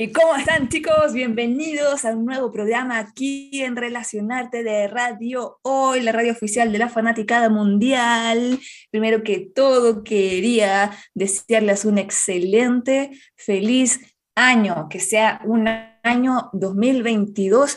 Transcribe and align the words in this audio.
¿Y 0.00 0.12
cómo 0.12 0.36
están 0.36 0.68
chicos? 0.68 1.12
Bienvenidos 1.12 2.04
a 2.04 2.12
un 2.12 2.24
nuevo 2.24 2.52
programa 2.52 3.00
aquí 3.00 3.50
en 3.64 3.74
Relacionarte 3.74 4.62
de 4.62 4.86
Radio 4.86 5.58
Hoy, 5.62 6.02
la 6.02 6.12
radio 6.12 6.30
oficial 6.30 6.70
de 6.70 6.78
la 6.78 6.88
fanaticada 6.88 7.48
mundial. 7.48 8.60
Primero 8.92 9.24
que 9.24 9.50
todo, 9.52 10.04
quería 10.04 10.92
desearles 11.14 11.84
un 11.84 11.98
excelente, 11.98 13.10
feliz 13.34 13.98
año, 14.36 14.86
que 14.88 15.00
sea 15.00 15.40
un 15.44 15.66
año 15.66 16.48
2022 16.52 17.76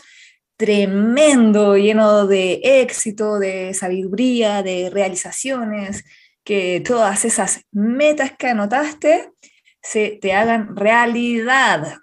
tremendo, 0.56 1.76
lleno 1.76 2.28
de 2.28 2.60
éxito, 2.62 3.40
de 3.40 3.74
sabiduría, 3.74 4.62
de 4.62 4.90
realizaciones, 4.90 6.04
que 6.44 6.80
todas 6.86 7.24
esas 7.24 7.62
metas 7.72 8.30
que 8.38 8.46
anotaste 8.46 9.32
se 9.82 10.20
te 10.22 10.34
hagan 10.34 10.76
realidad 10.76 11.98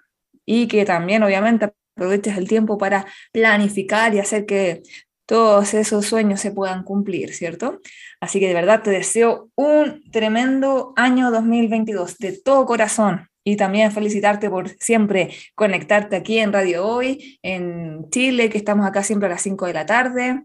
y 0.52 0.66
que 0.66 0.84
también 0.84 1.22
obviamente 1.22 1.70
aproveches 1.94 2.36
el 2.36 2.48
tiempo 2.48 2.76
para 2.76 3.06
planificar 3.30 4.12
y 4.12 4.18
hacer 4.18 4.46
que 4.46 4.82
todos 5.24 5.74
esos 5.74 6.06
sueños 6.06 6.40
se 6.40 6.50
puedan 6.50 6.82
cumplir, 6.82 7.32
¿cierto? 7.32 7.78
Así 8.18 8.40
que 8.40 8.48
de 8.48 8.54
verdad 8.54 8.82
te 8.82 8.90
deseo 8.90 9.48
un 9.54 10.02
tremendo 10.10 10.92
año 10.96 11.30
2022 11.30 12.18
de 12.18 12.32
todo 12.40 12.66
corazón 12.66 13.28
y 13.44 13.54
también 13.54 13.92
felicitarte 13.92 14.50
por 14.50 14.70
siempre 14.80 15.30
conectarte 15.54 16.16
aquí 16.16 16.40
en 16.40 16.52
Radio 16.52 16.84
Hoy, 16.84 17.38
en 17.44 18.10
Chile, 18.10 18.50
que 18.50 18.58
estamos 18.58 18.84
acá 18.84 19.04
siempre 19.04 19.28
a 19.28 19.30
las 19.30 19.42
5 19.42 19.66
de 19.66 19.72
la 19.72 19.86
tarde. 19.86 20.42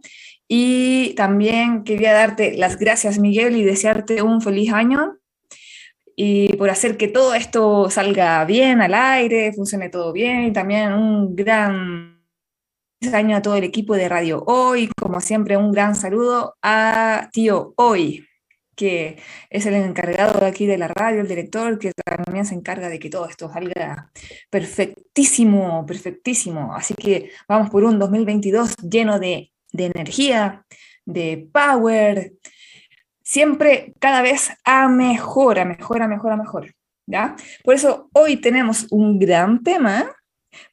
Y 0.47 1.15
también 1.15 1.83
quería 1.83 2.13
darte 2.13 2.55
las 2.55 2.77
gracias, 2.77 3.17
Miguel, 3.17 3.55
y 3.55 3.63
desearte 3.63 4.21
un 4.21 4.39
feliz 4.39 4.71
año 4.71 5.17
y 6.15 6.55
por 6.55 6.69
hacer 6.69 6.97
que 6.97 7.07
todo 7.09 7.33
esto 7.33 7.89
salga 7.89 8.45
bien 8.45 8.81
al 8.81 8.93
aire, 8.93 9.51
funcione 9.53 9.89
todo 9.89 10.13
bien. 10.13 10.45
Y 10.45 10.53
también 10.53 10.93
un 10.93 11.35
gran 11.35 12.21
año 13.13 13.37
a 13.37 13.41
todo 13.41 13.55
el 13.55 13.65
equipo 13.65 13.95
de 13.95 14.09
Radio 14.09 14.43
Hoy. 14.47 14.89
Como 14.97 15.19
siempre, 15.19 15.57
un 15.57 15.71
gran 15.71 15.95
saludo 15.95 16.55
a 16.61 17.29
Tío 17.33 17.73
Hoy, 17.75 18.25
que 18.75 19.19
es 19.49 19.65
el 19.65 19.75
encargado 19.75 20.45
aquí 20.45 20.65
de 20.65 20.77
la 20.77 20.87
radio, 20.87 21.21
el 21.21 21.27
director, 21.27 21.77
que 21.77 21.91
también 21.93 22.45
se 22.45 22.55
encarga 22.55 22.87
de 22.89 22.99
que 22.99 23.09
todo 23.09 23.27
esto 23.27 23.51
salga 23.51 24.11
perfectísimo, 24.49 25.85
perfectísimo. 25.85 26.73
Así 26.73 26.93
que 26.93 27.31
vamos 27.47 27.69
por 27.69 27.83
un 27.83 27.99
2022 27.99 28.77
lleno 28.77 29.19
de, 29.19 29.51
de 29.73 29.85
energía, 29.85 30.65
de 31.05 31.49
power, 31.51 32.33
siempre 33.25 33.93
cada 33.99 34.21
vez 34.21 34.51
a 34.63 34.87
mejor, 34.87 35.59
a 35.59 35.65
mejor, 35.65 36.01
a 36.01 36.07
mejor, 36.07 36.31
a 36.31 36.37
mejor. 36.37 36.73
¿ya? 37.07 37.35
Por 37.63 37.75
eso 37.75 38.09
hoy 38.13 38.37
tenemos 38.37 38.87
un 38.91 39.19
gran 39.19 39.63
tema, 39.63 40.05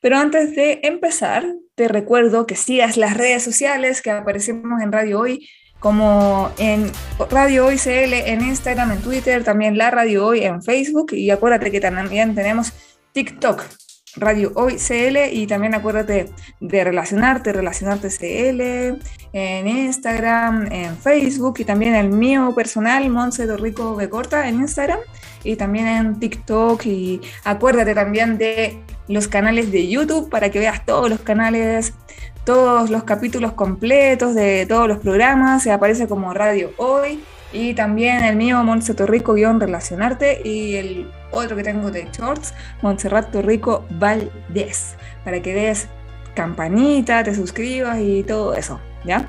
pero 0.00 0.18
antes 0.18 0.54
de 0.54 0.80
empezar, 0.84 1.44
te 1.74 1.88
recuerdo 1.88 2.46
que 2.46 2.54
sigas 2.54 2.96
las 2.96 3.16
redes 3.16 3.42
sociales 3.42 4.02
que 4.02 4.10
aparecemos 4.10 4.80
en 4.82 4.92
Radio 4.92 5.20
Hoy, 5.20 5.48
como 5.80 6.52
en 6.58 6.92
Radio 7.30 7.66
Hoy 7.66 7.76
CL, 7.76 8.12
en 8.12 8.42
Instagram, 8.42 8.92
en 8.92 9.02
Twitter, 9.02 9.42
también 9.42 9.76
la 9.76 9.90
Radio 9.90 10.26
Hoy 10.26 10.44
en 10.44 10.62
Facebook, 10.62 11.12
y 11.12 11.30
acuérdate 11.30 11.72
que 11.72 11.80
también 11.80 12.34
tenemos 12.34 12.72
TikTok, 13.12 13.64
Radio 14.16 14.52
Hoy 14.54 14.76
CL 14.76 15.32
y 15.32 15.46
también 15.46 15.74
acuérdate 15.74 16.30
de 16.60 16.84
relacionarte, 16.84 17.52
relacionarte 17.52 18.08
CL 18.08 19.00
en 19.32 19.68
Instagram, 19.68 20.70
en 20.70 20.96
Facebook 20.96 21.56
y 21.58 21.64
también 21.64 21.94
el 21.94 22.10
mío 22.10 22.54
personal, 22.54 23.08
Monse 23.08 23.46
Rico 23.56 23.96
Becorta 23.96 24.48
en 24.48 24.56
Instagram 24.56 24.98
y 25.44 25.56
también 25.56 25.86
en 25.86 26.20
TikTok. 26.20 26.84
Y 26.86 27.20
acuérdate 27.44 27.94
también 27.94 28.38
de 28.38 28.82
los 29.08 29.28
canales 29.28 29.72
de 29.72 29.88
YouTube 29.88 30.28
para 30.28 30.50
que 30.50 30.58
veas 30.58 30.84
todos 30.84 31.08
los 31.08 31.20
canales, 31.20 31.94
todos 32.44 32.90
los 32.90 33.04
capítulos 33.04 33.52
completos 33.52 34.34
de 34.34 34.66
todos 34.66 34.88
los 34.88 34.98
programas, 34.98 35.62
se 35.62 35.72
aparece 35.72 36.06
como 36.06 36.34
Radio 36.34 36.72
Hoy 36.76 37.22
y 37.52 37.74
también 37.74 38.24
el 38.24 38.36
mío, 38.36 38.62
Monse 38.64 38.94
Torrico-Relacionarte 38.94 40.40
y 40.44 40.76
el 40.76 41.10
otro 41.30 41.56
que 41.56 41.62
tengo 41.62 41.90
de 41.90 42.08
shorts, 42.12 42.54
Montserrat 42.82 43.30
Torrico 43.30 43.84
Valdés, 43.90 44.96
para 45.24 45.40
que 45.40 45.54
des 45.54 45.88
campanita, 46.34 47.22
te 47.22 47.34
suscribas 47.34 47.98
y 48.00 48.22
todo 48.22 48.54
eso, 48.54 48.80
¿ya? 49.04 49.28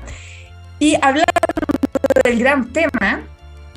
Y 0.78 0.96
hablando 0.96 1.24
del 2.24 2.38
gran 2.38 2.72
tema, 2.72 3.22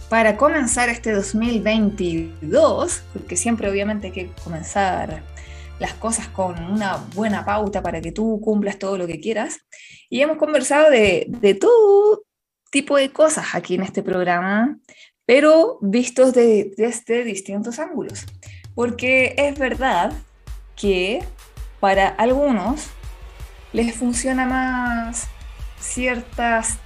para 0.10 0.38
comenzar 0.38 0.90
este 0.90 1.12
2022, 1.12 3.04
porque 3.14 3.36
siempre 3.36 3.70
obviamente 3.70 4.08
hay 4.08 4.14
que 4.14 4.32
comenzar 4.44 5.22
las 5.80 5.94
cosas 5.94 6.28
con 6.30 6.64
una 6.64 6.98
buena 7.14 7.46
pauta 7.46 7.82
para 7.82 8.02
que 8.02 8.12
tú 8.12 8.40
cumplas 8.42 8.80
todo 8.80 8.98
lo 8.98 9.06
que 9.06 9.20
quieras. 9.20 9.60
Y 10.10 10.22
hemos 10.22 10.38
conversado 10.38 10.90
de, 10.90 11.26
de 11.28 11.54
todo 11.54 12.24
tipo 12.78 12.96
de 12.96 13.12
cosas 13.12 13.56
aquí 13.56 13.74
en 13.74 13.82
este 13.82 14.04
programa, 14.04 14.78
pero 15.26 15.80
vistos 15.82 16.32
desde 16.32 17.24
distintos 17.24 17.80
ángulos. 17.80 18.28
Porque 18.76 19.34
es 19.36 19.58
verdad 19.58 20.14
que 20.76 21.24
para 21.80 22.08
algunos 22.08 22.86
les 23.74 23.96
funciona 23.96 24.46
más 24.46 25.28
ciertas 25.80 26.78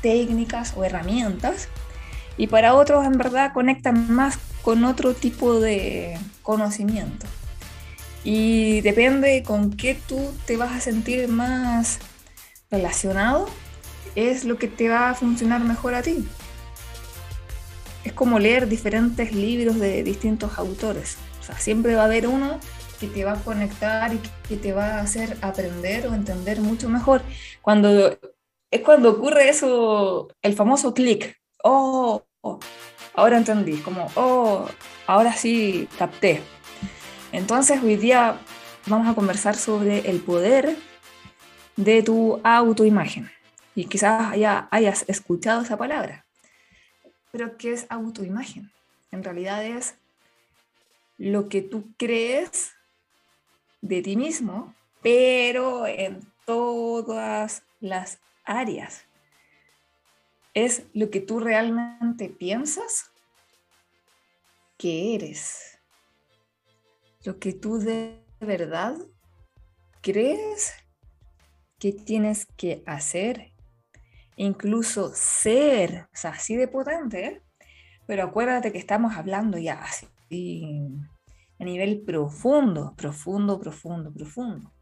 técnicas 0.00 0.72
o 0.74 0.82
herramientas 0.82 1.68
y 2.38 2.46
para 2.46 2.72
otros 2.72 3.04
en 3.04 3.18
verdad 3.18 3.52
conectan 3.52 4.10
más 4.10 4.38
con 4.62 4.82
otro 4.84 5.12
tipo 5.12 5.60
de 5.60 6.18
conocimiento. 6.40 7.26
Y 8.24 8.80
depende 8.80 9.42
con 9.42 9.76
qué 9.76 9.94
tú 9.94 10.32
te 10.46 10.56
vas 10.56 10.72
a 10.72 10.80
sentir 10.80 11.28
más 11.28 11.98
relacionado, 12.70 13.46
es 14.18 14.44
lo 14.44 14.56
que 14.58 14.68
te 14.68 14.88
va 14.88 15.10
a 15.10 15.14
funcionar 15.14 15.60
mejor 15.62 15.94
a 15.94 16.02
ti 16.02 16.26
es 18.08 18.12
como 18.12 18.38
leer 18.38 18.68
diferentes 18.68 19.32
libros 19.32 19.78
de 19.78 20.02
distintos 20.02 20.58
autores. 20.58 21.18
O 21.40 21.42
sea, 21.42 21.58
siempre 21.58 21.94
va 21.94 22.02
a 22.02 22.06
haber 22.06 22.26
uno 22.26 22.58
que 22.98 23.06
te 23.06 23.24
va 23.24 23.32
a 23.32 23.44
conectar 23.44 24.12
y 24.12 24.20
que 24.48 24.56
te 24.56 24.72
va 24.72 24.96
a 24.96 25.00
hacer 25.00 25.36
aprender 25.42 26.06
o 26.06 26.14
entender 26.14 26.60
mucho 26.60 26.88
mejor. 26.88 27.22
Cuando 27.62 28.18
es 28.70 28.80
cuando 28.82 29.10
ocurre 29.10 29.48
eso, 29.48 30.28
el 30.42 30.54
famoso 30.54 30.94
clic. 30.94 31.38
Oh, 31.62 32.24
oh, 32.40 32.58
ahora 33.14 33.36
entendí, 33.36 33.76
como, 33.78 34.10
oh, 34.14 34.68
ahora 35.06 35.32
sí 35.32 35.88
capté. 35.98 36.42
Entonces 37.32 37.82
hoy 37.82 37.96
día 37.96 38.40
vamos 38.86 39.08
a 39.08 39.14
conversar 39.14 39.54
sobre 39.54 40.08
el 40.10 40.20
poder 40.20 40.76
de 41.76 42.02
tu 42.02 42.40
autoimagen. 42.42 43.30
Y 43.78 43.84
quizás 43.84 44.36
ya 44.36 44.66
hayas 44.72 45.04
escuchado 45.08 45.62
esa 45.62 45.76
palabra. 45.76 46.26
Pero 47.30 47.56
¿qué 47.56 47.74
es 47.74 47.86
autoimagen? 47.90 48.72
En 49.12 49.22
realidad 49.22 49.64
es 49.64 49.94
lo 51.16 51.48
que 51.48 51.62
tú 51.62 51.84
crees 51.96 52.72
de 53.80 54.02
ti 54.02 54.16
mismo, 54.16 54.74
pero 55.00 55.86
en 55.86 56.18
todas 56.44 57.62
las 57.78 58.18
áreas. 58.42 59.04
Es 60.54 60.82
lo 60.92 61.08
que 61.10 61.20
tú 61.20 61.38
realmente 61.38 62.28
piensas 62.30 63.12
que 64.76 65.14
eres. 65.14 65.78
Lo 67.22 67.38
que 67.38 67.52
tú 67.52 67.78
de 67.78 68.24
verdad 68.40 68.96
crees 70.02 70.72
que 71.78 71.92
tienes 71.92 72.44
que 72.56 72.82
hacer 72.84 73.52
incluso 74.38 75.12
ser, 75.14 76.08
así 76.24 76.56
de 76.56 76.68
potente, 76.68 77.42
pero 78.06 78.22
acuérdate 78.22 78.72
que 78.72 78.78
estamos 78.78 79.16
hablando 79.16 79.58
ya 79.58 79.82
así, 79.82 80.06
a 81.60 81.64
nivel 81.64 82.02
profundo, 82.02 82.94
profundo, 82.96 83.58
profundo, 83.60 84.12
profundo. 84.12 84.72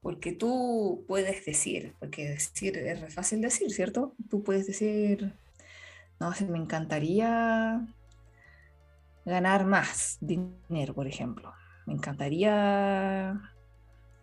Porque 0.00 0.32
tú 0.32 1.04
puedes 1.08 1.44
decir, 1.46 1.94
porque 1.98 2.28
decir 2.28 2.76
es 2.76 3.14
fácil 3.14 3.40
decir, 3.40 3.70
¿cierto? 3.70 4.14
Tú 4.28 4.42
puedes 4.42 4.66
decir, 4.66 5.32
no 6.20 6.34
sé, 6.34 6.44
me 6.44 6.58
encantaría 6.58 7.86
ganar 9.24 9.64
más 9.64 10.18
dinero, 10.20 10.94
por 10.94 11.06
ejemplo. 11.06 11.54
Me 11.86 11.94
encantaría 11.94 13.40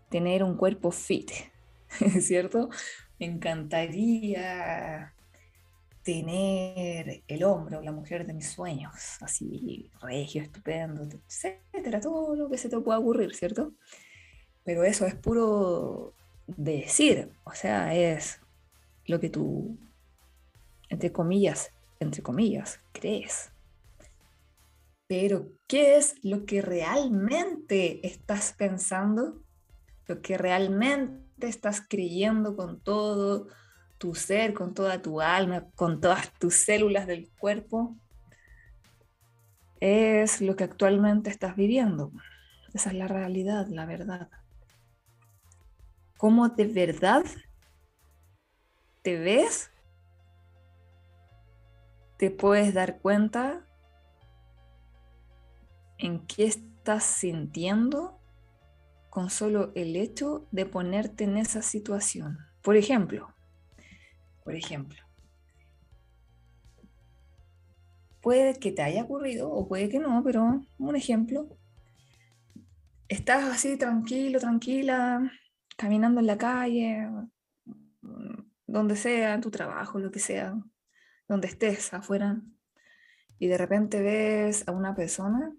tener 0.09 0.43
un 0.43 0.57
cuerpo 0.57 0.91
fit, 0.91 1.31
¿cierto? 2.19 2.69
Encantaría 3.21 5.13
tener 6.01 7.21
el 7.27 7.43
hombre 7.43 7.77
o 7.77 7.81
la 7.83 7.91
mujer 7.91 8.25
de 8.25 8.33
mis 8.33 8.49
sueños, 8.49 8.93
así 9.21 9.91
regio, 10.01 10.41
estupendo, 10.41 11.03
etcétera, 11.03 12.01
todo 12.01 12.35
lo 12.35 12.49
que 12.49 12.57
se 12.57 12.67
te 12.67 12.79
pueda 12.79 12.97
ocurrir, 12.97 13.35
¿cierto? 13.35 13.73
Pero 14.63 14.83
eso 14.83 15.05
es 15.05 15.13
puro 15.13 16.15
decir, 16.47 17.29
o 17.43 17.53
sea, 17.53 17.93
es 17.93 18.39
lo 19.05 19.19
que 19.19 19.29
tú, 19.29 19.77
entre 20.89 21.11
comillas, 21.11 21.71
entre 21.99 22.23
comillas, 22.23 22.79
crees. 22.91 23.51
Pero, 25.05 25.47
¿qué 25.67 25.97
es 25.97 26.15
lo 26.23 26.47
que 26.47 26.63
realmente 26.63 28.07
estás 28.07 28.53
pensando? 28.53 29.43
Lo 30.07 30.23
que 30.23 30.39
realmente 30.39 31.30
estás 31.47 31.81
creyendo 31.87 32.55
con 32.55 32.79
todo 32.79 33.47
tu 33.97 34.15
ser, 34.15 34.53
con 34.53 34.73
toda 34.73 35.01
tu 35.01 35.21
alma, 35.21 35.65
con 35.75 36.01
todas 36.01 36.33
tus 36.39 36.55
células 36.55 37.07
del 37.07 37.29
cuerpo, 37.37 37.95
es 39.79 40.41
lo 40.41 40.55
que 40.55 40.63
actualmente 40.63 41.29
estás 41.29 41.55
viviendo. 41.55 42.11
Esa 42.73 42.89
es 42.89 42.95
la 42.95 43.07
realidad, 43.07 43.67
la 43.67 43.85
verdad. 43.85 44.29
¿Cómo 46.17 46.49
de 46.49 46.67
verdad 46.67 47.23
te 49.01 49.17
ves? 49.17 49.71
Te 52.17 52.29
puedes 52.29 52.73
dar 52.73 52.99
cuenta 52.99 53.65
en 55.97 56.25
qué 56.27 56.45
estás 56.45 57.03
sintiendo 57.03 58.20
con 59.11 59.29
solo 59.29 59.73
el 59.75 59.97
hecho 59.97 60.47
de 60.51 60.65
ponerte 60.65 61.25
en 61.25 61.35
esa 61.35 61.61
situación. 61.61 62.39
Por 62.61 62.77
ejemplo, 62.77 63.27
por 64.45 64.55
ejemplo, 64.55 64.97
puede 68.21 68.57
que 68.57 68.71
te 68.71 68.81
haya 68.81 69.03
ocurrido 69.03 69.51
o 69.51 69.67
puede 69.67 69.89
que 69.89 69.99
no, 69.99 70.23
pero 70.23 70.61
un 70.79 70.95
ejemplo, 70.95 71.49
estás 73.09 73.43
así 73.43 73.77
tranquilo, 73.77 74.39
tranquila, 74.39 75.29
caminando 75.75 76.21
en 76.21 76.27
la 76.27 76.37
calle, 76.37 77.05
donde 78.65 78.95
sea, 78.95 79.33
en 79.33 79.41
tu 79.41 79.51
trabajo, 79.51 79.99
lo 79.99 80.09
que 80.09 80.19
sea, 80.19 80.55
donde 81.27 81.47
estés 81.49 81.93
afuera, 81.93 82.41
y 83.39 83.47
de 83.47 83.57
repente 83.57 84.01
ves 84.01 84.65
a 84.69 84.71
una 84.71 84.95
persona 84.95 85.53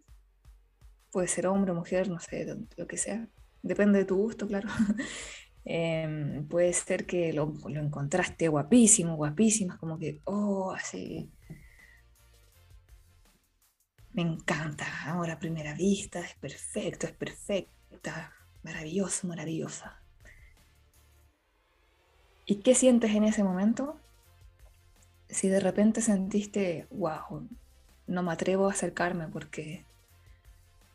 puede 1.10 1.28
ser 1.28 1.46
hombre 1.46 1.74
mujer, 1.74 2.08
no 2.08 2.18
sé, 2.18 2.46
lo 2.78 2.86
que 2.86 2.96
sea, 2.96 3.28
depende 3.62 3.98
de 4.00 4.04
tu 4.04 4.16
gusto, 4.16 4.46
claro. 4.46 4.68
Em, 5.64 6.44
puede 6.48 6.72
ser 6.72 7.06
que 7.06 7.32
lo, 7.32 7.54
lo, 7.68 7.80
encontraste 7.80 8.48
guapísimo, 8.48 9.14
guapísima, 9.14 9.78
como 9.78 9.96
que, 9.96 10.20
oh, 10.24 10.72
así. 10.72 11.30
Me 14.12 14.22
encanta, 14.22 14.84
ahora 15.06 15.34
a 15.34 15.38
primera 15.38 15.72
vista, 15.74 16.18
es 16.20 16.34
perfecto, 16.34 17.06
es 17.06 17.12
perfecta, 17.12 18.32
maravilloso, 18.64 19.28
maravillosa. 19.28 20.02
¿Y 22.44 22.56
qué 22.56 22.74
sientes 22.74 23.12
en 23.12 23.24
ese 23.24 23.44
momento? 23.44 23.96
Si 25.28 25.48
de 25.48 25.60
repente 25.60 26.02
sentiste, 26.02 26.86
wow, 26.90 27.48
no 28.06 28.22
me 28.22 28.32
atrevo 28.32 28.68
a 28.68 28.72
acercarme 28.72 29.28
porque 29.28 29.86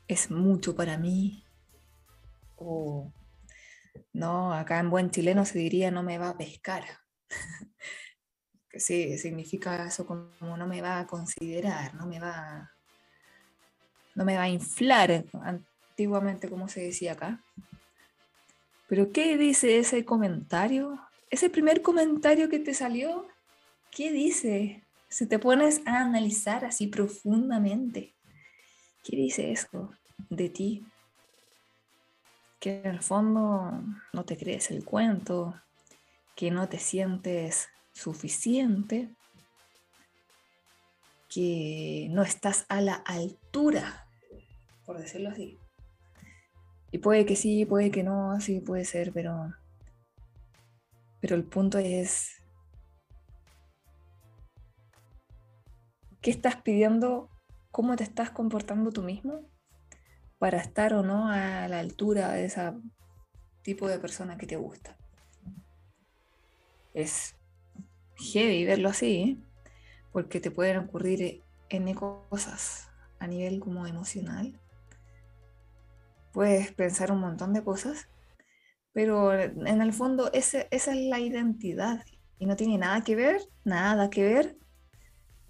es 0.07 0.29
mucho 0.29 0.75
para 0.75 0.97
mí. 0.97 1.43
O 2.57 3.13
no, 4.13 4.53
acá 4.53 4.79
en 4.79 4.89
buen 4.89 5.11
chileno 5.11 5.45
se 5.45 5.59
diría 5.59 5.91
no 5.91 6.03
me 6.03 6.17
va 6.17 6.29
a 6.29 6.37
pescar. 6.37 6.83
que 8.69 8.79
sí, 8.79 9.17
significa 9.17 9.85
eso 9.85 10.05
como 10.05 10.57
no 10.57 10.67
me 10.67 10.81
va 10.81 10.99
a 10.99 11.07
considerar, 11.07 11.93
no 11.95 12.05
me 12.05 12.19
va, 12.19 12.71
no 14.15 14.25
me 14.25 14.35
va 14.35 14.43
a 14.43 14.49
inflar, 14.49 15.25
antiguamente 15.41 16.49
como 16.49 16.67
se 16.67 16.81
decía 16.81 17.13
acá. 17.13 17.41
Pero 18.87 19.11
¿qué 19.11 19.37
dice 19.37 19.77
ese 19.77 20.05
comentario? 20.05 20.99
Ese 21.29 21.49
primer 21.49 21.81
comentario 21.81 22.49
que 22.49 22.59
te 22.59 22.73
salió, 22.73 23.27
¿qué 23.91 24.11
dice? 24.11 24.83
Si 25.09 25.25
te 25.25 25.39
pones 25.39 25.81
a 25.85 26.01
analizar 26.01 26.65
así 26.65 26.87
profundamente, 26.87 28.17
¿Qué 29.07 29.15
dice 29.15 29.51
eso 29.53 29.91
de 30.29 30.49
ti? 30.49 30.85
Que 32.59 32.81
en 32.81 32.87
el 32.87 33.01
fondo 33.01 33.83
no 34.13 34.25
te 34.25 34.37
crees 34.37 34.71
el 34.71 34.83
cuento, 34.83 35.53
que 36.35 36.51
no 36.51 36.69
te 36.69 36.79
sientes 36.79 37.69
suficiente, 37.93 39.09
que 41.29 42.07
no 42.11 42.21
estás 42.21 42.65
a 42.69 42.81
la 42.81 42.93
altura, 42.93 44.07
por 44.85 44.97
decirlo 44.97 45.29
así. 45.29 45.57
Y 46.91 46.99
puede 46.99 47.25
que 47.25 47.35
sí, 47.35 47.65
puede 47.65 47.91
que 47.91 48.03
no, 48.03 48.39
sí 48.39 48.59
puede 48.59 48.85
ser, 48.85 49.11
pero, 49.11 49.53
pero 51.19 51.35
el 51.35 51.43
punto 51.43 51.77
es, 51.79 52.37
¿qué 56.21 56.31
estás 56.31 56.55
pidiendo 56.57 57.29
cómo 57.71 57.95
te 57.95 58.03
estás 58.03 58.29
comportando 58.29 58.91
tú 58.91 59.01
mismo 59.01 59.41
para 60.39 60.59
estar 60.59 60.93
o 60.93 61.03
no 61.03 61.29
a 61.29 61.67
la 61.67 61.79
altura 61.79 62.31
de 62.31 62.45
ese 62.45 62.73
tipo 63.61 63.87
de 63.87 63.99
persona 63.99 64.37
que 64.37 64.47
te 64.47 64.55
gusta. 64.55 64.95
Es 66.93 67.35
heavy 68.15 68.65
verlo 68.65 68.89
así, 68.89 69.21
¿eh? 69.21 69.37
porque 70.11 70.39
te 70.39 70.51
pueden 70.51 70.77
ocurrir 70.77 71.43
N 71.69 71.95
cosas 71.95 72.89
a 73.19 73.27
nivel 73.27 73.59
como 73.59 73.85
emocional. 73.87 74.59
Puedes 76.33 76.71
pensar 76.71 77.11
un 77.11 77.19
montón 77.19 77.53
de 77.53 77.63
cosas, 77.63 78.07
pero 78.93 79.33
en 79.33 79.81
el 79.81 79.93
fondo 79.93 80.31
esa 80.33 80.65
es 80.71 80.87
la 80.87 81.19
identidad 81.19 82.03
y 82.39 82.45
no 82.45 82.55
tiene 82.55 82.77
nada 82.77 83.01
que 83.01 83.15
ver, 83.15 83.41
nada 83.63 84.09
que 84.09 84.23
ver 84.23 84.57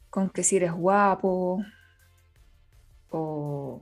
con 0.09 0.29
que 0.29 0.43
si 0.43 0.57
eres 0.57 0.71
guapo, 0.71 1.63
o, 3.09 3.81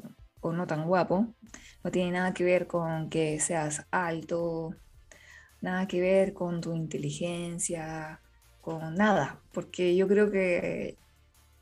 no 0.54 0.68
tan 0.68 0.86
guapo, 0.88 1.36
no 1.84 1.92
tiene 1.92 2.12
nada 2.12 2.34
que 2.34 2.44
ver 2.44 2.68
con 2.68 3.10
que 3.10 3.40
seas 3.40 3.86
alto, 3.92 4.76
nada 5.62 5.88
que 5.88 6.02
ver 6.02 6.34
con 6.34 6.62
tu 6.62 6.74
inteligencia, 6.74 8.22
con 8.62 8.96
nada, 8.96 9.42
porque 9.52 9.96
yo 9.96 10.08
creo 10.08 10.32
que 10.32 10.98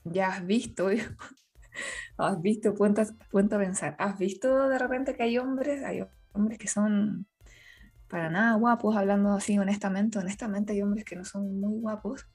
ya 0.03 0.27
has 0.29 0.45
visto, 0.45 0.87
has 2.17 2.41
visto, 2.41 2.75
cuenta, 2.75 3.03
a 3.03 3.59
pensar, 3.59 3.95
has 3.99 4.17
visto 4.17 4.69
de 4.69 4.79
repente 4.79 5.15
que 5.15 5.23
hay 5.23 5.37
hombres, 5.37 5.83
hay 5.83 6.05
hombres 6.33 6.57
que 6.59 6.67
son 6.67 7.27
para 8.07 8.29
nada 8.29 8.55
guapos, 8.57 8.95
hablando 8.95 9.33
así 9.33 9.57
honestamente, 9.57 10.19
honestamente 10.19 10.73
hay 10.73 10.81
hombres 10.81 11.03
que 11.05 11.15
no 11.15 11.25
son 11.25 11.59
muy 11.59 11.79
guapos, 11.79 12.27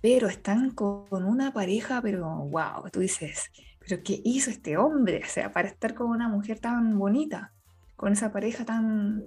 pero 0.00 0.28
están 0.28 0.70
con 0.70 1.24
una 1.24 1.52
pareja, 1.52 2.00
pero 2.02 2.26
wow, 2.26 2.88
tú 2.90 3.00
dices, 3.00 3.50
pero 3.90 4.04
¿qué 4.04 4.20
hizo 4.24 4.50
este 4.50 4.76
hombre? 4.76 5.20
O 5.24 5.28
sea, 5.28 5.52
para 5.52 5.66
estar 5.66 5.94
con 5.94 6.10
una 6.10 6.28
mujer 6.28 6.60
tan 6.60 6.96
bonita, 6.96 7.52
con 7.96 8.12
esa 8.12 8.30
pareja 8.30 8.64
tan... 8.64 9.24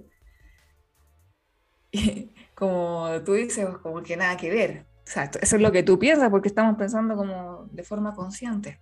como 2.54 3.10
tú 3.26 3.34
dices, 3.34 3.68
como 3.82 4.02
que 4.02 4.16
nada 4.16 4.38
que 4.38 4.48
ver. 4.50 4.86
O 5.06 5.10
sea, 5.10 5.24
eso 5.24 5.56
es 5.56 5.62
lo 5.62 5.70
que 5.70 5.82
tú 5.82 5.98
piensas 5.98 6.30
porque 6.30 6.48
estamos 6.48 6.78
pensando 6.78 7.14
como 7.14 7.66
de 7.72 7.82
forma 7.82 8.14
consciente. 8.14 8.80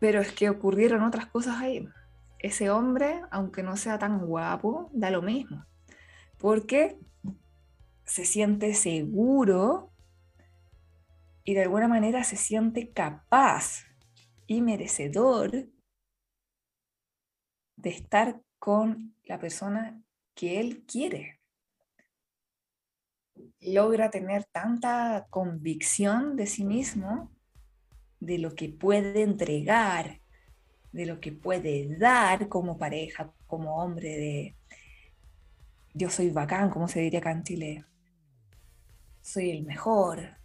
Pero 0.00 0.20
es 0.20 0.32
que 0.32 0.50
ocurrieron 0.50 1.02
otras 1.02 1.24
cosas 1.24 1.56
ahí. 1.56 1.88
Ese 2.38 2.68
hombre, 2.68 3.22
aunque 3.30 3.62
no 3.62 3.78
sea 3.78 3.98
tan 3.98 4.18
guapo, 4.26 4.90
da 4.92 5.10
lo 5.10 5.22
mismo. 5.22 5.64
Porque 6.36 6.98
se 8.04 8.26
siente 8.26 8.74
seguro 8.74 9.92
y 11.46 11.54
de 11.54 11.62
alguna 11.62 11.86
manera 11.86 12.24
se 12.24 12.36
siente 12.36 12.90
capaz 12.90 13.84
y 14.48 14.62
merecedor 14.62 15.68
de 17.76 17.90
estar 17.90 18.42
con 18.58 19.14
la 19.24 19.38
persona 19.38 20.02
que 20.34 20.58
él 20.58 20.84
quiere. 20.86 21.40
Logra 23.60 24.10
tener 24.10 24.44
tanta 24.46 25.28
convicción 25.30 26.34
de 26.34 26.48
sí 26.48 26.64
mismo, 26.64 27.30
de 28.18 28.38
lo 28.38 28.56
que 28.56 28.68
puede 28.68 29.22
entregar, 29.22 30.20
de 30.90 31.06
lo 31.06 31.20
que 31.20 31.30
puede 31.30 31.96
dar 31.96 32.48
como 32.48 32.76
pareja, 32.76 33.32
como 33.46 33.76
hombre, 33.76 34.08
de 34.08 34.56
yo 35.94 36.10
soy 36.10 36.30
bacán, 36.30 36.70
como 36.70 36.88
se 36.88 37.00
diría 37.00 37.20
acá 37.20 37.30
en 37.30 37.44
Chile. 37.44 37.84
Soy 39.22 39.50
el 39.50 39.64
mejor, 39.64 40.35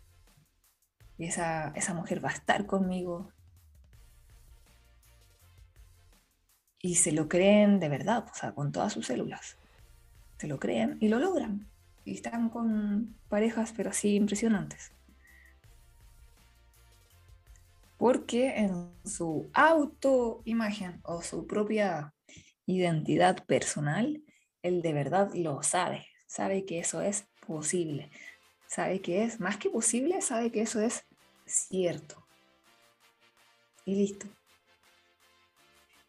y 1.21 1.25
esa, 1.25 1.71
esa 1.75 1.93
mujer 1.93 2.25
va 2.25 2.29
a 2.29 2.33
estar 2.33 2.65
conmigo. 2.65 3.31
Y 6.81 6.95
se 6.95 7.11
lo 7.11 7.29
creen 7.29 7.79
de 7.79 7.89
verdad, 7.89 8.25
o 8.27 8.33
sea, 8.33 8.53
con 8.53 8.71
todas 8.71 8.93
sus 8.93 9.05
células. 9.05 9.55
Se 10.39 10.47
lo 10.47 10.59
creen 10.59 10.97
y 10.99 11.09
lo 11.09 11.19
logran. 11.19 11.69
Y 12.05 12.15
están 12.15 12.49
con 12.49 13.15
parejas, 13.29 13.71
pero 13.77 13.91
así 13.91 14.15
impresionantes. 14.15 14.93
Porque 17.99 18.57
en 18.57 18.91
su 19.05 19.47
autoimagen 19.53 21.01
o 21.03 21.21
su 21.21 21.45
propia 21.45 22.15
identidad 22.65 23.45
personal, 23.45 24.23
él 24.63 24.81
de 24.81 24.93
verdad 24.93 25.29
lo 25.35 25.61
sabe. 25.61 26.07
Sabe 26.25 26.65
que 26.65 26.79
eso 26.79 26.99
es 26.99 27.27
posible. 27.45 28.09
Sabe 28.65 29.01
que 29.01 29.23
es, 29.23 29.39
más 29.39 29.57
que 29.57 29.69
posible, 29.69 30.19
sabe 30.21 30.51
que 30.51 30.61
eso 30.61 30.81
es 30.81 31.05
cierto. 31.53 32.23
Y 33.85 33.95
listo. 33.95 34.27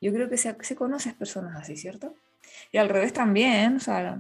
Yo 0.00 0.12
creo 0.12 0.28
que 0.28 0.36
se, 0.36 0.56
se 0.60 0.76
conoces 0.76 1.14
personas 1.14 1.56
así, 1.56 1.76
¿cierto? 1.76 2.14
Y 2.70 2.78
al 2.78 2.88
revés 2.88 3.12
también, 3.12 3.76
o 3.76 3.80
sea, 3.80 4.18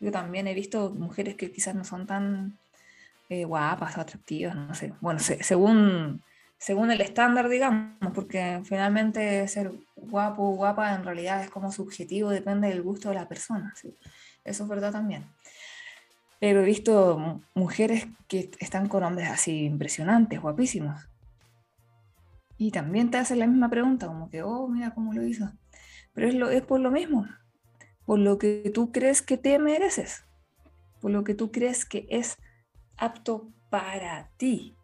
yo 0.00 0.10
también 0.10 0.46
he 0.46 0.54
visto 0.54 0.90
mujeres 0.90 1.34
que 1.34 1.52
quizás 1.52 1.74
no 1.74 1.84
son 1.84 2.06
tan 2.06 2.58
eh, 3.28 3.44
guapas 3.44 3.96
o 3.98 4.00
atractivas, 4.00 4.56
no 4.56 4.74
sé. 4.74 4.94
Bueno, 5.00 5.20
según, 5.20 6.22
según 6.56 6.90
el 6.90 7.00
estándar, 7.00 7.48
digamos, 7.48 8.12
porque 8.14 8.60
finalmente 8.64 9.46
ser 9.48 9.72
guapo 9.96 10.44
o 10.44 10.56
guapa 10.56 10.94
en 10.94 11.04
realidad 11.04 11.42
es 11.42 11.50
como 11.50 11.70
subjetivo, 11.70 12.30
depende 12.30 12.68
del 12.68 12.82
gusto 12.82 13.10
de 13.10 13.16
la 13.16 13.28
persona. 13.28 13.74
Eso 14.44 14.62
es 14.64 14.68
verdad 14.68 14.92
también. 14.92 15.26
Pero 16.40 16.62
he 16.62 16.64
visto 16.64 17.42
mujeres 17.54 18.06
que 18.28 18.50
están 18.60 18.88
con 18.88 19.02
hombres 19.02 19.28
así 19.28 19.64
impresionantes, 19.64 20.40
guapísimos. 20.40 21.08
Y 22.56 22.70
también 22.70 23.10
te 23.10 23.18
hacen 23.18 23.38
la 23.38 23.46
misma 23.46 23.68
pregunta, 23.70 24.06
como 24.06 24.30
que, 24.30 24.42
oh, 24.42 24.68
mira 24.68 24.94
cómo 24.94 25.12
lo 25.12 25.24
hizo. 25.24 25.50
Pero 26.12 26.28
es, 26.28 26.56
es 26.56 26.62
por 26.62 26.80
lo 26.80 26.90
mismo, 26.90 27.26
por 28.04 28.18
lo 28.18 28.38
que 28.38 28.70
tú 28.74 28.92
crees 28.92 29.22
que 29.22 29.36
te 29.36 29.58
mereces, 29.58 30.24
por 31.00 31.10
lo 31.10 31.24
que 31.24 31.34
tú 31.34 31.52
crees 31.52 31.84
que 31.84 32.06
es 32.10 32.36
apto 32.96 33.52
para 33.70 34.30
ti. 34.36 34.76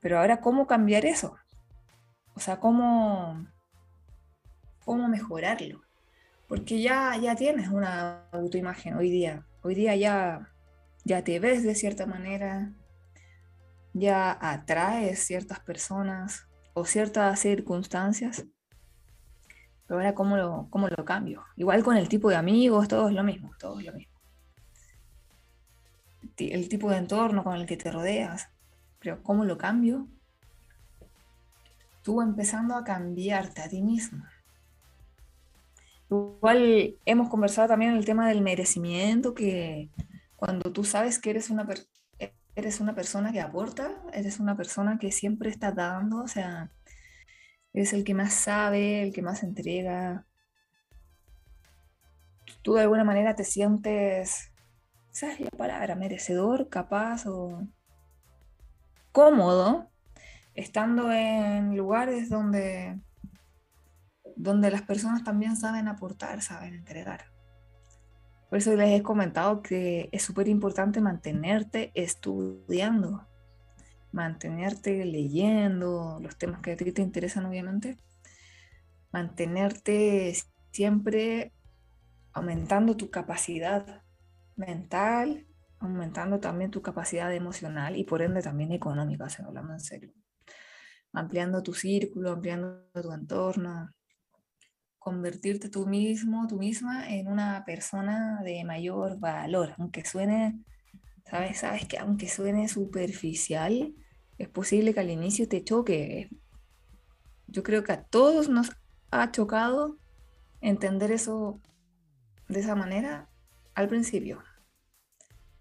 Pero 0.00 0.18
ahora, 0.18 0.40
¿cómo 0.40 0.66
cambiar 0.66 1.04
eso? 1.04 1.36
O 2.34 2.40
sea, 2.40 2.58
¿cómo, 2.58 3.46
cómo 4.84 5.08
mejorarlo? 5.08 5.82
Porque 6.50 6.82
ya, 6.82 7.16
ya 7.16 7.36
tienes 7.36 7.68
una 7.68 8.28
autoimagen 8.32 8.94
hoy 8.94 9.08
día. 9.08 9.46
Hoy 9.62 9.76
día 9.76 9.94
ya, 9.94 10.52
ya 11.04 11.22
te 11.22 11.38
ves 11.38 11.62
de 11.62 11.76
cierta 11.76 12.06
manera, 12.06 12.72
ya 13.92 14.36
atraes 14.40 15.24
ciertas 15.24 15.60
personas 15.60 16.48
o 16.74 16.84
ciertas 16.84 17.38
circunstancias. 17.38 18.46
Pero 19.86 20.00
ahora, 20.00 20.16
¿cómo 20.16 20.36
lo, 20.36 20.66
cómo 20.70 20.88
lo 20.88 21.04
cambio? 21.04 21.44
Igual 21.54 21.84
con 21.84 21.96
el 21.96 22.08
tipo 22.08 22.28
de 22.30 22.34
amigos, 22.34 22.88
todo 22.88 23.08
es 23.08 23.14
lo 23.14 23.22
mismo, 23.22 23.52
todo 23.56 23.78
es 23.78 23.86
lo 23.86 23.92
mismo. 23.92 24.18
El 26.36 26.68
tipo 26.68 26.90
de 26.90 26.96
entorno 26.96 27.44
con 27.44 27.54
el 27.54 27.64
que 27.64 27.76
te 27.76 27.92
rodeas. 27.92 28.48
Pero 28.98 29.22
¿cómo 29.22 29.44
lo 29.44 29.56
cambio? 29.56 30.08
Tú 32.02 32.20
empezando 32.20 32.74
a 32.74 32.82
cambiarte 32.82 33.62
a 33.62 33.68
ti 33.68 33.82
mismo. 33.82 34.24
Igual 36.10 36.96
hemos 37.06 37.28
conversado 37.28 37.68
también 37.68 37.92
el 37.92 38.04
tema 38.04 38.28
del 38.28 38.42
merecimiento, 38.42 39.32
que 39.32 39.90
cuando 40.34 40.72
tú 40.72 40.82
sabes 40.84 41.20
que 41.20 41.30
eres 41.30 41.50
una, 41.50 41.68
eres 42.56 42.80
una 42.80 42.94
persona 42.94 43.32
que 43.32 43.40
aporta, 43.40 44.02
eres 44.12 44.40
una 44.40 44.56
persona 44.56 44.98
que 44.98 45.12
siempre 45.12 45.50
está 45.50 45.70
dando, 45.70 46.24
o 46.24 46.28
sea, 46.28 46.72
eres 47.72 47.92
el 47.92 48.04
que 48.04 48.14
más 48.14 48.34
sabe, 48.34 49.02
el 49.02 49.12
que 49.12 49.22
más 49.22 49.44
entrega. 49.44 50.26
Tú 52.62 52.74
de 52.74 52.82
alguna 52.82 53.04
manera 53.04 53.36
te 53.36 53.44
sientes, 53.44 54.50
¿sabes 55.12 55.38
la 55.40 55.50
palabra? 55.50 55.94
Merecedor, 55.94 56.68
capaz 56.68 57.26
o 57.26 57.66
cómodo, 59.12 59.88
estando 60.54 61.12
en 61.12 61.76
lugares 61.76 62.28
donde 62.28 62.98
donde 64.42 64.70
las 64.70 64.82
personas 64.82 65.22
también 65.22 65.56
saben 65.56 65.88
aportar, 65.88 66.40
saben 66.42 66.74
entregar. 66.74 67.26
Por 68.48 68.58
eso 68.58 68.74
les 68.74 68.98
he 68.98 69.02
comentado 69.02 69.62
que 69.62 70.08
es 70.12 70.22
súper 70.22 70.48
importante 70.48 71.00
mantenerte 71.00 71.92
estudiando, 71.94 73.28
mantenerte 74.12 75.04
leyendo 75.04 76.18
los 76.20 76.36
temas 76.36 76.60
que 76.60 76.72
a 76.72 76.76
ti 76.76 76.90
te 76.90 77.02
interesan, 77.02 77.46
obviamente, 77.46 77.96
mantenerte 79.12 80.34
siempre 80.72 81.52
aumentando 82.32 82.96
tu 82.96 83.10
capacidad 83.10 84.02
mental, 84.56 85.46
aumentando 85.78 86.40
también 86.40 86.70
tu 86.70 86.82
capacidad 86.82 87.32
emocional 87.32 87.96
y 87.96 88.04
por 88.04 88.22
ende 88.22 88.42
también 88.42 88.72
económica, 88.72 89.28
si 89.28 89.42
hablando 89.42 89.74
en 89.74 89.80
serio. 89.80 90.12
Ampliando 91.12 91.62
tu 91.62 91.72
círculo, 91.72 92.32
ampliando 92.32 92.84
tu 92.92 93.12
entorno, 93.12 93.90
convertirte 95.00 95.70
tú 95.70 95.86
mismo, 95.86 96.46
tú 96.46 96.56
misma, 96.56 97.10
en 97.10 97.26
una 97.26 97.64
persona 97.64 98.42
de 98.44 98.62
mayor 98.64 99.18
valor, 99.18 99.74
aunque 99.78 100.04
suene, 100.04 100.62
sabes, 101.28 101.58
sabes 101.58 101.86
que 101.86 101.98
aunque 101.98 102.28
suene 102.28 102.68
superficial, 102.68 103.94
es 104.36 104.48
posible 104.48 104.92
que 104.94 105.00
al 105.00 105.10
inicio 105.10 105.48
te 105.48 105.64
choque. 105.64 106.28
Yo 107.46 107.62
creo 107.62 107.82
que 107.82 107.92
a 107.92 108.04
todos 108.04 108.50
nos 108.50 108.70
ha 109.10 109.32
chocado 109.32 109.98
entender 110.60 111.10
eso 111.10 111.60
de 112.48 112.60
esa 112.60 112.76
manera 112.76 113.30
al 113.74 113.88
principio. 113.88 114.42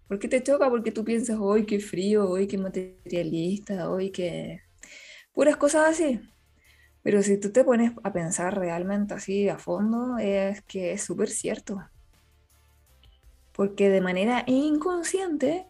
¿Por 0.09 0.19
qué 0.19 0.27
te 0.27 0.43
choca? 0.43 0.69
Porque 0.69 0.91
tú 0.91 1.05
piensas, 1.05 1.37
hoy 1.39 1.65
qué 1.65 1.79
frío, 1.79 2.29
hoy 2.29 2.45
qué 2.45 2.57
materialista, 2.57 3.89
hoy 3.89 4.11
qué... 4.11 4.59
Puras 5.31 5.55
cosas 5.55 5.91
así. 5.91 6.19
Pero 7.01 7.23
si 7.23 7.39
tú 7.39 7.51
te 7.51 7.63
pones 7.63 7.93
a 8.03 8.11
pensar 8.11 8.57
realmente 8.57 9.13
así 9.13 9.47
a 9.47 9.57
fondo, 9.57 10.17
es 10.17 10.61
que 10.63 10.93
es 10.93 11.03
súper 11.03 11.29
cierto. 11.29 11.81
Porque 13.53 13.89
de 13.89 14.01
manera 14.01 14.43
inconsciente, 14.47 15.67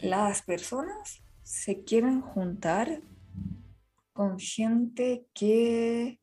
las 0.00 0.42
personas 0.42 1.22
se 1.42 1.84
quieren 1.84 2.20
juntar 2.20 3.00
con 4.12 4.38
gente 4.38 5.26
que 5.34 6.20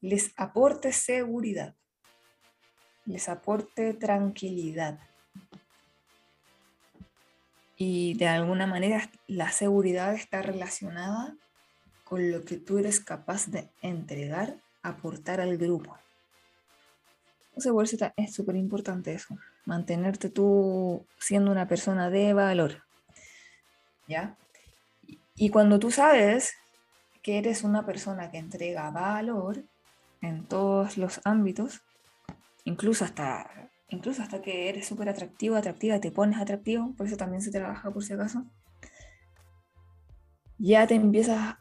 les 0.00 0.32
aporte 0.36 0.92
seguridad, 0.92 1.76
les 3.06 3.28
aporte 3.28 3.94
tranquilidad. 3.94 4.98
Y 7.76 8.14
de 8.14 8.26
alguna 8.26 8.66
manera 8.66 9.08
la 9.26 9.50
seguridad 9.50 10.14
está 10.14 10.42
relacionada 10.42 11.36
lo 12.18 12.44
que 12.44 12.56
tú 12.56 12.78
eres 12.78 13.00
capaz 13.00 13.48
de 13.48 13.68
entregar, 13.82 14.56
aportar 14.82 15.40
al 15.40 15.56
grupo. 15.56 15.96
Entonces, 17.56 18.12
es 18.16 18.34
súper 18.34 18.56
importante 18.56 19.14
eso, 19.14 19.36
mantenerte 19.64 20.28
tú 20.28 21.06
siendo 21.18 21.52
una 21.52 21.68
persona 21.68 22.10
de 22.10 22.32
valor. 22.32 22.82
¿Ya? 24.08 24.36
Y 25.36 25.50
cuando 25.50 25.78
tú 25.78 25.90
sabes 25.90 26.54
que 27.22 27.38
eres 27.38 27.62
una 27.62 27.86
persona 27.86 28.30
que 28.30 28.38
entrega 28.38 28.90
valor 28.90 29.64
en 30.20 30.44
todos 30.44 30.98
los 30.98 31.20
ámbitos, 31.24 31.80
incluso 32.64 33.04
hasta, 33.04 33.70
incluso 33.88 34.22
hasta 34.22 34.42
que 34.42 34.68
eres 34.68 34.86
súper 34.86 35.08
atractivo, 35.08 35.56
atractiva, 35.56 36.00
te 36.00 36.10
pones 36.10 36.38
atractivo, 36.38 36.92
por 36.96 37.06
eso 37.06 37.16
también 37.16 37.40
se 37.40 37.50
trabaja 37.50 37.90
por 37.90 38.04
si 38.04 38.12
acaso, 38.12 38.44
ya 40.58 40.86
te 40.86 40.94
empiezas 40.94 41.56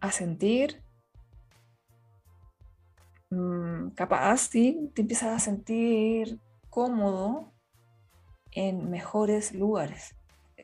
a 0.00 0.10
sentir 0.12 0.82
mm, 3.30 3.90
capaz, 3.90 4.38
sí, 4.38 4.90
te 4.94 5.02
empiezas 5.02 5.28
a 5.36 5.38
sentir 5.38 6.40
cómodo 6.68 7.52
en 8.52 8.90
mejores 8.90 9.54
lugares, 9.54 10.14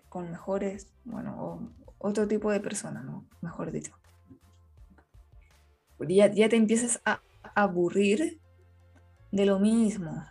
con 0.08 0.30
mejores, 0.30 0.92
bueno, 1.04 1.72
otro 1.98 2.26
tipo 2.26 2.50
de 2.50 2.60
personas, 2.60 3.04
mejor 3.40 3.72
dicho. 3.72 3.92
Ya, 6.00 6.30
ya 6.32 6.48
te 6.48 6.56
empiezas 6.56 7.00
a 7.04 7.20
aburrir 7.54 8.40
de 9.32 9.46
lo 9.46 9.58
mismo. 9.58 10.24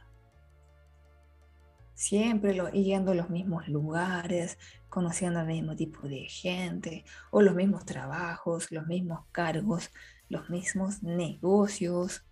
Siempre 1.96 2.54
lo, 2.54 2.70
yendo 2.72 3.14
a 3.14 3.16
los 3.16 3.30
mismos 3.30 3.68
lugares, 3.70 4.58
conociendo 4.90 5.40
al 5.40 5.48
mismo 5.48 5.76
tipo 5.76 6.08
de 6.08 6.26
gente, 6.26 7.06
o 7.32 7.42
los 7.42 7.56
mismos 7.56 7.86
trabajos, 7.86 8.72
los 8.72 8.86
mismos 8.86 9.26
cargos, 9.32 9.92
los 10.30 10.50
mismos 10.50 11.02
negocios, 11.04 12.26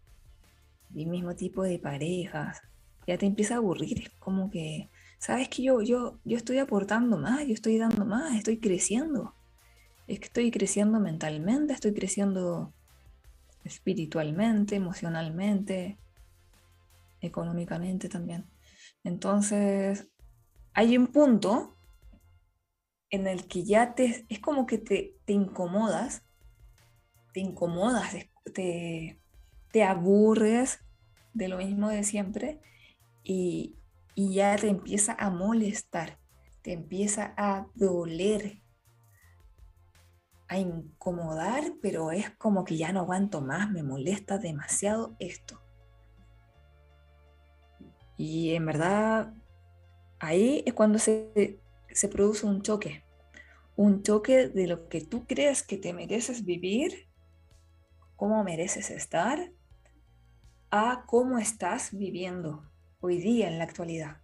el 0.94 1.08
mismo 1.08 1.36
tipo 1.36 1.64
de 1.64 1.80
parejas. 1.80 2.62
Ya 3.08 3.18
te 3.18 3.26
empieza 3.26 3.56
a 3.56 3.58
aburrir, 3.58 4.04
es 4.04 4.10
como 4.20 4.50
que 4.50 4.90
sabes 5.18 5.50
que 5.50 5.64
yo, 5.64 5.82
yo, 5.82 6.20
yo 6.26 6.38
estoy 6.38 6.58
aportando 6.60 7.18
más, 7.18 7.48
yo 7.48 7.54
estoy 7.54 7.78
dando 7.78 8.06
más, 8.06 8.36
estoy 8.36 8.60
creciendo. 8.60 9.34
Es 10.08 10.20
que 10.20 10.26
estoy 10.26 10.52
creciendo 10.52 11.00
mentalmente, 11.00 11.74
estoy 11.74 11.94
creciendo 11.94 12.74
espiritualmente, 13.64 14.76
emocionalmente, 14.76 15.98
económicamente 17.22 18.10
también. 18.10 18.46
Entonces, 19.04 20.08
hay 20.74 20.98
un 20.98 21.08
punto 21.08 21.76
en 23.10 23.28
el 23.28 23.48
que 23.48 23.64
ya 23.64 23.94
te, 23.96 24.26
es 24.30 24.40
como 24.40 24.66
que 24.66 24.78
te, 24.78 25.16
te 25.26 25.34
incomodas, 25.34 26.24
te 27.34 27.42
incomodas, 27.42 28.16
te, 28.54 29.20
te 29.72 29.84
aburres 29.84 30.80
de 31.34 31.48
lo 31.48 31.58
mismo 31.58 31.90
de 31.90 32.04
siempre 32.04 32.60
y, 33.24 33.76
y 34.16 34.34
ya 34.34 34.56
te 34.56 34.70
empieza 34.70 35.16
a 35.20 35.30
molestar, 35.30 36.20
te 36.62 36.74
empieza 36.74 37.34
a 37.38 37.68
doler, 37.76 38.62
a 40.48 40.58
incomodar, 40.58 41.64
pero 41.82 42.12
es 42.12 42.30
como 42.32 42.64
que 42.64 42.78
ya 42.78 42.92
no 42.92 43.02
aguanto 43.02 43.42
más, 43.42 43.70
me 43.72 43.84
molesta 43.84 44.38
demasiado 44.38 45.16
esto. 45.20 45.63
Y 48.18 48.54
en 48.54 48.66
verdad, 48.66 49.34
ahí 50.20 50.64
es 50.66 50.74
cuando 50.74 51.00
se, 51.00 51.60
se 51.92 52.08
produce 52.08 52.46
un 52.46 52.62
choque, 52.62 53.04
un 53.76 54.04
choque 54.04 54.48
de 54.50 54.68
lo 54.68 54.88
que 54.88 55.02
tú 55.02 55.26
crees 55.26 55.64
que 55.64 55.78
te 55.78 55.94
mereces 55.94 56.46
vivir, 56.46 57.10
cómo 58.16 58.44
mereces 58.44 58.92
estar, 58.92 59.52
a 60.72 61.04
cómo 61.06 61.38
estás 61.38 61.96
viviendo 61.96 62.64
hoy 63.00 63.18
día 63.18 63.48
en 63.48 63.58
la 63.58 63.64
actualidad. 63.64 64.18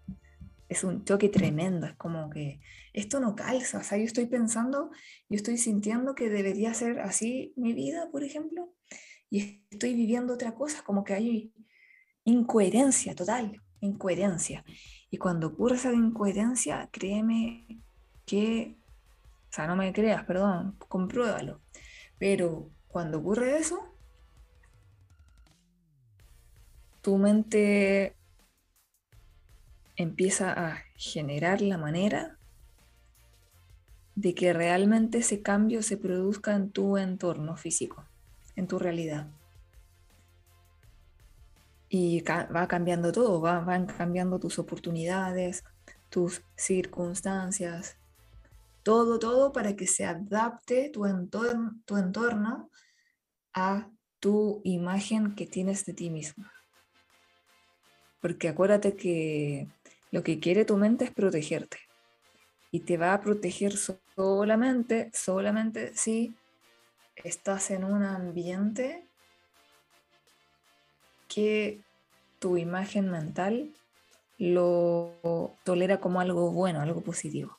Es 0.67 0.83
un 0.83 1.03
choque 1.03 1.29
tremendo, 1.29 1.87
es 1.87 1.95
como 1.95 2.29
que 2.29 2.61
esto 2.93 3.19
no 3.19 3.35
calza, 3.35 3.79
o 3.79 3.83
sea, 3.83 3.97
yo 3.97 4.05
estoy 4.05 4.27
pensando, 4.27 4.91
yo 5.29 5.35
estoy 5.35 5.57
sintiendo 5.57 6.15
que 6.15 6.29
debería 6.29 6.73
ser 6.73 6.99
así 6.99 7.53
mi 7.55 7.73
vida, 7.73 8.09
por 8.11 8.23
ejemplo, 8.23 8.73
y 9.29 9.63
estoy 9.69 9.93
viviendo 9.95 10.33
otra 10.33 10.55
cosa, 10.55 10.83
como 10.83 11.03
que 11.03 11.13
hay 11.13 11.53
incoherencia 12.23 13.15
total, 13.15 13.61
incoherencia. 13.81 14.63
Y 15.11 15.17
cuando 15.17 15.47
ocurre 15.47 15.75
esa 15.75 15.93
incoherencia, 15.93 16.89
créeme 16.91 17.65
que, 18.25 18.75
o 19.49 19.53
sea, 19.53 19.67
no 19.67 19.75
me 19.75 19.91
creas, 19.93 20.23
perdón, 20.25 20.75
compruébalo, 20.87 21.59
pero 22.17 22.69
cuando 22.87 23.19
ocurre 23.19 23.57
eso, 23.57 23.79
tu 27.01 27.17
mente 27.17 28.15
empieza 29.95 30.53
a 30.53 30.83
generar 30.95 31.61
la 31.61 31.77
manera 31.77 32.37
de 34.15 34.35
que 34.35 34.53
realmente 34.53 35.19
ese 35.19 35.41
cambio 35.41 35.81
se 35.81 35.97
produzca 35.97 36.53
en 36.55 36.71
tu 36.71 36.97
entorno 36.97 37.55
físico, 37.55 38.05
en 38.55 38.67
tu 38.67 38.77
realidad. 38.77 39.27
Y 41.89 42.21
va 42.21 42.67
cambiando 42.67 43.11
todo, 43.11 43.41
va, 43.41 43.61
van 43.61 43.87
cambiando 43.87 44.39
tus 44.39 44.59
oportunidades, 44.59 45.63
tus 46.09 46.43
circunstancias, 46.55 47.97
todo, 48.83 49.19
todo 49.19 49.51
para 49.51 49.75
que 49.75 49.87
se 49.87 50.05
adapte 50.05 50.89
tu 50.89 51.05
entorno, 51.05 51.81
tu 51.85 51.97
entorno 51.97 52.69
a 53.53 53.89
tu 54.19 54.61
imagen 54.63 55.35
que 55.35 55.45
tienes 55.45 55.85
de 55.85 55.93
ti 55.93 56.09
mismo. 56.09 56.45
Porque 58.21 58.49
acuérdate 58.49 58.95
que 58.95 59.67
lo 60.11 60.23
que 60.23 60.39
quiere 60.39 60.65
tu 60.65 60.77
mente 60.77 61.05
es 61.05 61.11
protegerte. 61.11 61.77
Y 62.71 62.81
te 62.81 62.97
va 62.97 63.13
a 63.13 63.21
proteger 63.21 63.73
solamente, 64.15 65.09
solamente 65.13 65.95
si 65.95 66.35
estás 67.15 67.71
en 67.71 67.83
un 67.83 68.03
ambiente 68.03 69.08
tu 72.39 72.57
imagen 72.57 73.11
mental 73.11 73.71
lo 74.37 75.55
tolera 75.63 75.99
como 75.99 76.21
algo 76.21 76.51
bueno, 76.51 76.81
algo 76.81 77.01
positivo. 77.01 77.57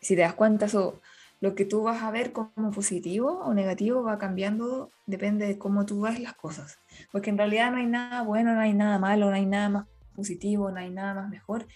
Si 0.00 0.14
te 0.14 0.22
das 0.22 0.34
cuenta, 0.34 0.66
eso, 0.66 1.00
lo 1.40 1.54
que 1.54 1.64
tú 1.64 1.82
vas 1.82 2.02
a 2.02 2.10
ver 2.10 2.32
como 2.32 2.70
positivo 2.70 3.40
o 3.44 3.52
negativo 3.52 4.02
va 4.02 4.18
cambiando, 4.18 4.90
depende 5.06 5.46
de 5.46 5.58
cómo 5.58 5.86
tú 5.86 6.02
ves 6.02 6.20
las 6.20 6.34
cosas. 6.34 6.78
Porque 7.10 7.30
en 7.30 7.38
realidad 7.38 7.72
no 7.72 7.78
hay 7.78 7.86
nada 7.86 8.22
bueno, 8.22 8.54
no 8.54 8.60
hay 8.60 8.74
nada 8.74 8.98
malo, 8.98 9.28
no 9.28 9.36
hay 9.36 9.46
nada 9.46 9.68
más 9.68 9.86
positivo, 10.14 10.70
no 10.70 10.78
hay 10.78 10.90
nada 10.90 11.14
más 11.14 11.28
mejor. 11.28 11.66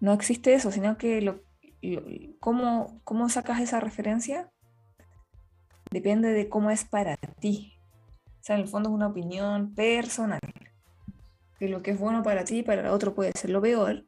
No 0.00 0.12
existe 0.12 0.54
eso, 0.54 0.72
sino 0.72 0.98
que 0.98 1.22
lo, 1.22 1.40
cómo, 2.40 3.00
cómo 3.04 3.28
sacas 3.28 3.60
esa 3.60 3.80
referencia 3.80 4.50
depende 5.90 6.32
de 6.32 6.48
cómo 6.48 6.70
es 6.70 6.84
para 6.84 7.16
ti. 7.16 7.74
O 8.42 8.44
sea, 8.44 8.56
en 8.56 8.62
el 8.62 8.68
fondo 8.68 8.88
es 8.88 8.94
una 8.96 9.06
opinión 9.06 9.72
personal. 9.72 10.40
Que 11.60 11.68
lo 11.68 11.80
que 11.80 11.92
es 11.92 11.98
bueno 12.00 12.24
para 12.24 12.42
ti, 12.42 12.64
para 12.64 12.92
otro 12.92 13.14
puede 13.14 13.30
ser 13.38 13.50
lo 13.50 13.62
peor, 13.62 14.04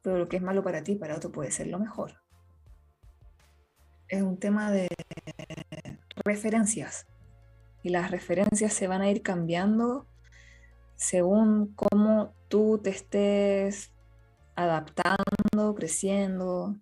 pero 0.00 0.16
lo 0.16 0.28
que 0.28 0.36
es 0.36 0.42
malo 0.42 0.62
para 0.62 0.84
ti, 0.84 0.94
para 0.94 1.16
otro 1.16 1.32
puede 1.32 1.50
ser 1.50 1.66
lo 1.66 1.80
mejor. 1.80 2.22
Es 4.06 4.22
un 4.22 4.38
tema 4.38 4.70
de 4.70 4.86
referencias. 6.24 7.08
Y 7.82 7.88
las 7.88 8.12
referencias 8.12 8.72
se 8.72 8.86
van 8.86 9.02
a 9.02 9.10
ir 9.10 9.22
cambiando 9.22 10.06
según 10.94 11.74
cómo 11.74 12.32
tú 12.46 12.78
te 12.80 12.90
estés 12.90 13.90
adaptando, 14.54 15.74
creciendo. 15.74 16.76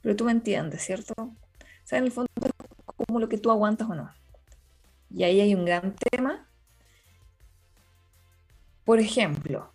Pero 0.00 0.16
tú 0.16 0.24
me 0.24 0.32
entiendes, 0.32 0.80
¿cierto? 0.82 1.12
O 1.18 1.36
sea, 1.84 1.98
en 1.98 2.04
el 2.04 2.10
fondo 2.10 2.30
es 2.42 2.52
como 3.06 3.20
lo 3.20 3.28
que 3.28 3.36
tú 3.36 3.50
aguantas 3.50 3.90
o 3.90 3.94
no. 3.94 4.10
Y 5.16 5.24
ahí 5.24 5.40
hay 5.40 5.54
un 5.54 5.64
gran 5.64 5.96
tema. 5.96 6.46
Por 8.84 9.00
ejemplo, 9.00 9.72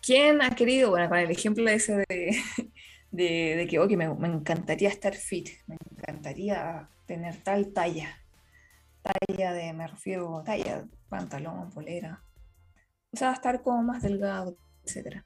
¿quién 0.00 0.40
ha 0.40 0.48
querido, 0.54 0.88
bueno, 0.88 1.10
con 1.10 1.18
el 1.18 1.30
ejemplo 1.30 1.68
ese 1.68 2.06
de, 2.08 2.34
de, 3.10 3.66
que, 3.68 3.96
me, 3.98 4.08
me 4.14 4.28
encantaría 4.28 4.88
estar 4.88 5.14
fit, 5.14 5.50
me 5.66 5.76
encantaría 5.98 6.88
tener 7.04 7.36
tal 7.42 7.74
talla? 7.74 8.22
talla 9.02 9.52
de, 9.52 9.74
me 9.74 9.86
refiero, 9.86 10.42
talla, 10.42 10.88
pantalón, 11.10 11.70
polera. 11.70 12.24
O 13.12 13.18
sea, 13.18 13.32
estar 13.32 13.62
como 13.62 13.82
más 13.82 14.02
delgado, 14.02 14.56
etc. 14.82 15.22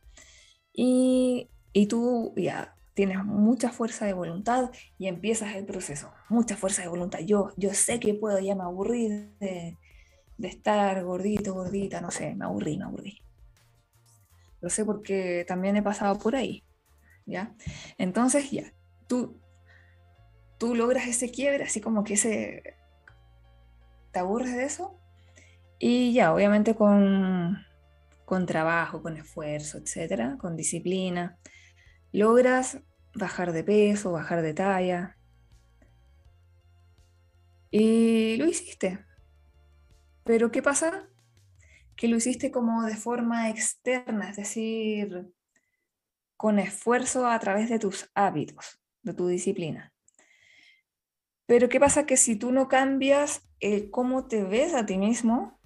Y, 0.72 1.48
y 1.72 1.86
tú 1.86 2.34
ya 2.36 2.74
tienes 3.00 3.24
mucha 3.24 3.70
fuerza 3.70 4.04
de 4.04 4.12
voluntad 4.12 4.70
y 4.98 5.06
empiezas 5.06 5.56
el 5.56 5.64
proceso. 5.64 6.12
Mucha 6.28 6.54
fuerza 6.54 6.82
de 6.82 6.88
voluntad. 6.88 7.20
Yo, 7.20 7.50
yo 7.56 7.72
sé 7.72 7.98
que 7.98 8.12
puedo, 8.12 8.38
ya 8.40 8.54
me 8.54 8.62
aburrí 8.62 9.08
de, 9.40 9.78
de 10.36 10.48
estar 10.48 11.02
gordito, 11.02 11.54
gordita, 11.54 12.02
no 12.02 12.10
sé, 12.10 12.34
me 12.34 12.44
aburrí, 12.44 12.76
me 12.76 12.84
aburrí. 12.84 13.22
Lo 14.60 14.68
sé 14.68 14.84
porque 14.84 15.46
también 15.48 15.76
he 15.76 15.82
pasado 15.82 16.18
por 16.18 16.36
ahí. 16.36 16.62
¿Ya? 17.24 17.54
Entonces, 17.96 18.50
ya, 18.50 18.70
tú, 19.06 19.40
tú 20.58 20.74
logras 20.74 21.06
ese 21.06 21.30
quiebre, 21.30 21.64
así 21.64 21.80
como 21.80 22.04
que 22.04 22.14
ese, 22.14 22.76
te 24.12 24.18
aburres 24.18 24.54
de 24.54 24.64
eso 24.64 25.00
y 25.78 26.12
ya, 26.12 26.34
obviamente 26.34 26.74
con, 26.74 27.64
con 28.26 28.44
trabajo, 28.44 29.00
con 29.00 29.16
esfuerzo, 29.16 29.78
etcétera, 29.78 30.36
con 30.38 30.54
disciplina, 30.54 31.38
logras 32.12 32.82
bajar 33.14 33.52
de 33.52 33.64
peso, 33.64 34.12
bajar 34.12 34.42
de 34.42 34.54
talla. 34.54 35.16
Y 37.70 38.36
lo 38.36 38.46
hiciste. 38.46 39.04
Pero 40.24 40.50
¿qué 40.50 40.62
pasa? 40.62 41.08
Que 41.96 42.08
lo 42.08 42.16
hiciste 42.16 42.50
como 42.50 42.82
de 42.84 42.96
forma 42.96 43.50
externa, 43.50 44.30
es 44.30 44.36
decir, 44.36 45.32
con 46.36 46.58
esfuerzo 46.58 47.26
a 47.26 47.38
través 47.38 47.68
de 47.68 47.78
tus 47.78 48.10
hábitos, 48.14 48.80
de 49.02 49.14
tu 49.14 49.28
disciplina. 49.28 49.92
Pero 51.46 51.68
¿qué 51.68 51.80
pasa? 51.80 52.06
Que 52.06 52.16
si 52.16 52.36
tú 52.36 52.52
no 52.52 52.68
cambias 52.68 53.48
el 53.58 53.90
cómo 53.90 54.26
te 54.26 54.44
ves 54.44 54.72
a 54.74 54.86
ti 54.86 54.98
mismo, 54.98 55.60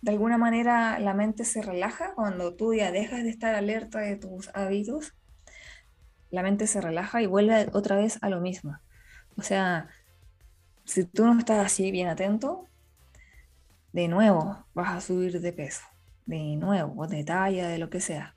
de 0.00 0.12
alguna 0.12 0.38
manera 0.38 0.98
la 0.98 1.14
mente 1.14 1.44
se 1.44 1.62
relaja 1.62 2.14
cuando 2.14 2.54
tú 2.54 2.74
ya 2.74 2.90
dejas 2.90 3.22
de 3.22 3.30
estar 3.30 3.54
alerta 3.54 4.00
de 4.00 4.16
tus 4.16 4.50
hábitos, 4.54 5.14
la 6.30 6.42
mente 6.42 6.66
se 6.66 6.80
relaja 6.80 7.22
y 7.22 7.26
vuelve 7.26 7.68
otra 7.72 7.96
vez 7.96 8.18
a 8.22 8.28
lo 8.28 8.40
mismo. 8.40 8.78
O 9.36 9.42
sea, 9.42 9.88
si 10.84 11.04
tú 11.04 11.26
no 11.26 11.38
estás 11.38 11.64
así 11.64 11.90
bien 11.90 12.08
atento, 12.08 12.66
de 13.92 14.08
nuevo 14.08 14.66
vas 14.74 14.92
a 14.92 15.00
subir 15.00 15.40
de 15.40 15.52
peso, 15.52 15.82
de 16.26 16.56
nuevo, 16.56 17.06
de 17.06 17.24
talla, 17.24 17.68
de 17.68 17.78
lo 17.78 17.90
que 17.90 18.00
sea. 18.00 18.36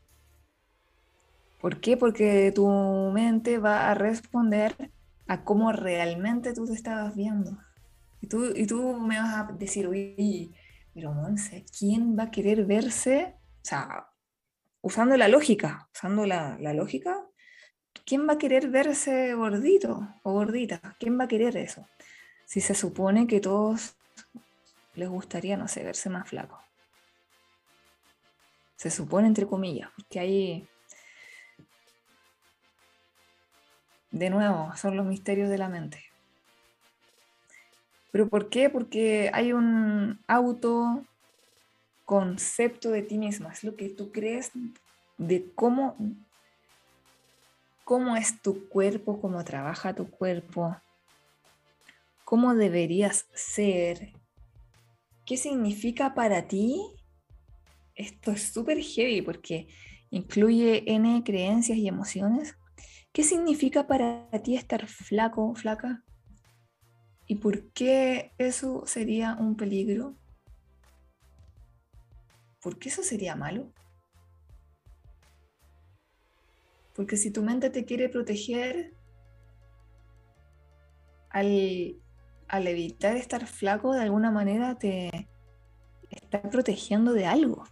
¿Por 1.62 1.82
qué? 1.82 1.98
Porque 1.98 2.52
tu 2.54 2.68
mente 3.14 3.58
va 3.58 3.90
a 3.92 3.94
responder 3.94 4.92
a 5.28 5.44
cómo 5.44 5.72
realmente 5.72 6.54
tú 6.54 6.66
te 6.66 6.74
estabas 6.74 7.16
viendo. 7.16 7.58
Y 8.22 8.28
tú, 8.28 8.46
y 8.56 8.66
tú 8.66 9.00
me 9.00 9.20
vas 9.20 9.36
a 9.36 9.52
decir, 9.54 9.88
uy, 9.88 10.54
pero 10.94 11.14
Monse, 11.14 11.66
¿quién 11.78 12.18
va 12.18 12.24
a 12.24 12.32
querer 12.32 12.66
verse? 12.66 13.36
O 13.62 13.66
sea, 13.66 14.08
usando 14.82 15.18
la 15.18 15.28
lógica, 15.28 15.90
usando 15.94 16.26
la, 16.26 16.58
la 16.60 16.74
lógica, 16.74 17.29
¿quién 18.10 18.28
va 18.28 18.34
a 18.34 18.38
querer 18.40 18.68
verse 18.70 19.36
gordito 19.36 20.16
o 20.24 20.34
gordita? 20.34 20.82
¿Quién 21.00 21.20
va 21.20 21.26
a 21.26 21.28
querer 21.28 21.56
eso? 21.56 21.88
Si 22.46 22.60
se 22.60 22.74
supone 22.74 23.28
que 23.28 23.40
todos 23.40 23.96
les 24.96 25.08
gustaría, 25.08 25.56
no 25.56 25.68
sé, 25.68 25.84
verse 25.84 26.10
más 26.10 26.28
flacos. 26.28 26.60
Se 28.78 28.90
supone, 28.90 29.28
entre 29.28 29.46
comillas, 29.46 29.92
porque 29.96 30.20
hay... 30.20 30.68
De 34.10 34.32
nuevo, 34.32 34.76
son 34.76 34.98
los 34.98 35.06
misterios 35.06 35.50
de 35.50 35.60
la 35.60 35.70
mente. 35.70 36.04
¿Pero 38.12 38.28
por 38.28 38.50
qué? 38.50 38.72
Porque 38.72 39.30
hay 39.32 39.54
un 39.54 40.20
autoconcepto 40.26 42.90
de 42.90 43.04
ti 43.04 43.20
misma, 43.20 43.54
es 43.54 43.64
lo 43.64 43.76
que 43.76 43.90
tú 43.90 44.12
crees 44.12 44.52
de 45.20 45.52
cómo, 45.54 45.96
cómo 47.90 48.16
es 48.16 48.40
tu 48.40 48.70
cuerpo, 48.70 49.20
cómo 49.20 49.44
trabaja 49.44 49.96
tu 49.96 50.12
cuerpo, 50.12 50.78
cómo 52.24 52.54
deberías 52.54 53.26
ser, 53.34 54.14
qué 55.26 55.38
significa 55.38 56.14
para 56.14 56.48
ti. 56.48 56.80
Esto 57.96 58.30
es 58.30 58.44
súper 58.44 58.80
heavy 58.80 59.24
porque 59.24 59.70
incluye 60.12 60.84
N 60.86 61.24
creencias 61.24 61.80
y 61.80 61.88
emociones. 61.88 62.56
¿Qué 63.12 63.24
significa 63.24 63.88
para 63.88 64.30
ti 64.44 64.56
estar 64.56 64.86
flaco, 64.86 65.56
flaca? 65.56 66.04
¿Y 67.26 67.38
por 67.38 67.72
qué 67.72 68.34
eso 68.38 68.84
sería 68.86 69.34
un 69.34 69.56
peligro? 69.56 70.14
¿Por 72.62 72.78
qué 72.78 72.90
eso 72.90 73.02
sería 73.02 73.36
malo? 73.36 73.74
Porque 77.00 77.16
si 77.16 77.32
tu 77.32 77.42
mente 77.42 77.70
te 77.70 77.86
quiere 77.86 78.10
proteger, 78.10 78.94
al, 81.30 81.96
al 82.50 82.68
evitar 82.68 83.16
estar 83.16 83.48
flaco, 83.48 83.94
de 83.94 84.02
alguna 84.02 84.32
manera 84.32 84.78
te 84.78 85.30
está 86.10 86.42
protegiendo 86.42 87.14
de 87.14 87.26
algo. 87.26 87.64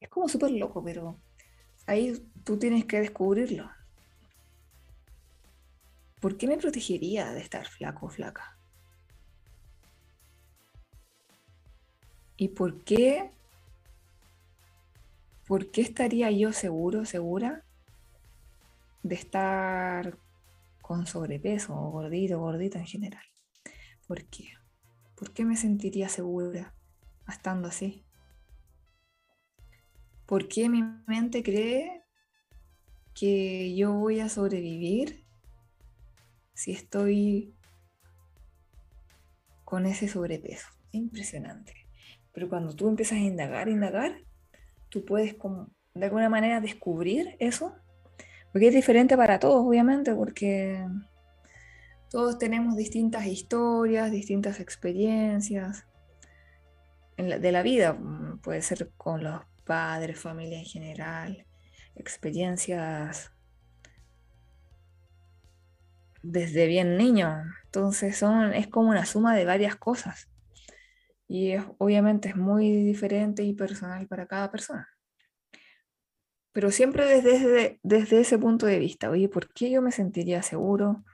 Es 0.00 0.08
como 0.08 0.28
súper 0.28 0.50
loco, 0.50 0.82
pero 0.82 1.16
ahí 1.86 2.20
tú 2.42 2.58
tienes 2.58 2.86
que 2.86 2.98
descubrirlo. 2.98 3.70
¿por 6.20 6.36
qué 6.36 6.48
me 6.48 6.58
protegería 6.58 7.30
de 7.30 7.40
estar 7.40 7.68
flaco 7.68 8.06
o 8.06 8.08
flaca? 8.08 8.58
¿Y 12.36 12.48
por 12.48 12.82
qué? 12.82 13.30
¿Por 15.46 15.70
qué 15.70 15.82
estaría 15.82 16.32
yo 16.32 16.52
seguro, 16.52 17.04
segura 17.04 17.62
de 19.02 19.14
estar 19.14 20.18
con 20.82 21.06
sobrepeso 21.06 21.74
o 21.74 21.90
gordito, 21.90 22.38
gordita 22.38 22.78
en 22.78 22.86
general? 22.86 23.24
¿Por 24.06 24.24
qué? 24.24 24.52
¿Por 25.14 25.32
qué 25.32 25.44
me 25.44 25.56
sentiría 25.56 26.08
segura 26.08 26.74
estando 27.28 27.68
así? 27.68 28.04
¿Por 30.26 30.48
qué 30.48 30.68
mi 30.68 30.82
mente 31.06 31.42
cree 31.42 32.04
que 33.14 33.74
yo 33.74 33.94
voy 33.94 34.20
a 34.20 34.28
sobrevivir 34.28 35.24
si 36.54 36.72
estoy 36.72 37.54
con 39.64 39.86
ese 39.86 40.08
sobrepeso. 40.08 40.66
Impresionante. 40.92 41.74
Pero 42.32 42.48
cuando 42.48 42.74
tú 42.74 42.88
empiezas 42.88 43.18
a 43.18 43.20
indagar, 43.20 43.68
indagar, 43.68 44.22
tú 44.88 45.04
puedes 45.04 45.34
como 45.34 45.68
de 45.94 46.06
alguna 46.06 46.28
manera 46.28 46.60
descubrir 46.60 47.36
eso, 47.38 47.76
porque 48.58 48.70
es 48.70 48.74
diferente 48.74 49.16
para 49.16 49.38
todos, 49.38 49.64
obviamente, 49.64 50.12
porque 50.16 50.84
todos 52.10 52.40
tenemos 52.40 52.74
distintas 52.74 53.24
historias, 53.26 54.10
distintas 54.10 54.58
experiencias 54.58 55.86
de 57.16 57.52
la 57.52 57.62
vida. 57.62 57.96
Puede 58.42 58.60
ser 58.62 58.90
con 58.96 59.22
los 59.22 59.42
padres, 59.64 60.18
familia 60.18 60.58
en 60.58 60.64
general, 60.64 61.46
experiencias 61.94 63.30
desde 66.20 66.66
bien 66.66 66.96
niño. 66.96 67.44
Entonces 67.66 68.16
son, 68.16 68.54
es 68.54 68.66
como 68.66 68.88
una 68.88 69.06
suma 69.06 69.36
de 69.36 69.44
varias 69.44 69.76
cosas. 69.76 70.28
Y 71.28 71.52
obviamente 71.78 72.30
es 72.30 72.36
muy 72.36 72.72
diferente 72.82 73.44
y 73.44 73.52
personal 73.52 74.08
para 74.08 74.26
cada 74.26 74.50
persona. 74.50 74.88
Pero 76.58 76.72
siempre 76.72 77.06
desde, 77.06 77.78
desde 77.84 78.18
ese 78.18 78.36
punto 78.36 78.66
de 78.66 78.80
vista, 78.80 79.10
oye, 79.10 79.28
¿por 79.28 79.48
qué 79.52 79.70
yo 79.70 79.80
me 79.80 79.92
sentiría 79.92 80.42
seguro, 80.42 81.04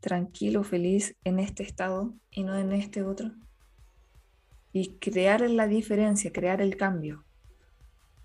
tranquilo, 0.00 0.64
feliz 0.64 1.18
en 1.22 1.38
este 1.38 1.64
estado 1.64 2.14
y 2.30 2.44
no 2.44 2.56
en 2.56 2.72
este 2.72 3.02
otro? 3.02 3.30
Y 4.72 4.96
crear 4.96 5.42
la 5.50 5.66
diferencia, 5.66 6.32
crear 6.32 6.62
el 6.62 6.78
cambio, 6.78 7.26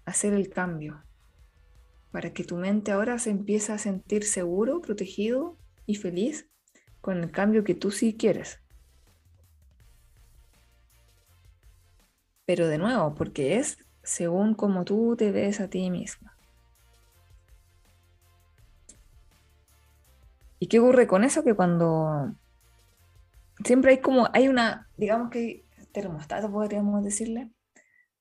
hacer 0.06 0.34
el 0.34 0.48
cambio, 0.48 1.04
para 2.14 2.32
que 2.32 2.46
tu 2.46 2.56
mente 2.56 2.94
ahora 2.94 3.20
se 3.20 3.32
empiece 3.32 3.74
a 3.74 3.78
sentir 3.78 4.24
seguro, 4.24 4.80
protegido 4.80 5.58
y 5.86 5.96
feliz 5.96 6.50
con 7.02 7.22
el 7.22 7.32
cambio 7.32 7.66
que 7.66 7.76
tú 7.76 7.92
sí 7.92 8.16
quieres. 8.16 8.62
Pero 12.46 12.70
de 12.70 12.78
nuevo, 12.78 13.14
porque 13.14 13.58
es 13.58 13.78
según 14.04 14.54
como 14.54 14.86
tú 14.86 15.18
te 15.18 15.34
ves 15.34 15.60
a 15.60 15.70
ti 15.70 15.92
mismo. 15.92 16.32
¿Y 20.60 20.68
qué 20.68 20.80
ocurre 20.80 21.08
con 21.08 21.24
eso? 21.24 21.44
Que 21.44 21.54
cuando 21.54 22.34
siempre 23.64 23.92
hay 23.92 23.98
como, 24.00 24.30
hay 24.34 24.48
una, 24.48 24.88
digamos 24.98 25.30
que 25.30 25.64
termostato 25.92 26.52
podríamos 26.52 27.04
decirle, 27.04 27.50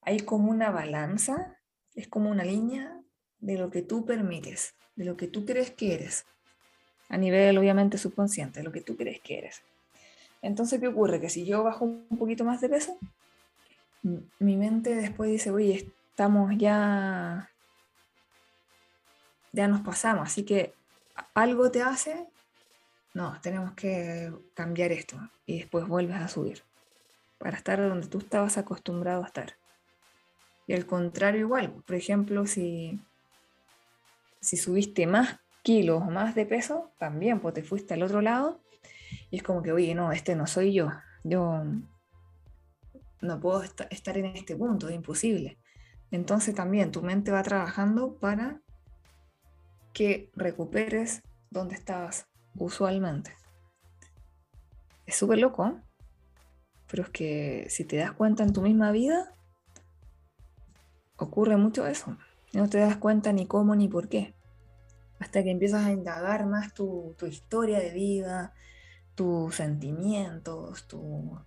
hay 0.03 0.21
como 0.21 0.51
una 0.51 0.71
balanza, 0.71 1.59
es 1.95 2.09
como 2.09 2.31
una 2.31 2.45
línea 2.45 3.01
de 3.41 3.59
lo 3.59 3.71
que 3.71 3.83
tú 3.83 4.05
permites, 4.05 4.75
de 4.97 5.05
lo 5.05 5.17
que 5.17 5.27
tú 5.27 5.45
crees 5.45 5.71
que 5.71 5.95
eres 5.95 6.25
a 7.09 7.17
nivel 7.17 7.59
obviamente 7.59 7.99
subconsciente, 7.99 8.63
lo 8.63 8.73
que 8.73 8.81
tú 8.81 8.97
crees 8.97 9.21
que 9.21 9.39
eres. 9.39 9.63
Entonces, 10.43 10.81
¿qué 10.81 10.89
ocurre? 10.89 11.21
Que 11.21 11.29
si 11.29 11.45
yo 11.45 11.63
bajo 11.63 11.85
un 11.85 12.19
poquito 12.19 12.45
más 12.45 12.61
de 12.61 12.69
peso, 12.69 12.99
mi 14.03 14.57
mente 14.57 14.95
después 14.95 15.31
dice, 15.31 15.51
oye, 15.51 15.91
estamos 16.11 16.53
ya, 16.59 17.51
ya 19.53 19.69
nos 19.69 19.81
pasamos, 19.81 20.29
así 20.29 20.45
que 20.45 20.75
algo 21.35 21.71
te 21.71 21.83
hace, 21.83 22.27
no, 23.13 23.39
tenemos 23.41 23.73
que 23.75 24.33
cambiar 24.55 24.93
esto 24.93 25.17
y 25.47 25.59
después 25.59 25.87
vuelves 25.87 26.17
a 26.17 26.29
subir 26.29 26.63
para 27.39 27.57
estar 27.57 27.79
donde 27.81 28.09
tú 28.09 28.19
estabas 28.19 28.59
acostumbrado 28.59 29.23
a 29.23 29.27
estar. 29.27 29.55
Y 30.67 30.73
al 30.73 30.87
contrario 30.87 31.41
igual, 31.41 31.73
por 31.87 31.95
ejemplo, 31.95 32.47
si, 32.47 33.01
si 34.41 34.57
subiste 34.57 35.07
más 35.07 35.41
kilos 35.63 36.05
más 36.07 36.35
de 36.35 36.47
peso, 36.47 36.93
también, 36.99 37.41
pues 37.41 37.55
te 37.55 37.63
fuiste 37.63 37.95
al 37.95 38.03
otro 38.03 38.21
lado 38.21 38.61
y 39.31 39.39
es 39.39 39.43
como 39.43 39.63
que, 39.63 39.73
oye, 39.73 39.95
no, 39.95 40.13
este 40.13 40.37
no 40.37 40.47
soy 40.47 40.73
yo, 40.73 40.91
yo 41.23 41.65
no 43.21 43.41
puedo 43.41 43.63
estar 43.63 44.19
en 44.19 44.27
este 44.27 44.55
punto, 44.57 44.89
es 44.89 44.95
imposible. 44.95 45.59
Entonces 46.11 46.55
también 46.55 46.93
tu 46.93 47.03
mente 47.03 47.31
va 47.31 47.43
trabajando 47.43 48.17
para 48.17 48.61
que 49.95 50.31
recuperes 50.35 51.23
donde 51.49 51.75
estabas 51.75 52.27
usualmente. 52.55 53.33
Es 55.07 55.17
súper 55.17 55.39
loco, 55.39 55.81
pero 56.91 57.05
es 57.05 57.09
que 57.09 57.67
si 57.71 57.85
te 57.85 57.97
das 57.97 58.13
cuenta 58.13 58.43
en 58.43 58.53
tu 58.53 58.61
misma 58.61 58.91
vida, 58.93 59.33
ocurre 61.17 61.57
mucho 61.57 61.87
eso. 61.87 62.19
No 62.53 62.69
te 62.69 62.79
das 62.79 62.99
cuenta 62.99 63.33
ni 63.33 63.47
cómo 63.47 63.75
ni 63.75 63.89
por 63.89 64.11
qué 64.11 64.35
hasta 65.25 65.43
que 65.43 65.51
empiezas 65.51 65.87
a 65.87 65.93
indagar 65.93 66.47
más 66.47 66.75
tu, 66.75 67.17
historia 67.27 67.79
de 67.79 67.93
vida, 67.93 68.53
tus 69.15 69.55
sentimientos, 69.55 70.87
tu, 70.87 71.39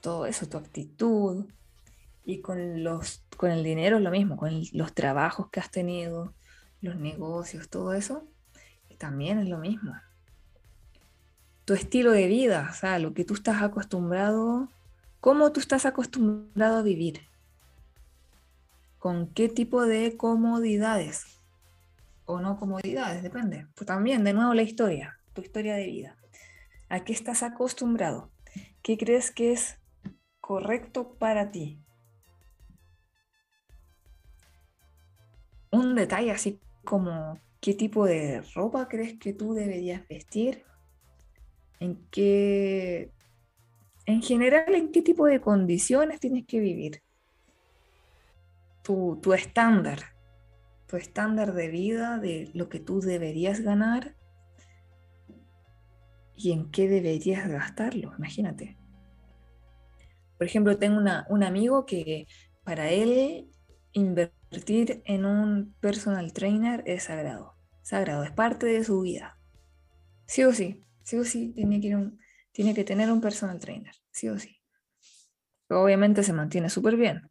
todo 0.00 0.26
eso, 0.26 0.48
tu 0.48 0.56
actitud. 0.56 1.46
Y 2.24 2.40
con, 2.40 2.82
los, 2.82 3.24
con 3.36 3.50
el 3.50 3.62
dinero 3.62 3.96
es 3.96 4.02
lo 4.02 4.10
mismo, 4.10 4.36
con 4.36 4.62
los 4.72 4.94
trabajos 4.94 5.50
que 5.50 5.60
has 5.60 5.70
tenido, 5.70 6.34
los 6.80 6.96
negocios, 6.96 7.68
todo 7.68 7.92
eso, 7.92 8.26
también 8.98 9.38
es 9.38 9.48
lo 9.48 9.58
mismo. 9.58 9.94
Tu 11.64 11.74
estilo 11.74 12.12
de 12.12 12.26
vida, 12.26 12.68
o 12.70 12.74
sea, 12.74 12.98
lo 12.98 13.14
que 13.14 13.24
tú 13.24 13.34
estás 13.34 13.62
acostumbrado, 13.62 14.68
cómo 15.20 15.52
tú 15.52 15.60
estás 15.60 15.86
acostumbrado 15.86 16.78
a 16.78 16.82
vivir, 16.82 17.20
con 18.98 19.28
qué 19.28 19.48
tipo 19.48 19.84
de 19.86 20.16
comodidades 20.16 21.26
o 22.24 22.40
no 22.40 22.58
comodidades, 22.58 23.22
depende. 23.22 23.66
Pues 23.74 23.86
también, 23.86 24.24
de 24.24 24.32
nuevo, 24.32 24.54
la 24.54 24.62
historia, 24.62 25.18
tu 25.34 25.42
historia 25.42 25.76
de 25.76 25.86
vida. 25.86 26.16
¿A 26.88 27.04
qué 27.04 27.12
estás 27.12 27.42
acostumbrado? 27.42 28.30
¿Qué 28.82 28.96
crees 28.98 29.30
que 29.30 29.52
es 29.52 29.78
correcto 30.48 31.12
para 31.18 31.50
ti. 31.50 31.78
Un 35.70 35.94
detalle 35.94 36.30
así 36.30 36.58
como 36.88 37.38
qué 37.60 37.74
tipo 37.74 38.06
de 38.06 38.40
ropa 38.54 38.88
crees 38.88 39.18
que 39.18 39.34
tú 39.34 39.52
deberías 39.52 40.08
vestir, 40.08 40.64
en 41.80 42.02
qué, 42.10 43.12
en 44.06 44.22
general, 44.22 44.74
en 44.74 44.90
qué 44.90 45.02
tipo 45.02 45.26
de 45.26 45.38
condiciones 45.38 46.18
tienes 46.18 46.46
que 46.46 46.60
vivir. 46.60 47.02
Tu, 48.82 49.18
tu 49.22 49.34
estándar, 49.34 49.98
tu 50.86 50.96
estándar 50.96 51.52
de 51.52 51.68
vida, 51.68 52.16
de 52.16 52.50
lo 52.54 52.70
que 52.70 52.80
tú 52.80 53.00
deberías 53.00 53.60
ganar 53.60 54.16
y 56.36 56.52
en 56.52 56.70
qué 56.70 56.88
deberías 56.88 57.46
gastarlo, 57.50 58.14
imagínate. 58.16 58.78
Por 60.38 60.46
ejemplo, 60.46 60.78
tengo 60.78 61.02
un 61.28 61.42
amigo 61.42 61.84
que 61.84 62.26
para 62.64 62.88
él 62.88 63.50
invertir 63.92 64.37
en 64.50 65.24
un 65.24 65.74
personal 65.80 66.32
trainer 66.32 66.82
es 66.86 67.04
sagrado. 67.04 67.54
Sagrado, 67.82 68.24
es 68.24 68.32
parte 68.32 68.66
de 68.66 68.84
su 68.84 69.00
vida. 69.02 69.38
Sí 70.26 70.44
o 70.44 70.52
sí, 70.52 70.84
sí 71.02 71.16
o 71.16 71.24
sí, 71.24 71.52
tiene 71.54 71.80
que, 71.80 71.96
tiene 72.52 72.74
que 72.74 72.84
tener 72.84 73.10
un 73.10 73.20
personal 73.20 73.58
trainer, 73.58 73.94
sí 74.10 74.28
o 74.28 74.38
sí. 74.38 74.60
Obviamente 75.70 76.22
se 76.22 76.32
mantiene 76.32 76.70
súper 76.70 76.96
bien, 76.96 77.30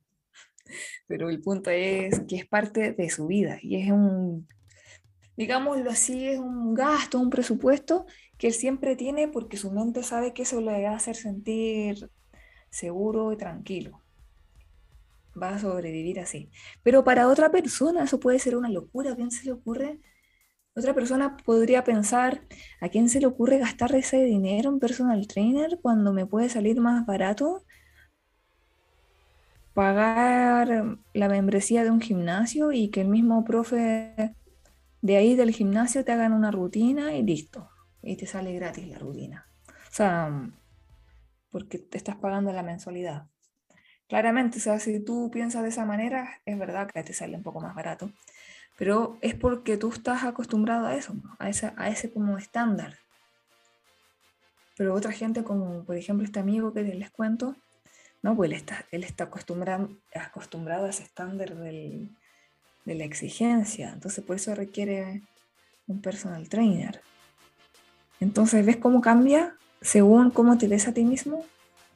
pero 1.08 1.30
el 1.30 1.42
punto 1.42 1.70
es 1.70 2.22
que 2.28 2.38
es 2.38 2.48
parte 2.48 2.94
de 2.94 3.10
su 3.10 3.28
vida 3.28 3.58
y 3.62 3.82
es 3.82 3.92
un, 3.92 4.48
digámoslo 5.36 5.90
así, 5.90 6.28
es 6.28 6.40
un 6.40 6.74
gasto, 6.74 7.20
un 7.20 7.30
presupuesto 7.30 8.06
que 8.38 8.48
él 8.48 8.54
siempre 8.54 8.96
tiene 8.96 9.28
porque 9.28 9.58
su 9.58 9.72
mente 9.72 10.04
sabe 10.04 10.34
que 10.34 10.44
eso 10.44 10.62
le 10.62 10.84
va 10.84 10.92
a 10.92 10.96
hacer 10.96 11.16
sentir 11.16 12.10
seguro 12.70 13.32
y 13.32 13.38
tranquilo. 13.38 14.04
Va 15.42 15.56
a 15.56 15.60
sobrevivir 15.60 16.20
así. 16.20 16.50
Pero 16.84 17.04
para 17.04 17.28
otra 17.28 17.52
persona 17.52 18.04
eso 18.04 18.20
puede 18.20 18.40
ser 18.40 18.56
una 18.56 18.70
locura. 18.70 19.14
¿A 19.14 19.16
quién 19.16 19.32
se 19.32 19.46
le 19.46 19.52
ocurre? 19.52 20.00
Otra 20.76 20.94
persona 20.94 21.38
podría 21.38 21.84
pensar, 21.84 22.42
¿a 22.82 22.90
quién 22.90 23.10
se 23.10 23.20
le 23.20 23.28
ocurre 23.28 23.58
gastar 23.58 23.96
ese 23.96 24.24
dinero 24.24 24.70
en 24.70 24.80
personal 24.80 25.28
trainer 25.28 25.80
cuando 25.82 26.14
me 26.14 26.28
puede 26.28 26.50
salir 26.50 26.80
más 26.80 27.06
barato 27.06 27.64
pagar 29.78 30.98
la 31.14 31.30
membresía 31.30 31.84
de 31.84 31.92
un 31.92 32.02
gimnasio 32.02 32.72
y 32.72 32.90
que 32.90 33.02
el 33.02 33.10
mismo 33.10 33.44
profe 33.44 34.36
de 35.04 35.18
ahí 35.18 35.36
del 35.36 35.52
gimnasio 35.52 36.04
te 36.04 36.12
hagan 36.12 36.34
una 36.34 36.50
rutina 36.50 37.14
y 37.14 37.22
listo. 37.22 37.70
Y 38.02 38.18
te 38.18 38.26
sale 38.26 38.54
gratis 38.54 38.88
la 38.88 38.98
rutina. 38.98 39.48
O 39.68 39.92
sea, 39.92 40.52
porque 41.52 41.78
te 41.78 42.00
estás 42.00 42.16
pagando 42.16 42.52
la 42.54 42.64
mensualidad. 42.64 43.28
Claramente, 44.08 44.60
o 44.60 44.62
sea, 44.62 44.80
si 44.80 45.00
tú 45.00 45.30
piensas 45.32 45.64
de 45.64 45.70
esa 45.70 45.86
manera, 45.86 46.40
es 46.46 46.58
verdad 46.58 46.90
que 46.90 47.04
te 47.04 47.14
sale 47.14 47.36
un 47.36 47.44
poco 47.44 47.60
más 47.60 47.76
barato, 47.76 48.12
pero 48.78 49.18
es 49.22 49.36
porque 49.36 49.76
tú 49.76 49.92
estás 49.92 50.24
acostumbrado 50.24 50.88
a 50.88 50.96
eso, 50.96 51.14
a, 51.40 51.90
ese 51.90 52.12
como 52.12 52.38
estándar. 52.38 52.96
Pero 54.78 54.94
otra 54.94 55.12
gente, 55.12 55.44
como 55.44 55.84
por 55.84 55.98
ejemplo 55.98 56.26
este 56.26 56.40
amigo 56.40 56.74
que 56.74 56.84
les 56.84 57.10
cuento, 57.10 57.56
no, 58.22 58.36
pues 58.36 58.50
él 58.50 58.56
está, 58.56 58.86
él 58.92 59.04
está 59.04 59.26
acostumbrado, 59.26 59.90
acostumbrado 60.14 60.86
a 60.86 60.90
ese 60.90 61.04
estándar 61.04 61.56
de 61.56 62.10
la 62.86 63.04
exigencia. 63.04 63.92
Entonces, 63.92 64.24
por 64.24 64.36
eso 64.36 64.56
requiere 64.56 65.22
un 65.88 66.02
personal 66.02 66.48
trainer. 66.48 67.02
Entonces, 68.20 68.66
¿ves 68.66 68.78
cómo 68.78 69.02
cambia 69.02 69.56
según 69.82 70.32
cómo 70.32 70.58
te 70.58 70.68
ves 70.68 70.88
a 70.88 70.94
ti 70.94 71.04
mismo? 71.04 71.46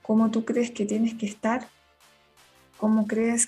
¿Cómo 0.02 0.32
tú 0.32 0.46
crees 0.46 0.72
que 0.72 0.86
tienes 0.86 1.16
que 1.16 1.26
estar? 1.26 1.68
¿Cómo 2.82 3.06
crees 3.06 3.48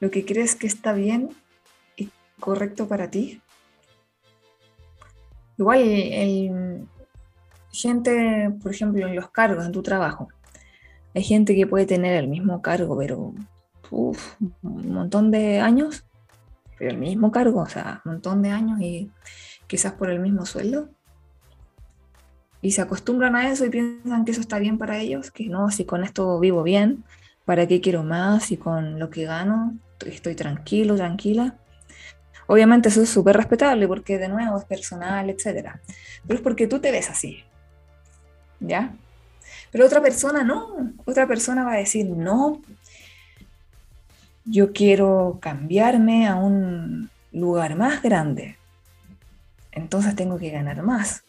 lo 0.00 0.10
que 0.10 0.26
crees 0.26 0.54
que 0.54 0.66
está 0.66 0.92
bien 0.92 1.30
y 1.96 2.10
correcto 2.38 2.86
para 2.86 3.10
ti? 3.10 3.40
Igual, 5.56 5.80
el, 5.80 6.86
gente, 7.72 8.50
por 8.62 8.72
ejemplo, 8.72 9.06
en 9.06 9.16
los 9.16 9.30
cargos, 9.30 9.64
en 9.64 9.72
tu 9.72 9.82
trabajo, 9.82 10.28
hay 11.14 11.22
gente 11.22 11.54
que 11.54 11.66
puede 11.66 11.86
tener 11.86 12.16
el 12.16 12.28
mismo 12.28 12.60
cargo, 12.60 12.98
pero 12.98 13.32
un 13.90 14.92
montón 14.92 15.30
de 15.30 15.60
años, 15.60 16.04
pero 16.76 16.90
el 16.90 16.98
mismo 16.98 17.32
cargo, 17.32 17.62
o 17.62 17.66
sea, 17.66 18.02
un 18.04 18.12
montón 18.12 18.42
de 18.42 18.50
años 18.50 18.78
y 18.78 19.10
quizás 19.66 19.94
por 19.94 20.10
el 20.10 20.20
mismo 20.20 20.44
sueldo. 20.44 20.90
Y 22.60 22.72
se 22.72 22.82
acostumbran 22.82 23.36
a 23.36 23.50
eso 23.50 23.64
y 23.64 23.70
piensan 23.70 24.26
que 24.26 24.32
eso 24.32 24.42
está 24.42 24.58
bien 24.58 24.76
para 24.76 24.98
ellos, 24.98 25.30
que 25.30 25.48
no, 25.48 25.70
si 25.70 25.86
con 25.86 26.04
esto 26.04 26.38
vivo 26.40 26.62
bien, 26.62 27.04
¿para 27.44 27.66
qué 27.66 27.80
quiero 27.80 28.02
más? 28.02 28.44
Si 28.44 28.56
con 28.56 28.98
lo 28.98 29.10
que 29.10 29.24
gano 29.24 29.76
estoy 30.06 30.34
tranquilo, 30.34 30.96
tranquila. 30.96 31.56
Obviamente 32.46 32.88
eso 32.88 33.02
es 33.02 33.08
súper 33.08 33.36
respetable 33.36 33.88
porque 33.88 34.18
de 34.18 34.28
nuevo 34.28 34.58
es 34.58 34.64
personal, 34.64 35.30
etc. 35.30 35.70
Pero 36.26 36.38
es 36.38 36.40
porque 36.42 36.66
tú 36.66 36.78
te 36.78 36.90
ves 36.90 37.10
así. 37.10 37.44
¿Ya? 38.60 38.94
Pero 39.70 39.86
otra 39.86 40.00
persona 40.00 40.44
no, 40.44 40.92
otra 41.04 41.26
persona 41.26 41.64
va 41.64 41.72
a 41.72 41.78
decir, 41.78 42.06
no, 42.06 42.62
yo 44.44 44.72
quiero 44.72 45.38
cambiarme 45.40 46.28
a 46.28 46.36
un 46.36 47.10
lugar 47.32 47.76
más 47.76 48.02
grande, 48.02 48.56
entonces 49.72 50.14
tengo 50.14 50.38
que 50.38 50.50
ganar 50.50 50.82
más. 50.82 51.24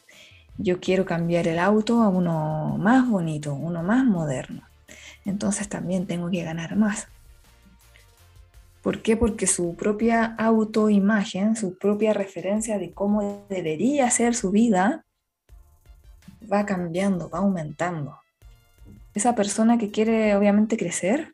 Yo 0.57 0.79
quiero 0.79 1.05
cambiar 1.05 1.47
el 1.47 1.59
auto 1.59 2.01
a 2.01 2.09
uno 2.09 2.77
más 2.77 3.09
bonito, 3.09 3.53
uno 3.53 3.83
más 3.83 4.05
moderno, 4.05 4.61
entonces 5.25 5.67
también 5.67 6.07
tengo 6.07 6.29
que 6.29 6.43
ganar 6.43 6.75
más. 6.75 7.07
¿Por 8.81 9.01
qué? 9.01 9.17
Porque 9.17 9.47
su 9.47 9.75
propia 9.75 10.35
autoimagen, 10.37 11.55
su 11.55 11.77
propia 11.77 12.13
referencia 12.13 12.77
de 12.77 12.93
cómo 12.93 13.45
debería 13.49 14.09
ser 14.11 14.35
su 14.35 14.51
vida, 14.51 15.03
va 16.51 16.65
cambiando, 16.65 17.29
va 17.29 17.39
aumentando 17.39 18.19
esa 19.15 19.33
persona 19.33 19.77
que 19.77 19.89
quiere 19.89 20.35
obviamente 20.35 20.77
crecer 20.77 21.31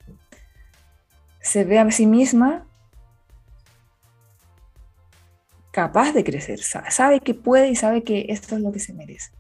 se 1.41 1.63
ve 1.63 1.79
a 1.79 1.91
sí 1.91 2.05
misma 2.05 2.67
capaz 5.71 6.11
de 6.13 6.23
crecer, 6.23 6.59
sabe 6.61 7.19
que 7.21 7.33
puede 7.33 7.69
y 7.69 7.75
sabe 7.75 8.03
que 8.03 8.27
esto 8.29 8.55
es 8.55 8.61
lo 8.61 8.71
que 8.71 8.79
se 8.79 8.93
merece. 8.93 9.31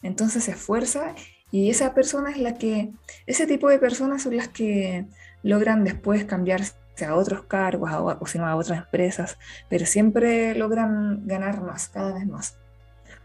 Entonces 0.00 0.44
se 0.44 0.52
esfuerza 0.52 1.14
y 1.52 1.70
esa 1.70 1.94
persona 1.94 2.30
es 2.30 2.38
la 2.38 2.54
que, 2.54 2.90
ese 3.26 3.46
tipo 3.46 3.68
de 3.68 3.78
personas 3.78 4.22
son 4.22 4.36
las 4.36 4.48
que 4.48 5.06
logran 5.44 5.84
después 5.84 6.24
cambiarse 6.24 6.74
a 7.06 7.14
otros 7.14 7.44
cargos 7.44 7.90
o, 7.92 8.26
sino 8.26 8.46
a 8.46 8.56
otras 8.56 8.78
empresas, 8.80 9.38
pero 9.68 9.86
siempre 9.86 10.56
logran 10.56 11.28
ganar 11.28 11.62
más, 11.62 11.88
cada 11.88 12.14
vez 12.14 12.26
más. 12.26 12.58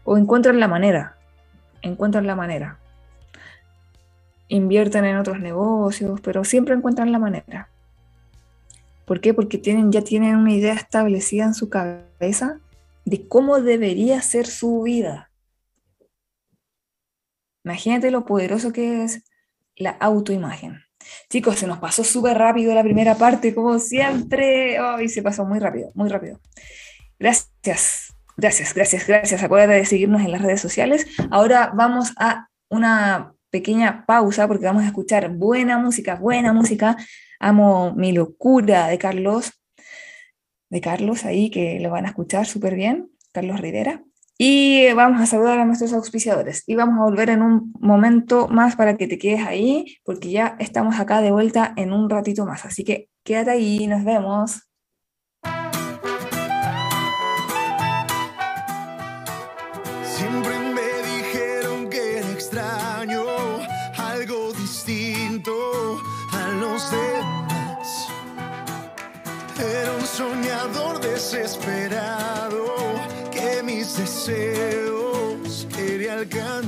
O 0.04 0.16
encuentran 0.16 0.60
la 0.60 0.68
manera, 0.68 1.16
encuentran 1.82 2.26
la 2.26 2.36
manera 2.36 2.78
invierten 4.48 5.04
en 5.04 5.16
otros 5.16 5.40
negocios, 5.40 6.20
pero 6.20 6.44
siempre 6.44 6.74
encuentran 6.74 7.12
la 7.12 7.18
manera. 7.18 7.68
¿Por 9.04 9.20
qué? 9.20 9.32
Porque 9.32 9.58
tienen, 9.58 9.92
ya 9.92 10.02
tienen 10.02 10.36
una 10.36 10.52
idea 10.52 10.74
establecida 10.74 11.44
en 11.44 11.54
su 11.54 11.68
cabeza 11.68 12.58
de 13.04 13.26
cómo 13.26 13.60
debería 13.60 14.20
ser 14.20 14.46
su 14.46 14.82
vida. 14.82 15.27
Imagínate 17.64 18.10
lo 18.10 18.24
poderoso 18.24 18.72
que 18.72 19.04
es 19.04 19.24
la 19.76 19.90
autoimagen. 19.90 20.80
Chicos, 21.30 21.58
se 21.58 21.66
nos 21.66 21.78
pasó 21.78 22.04
súper 22.04 22.36
rápido 22.36 22.74
la 22.74 22.82
primera 22.82 23.14
parte, 23.14 23.54
como 23.54 23.78
siempre. 23.78 24.80
Hoy 24.80 25.08
se 25.08 25.22
pasó 25.22 25.44
muy 25.44 25.58
rápido, 25.58 25.90
muy 25.94 26.08
rápido. 26.08 26.40
Gracias, 27.18 28.14
gracias, 28.36 28.74
gracias, 28.74 29.06
gracias. 29.06 29.42
Acuérdate 29.42 29.74
de 29.74 29.84
seguirnos 29.86 30.22
en 30.22 30.32
las 30.32 30.42
redes 30.42 30.60
sociales. 30.60 31.06
Ahora 31.30 31.72
vamos 31.74 32.12
a 32.18 32.48
una 32.68 33.34
pequeña 33.50 34.04
pausa 34.06 34.46
porque 34.46 34.66
vamos 34.66 34.84
a 34.84 34.88
escuchar 34.88 35.30
buena 35.30 35.78
música, 35.78 36.16
buena 36.16 36.52
música. 36.52 36.96
Amo 37.40 37.94
mi 37.94 38.12
locura 38.12 38.88
de 38.88 38.98
Carlos, 38.98 39.52
de 40.70 40.80
Carlos 40.80 41.24
ahí 41.24 41.50
que 41.50 41.80
lo 41.80 41.90
van 41.90 42.04
a 42.04 42.08
escuchar 42.08 42.46
súper 42.46 42.74
bien, 42.74 43.10
Carlos 43.32 43.60
Rivera. 43.60 44.02
Y 44.40 44.92
vamos 44.92 45.20
a 45.20 45.26
saludar 45.26 45.58
a 45.58 45.64
nuestros 45.64 45.92
auspiciadores. 45.92 46.62
Y 46.68 46.76
vamos 46.76 47.00
a 47.00 47.04
volver 47.04 47.28
en 47.30 47.42
un 47.42 47.72
momento 47.80 48.46
más 48.48 48.76
para 48.76 48.96
que 48.96 49.08
te 49.08 49.18
quedes 49.18 49.44
ahí, 49.44 49.98
porque 50.04 50.30
ya 50.30 50.56
estamos 50.60 51.00
acá 51.00 51.20
de 51.20 51.32
vuelta 51.32 51.72
en 51.76 51.92
un 51.92 52.08
ratito 52.08 52.46
más. 52.46 52.64
Así 52.64 52.84
que 52.84 53.08
quédate 53.24 53.50
ahí, 53.50 53.86
nos 53.88 54.04
vemos. 54.04 54.62
soñador 70.18 70.98
desesperado 70.98 72.68
que 72.68 72.88
mis 72.88 72.97
deseos 74.28 75.66
quería 75.74 76.14
alcanzar. 76.14 76.67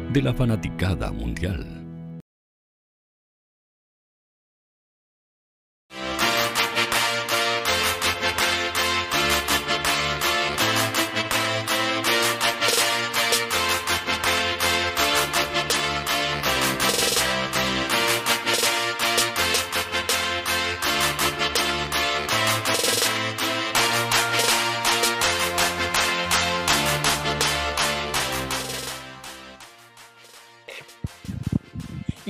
de 0.11 0.21
la 0.21 0.33
fanaticada 0.33 1.11
mundial. 1.11 1.80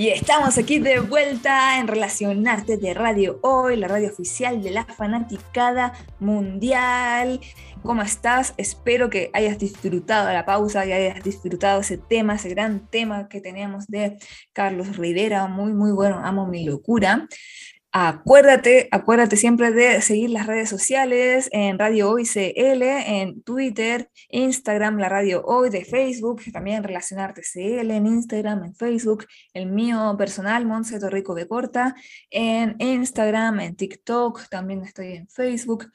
Y 0.01 0.09
estamos 0.09 0.57
aquí 0.57 0.79
de 0.79 0.99
vuelta 0.99 1.77
en 1.77 1.87
Relacionarte 1.87 2.77
de 2.77 2.95
Radio 2.95 3.37
Hoy, 3.43 3.75
la 3.75 3.87
radio 3.87 4.09
oficial 4.09 4.63
de 4.63 4.71
la 4.71 4.83
fanaticada 4.83 5.93
mundial. 6.17 7.39
¿Cómo 7.83 8.01
estás? 8.01 8.55
Espero 8.57 9.11
que 9.11 9.29
hayas 9.31 9.59
disfrutado 9.59 10.33
la 10.33 10.43
pausa 10.43 10.87
y 10.87 10.91
hayas 10.91 11.23
disfrutado 11.23 11.81
ese 11.81 11.99
tema, 11.99 12.33
ese 12.33 12.49
gran 12.49 12.87
tema 12.87 13.29
que 13.29 13.41
teníamos 13.41 13.85
de 13.85 14.17
Carlos 14.53 14.97
Rivera, 14.97 15.45
muy, 15.45 15.71
muy 15.71 15.91
bueno, 15.91 16.19
amo 16.23 16.47
mi 16.47 16.65
locura. 16.65 17.27
Acuérdate, 17.93 18.87
acuérdate 18.91 19.35
siempre 19.35 19.71
de 19.71 20.01
seguir 20.01 20.29
las 20.29 20.47
redes 20.47 20.69
sociales 20.69 21.49
en 21.51 21.77
Radio 21.77 22.09
Hoy 22.09 22.23
CL, 22.23 22.83
en 22.83 23.43
Twitter, 23.43 24.09
Instagram, 24.29 24.97
la 24.97 25.09
Radio 25.09 25.43
Hoy 25.43 25.69
de 25.69 25.83
Facebook, 25.83 26.41
también 26.53 26.85
Relacionarte 26.85 27.41
CL 27.41 27.91
en 27.91 28.07
Instagram, 28.07 28.63
en 28.63 28.75
Facebook, 28.75 29.25
el 29.53 29.65
mío 29.65 30.15
personal, 30.17 30.65
Monse 30.65 31.01
Torrico 31.01 31.35
de 31.35 31.49
Corta, 31.49 31.93
en 32.29 32.77
Instagram, 32.79 33.59
en 33.59 33.75
TikTok, 33.75 34.47
también 34.47 34.83
estoy 34.83 35.17
en 35.17 35.27
Facebook. 35.27 35.91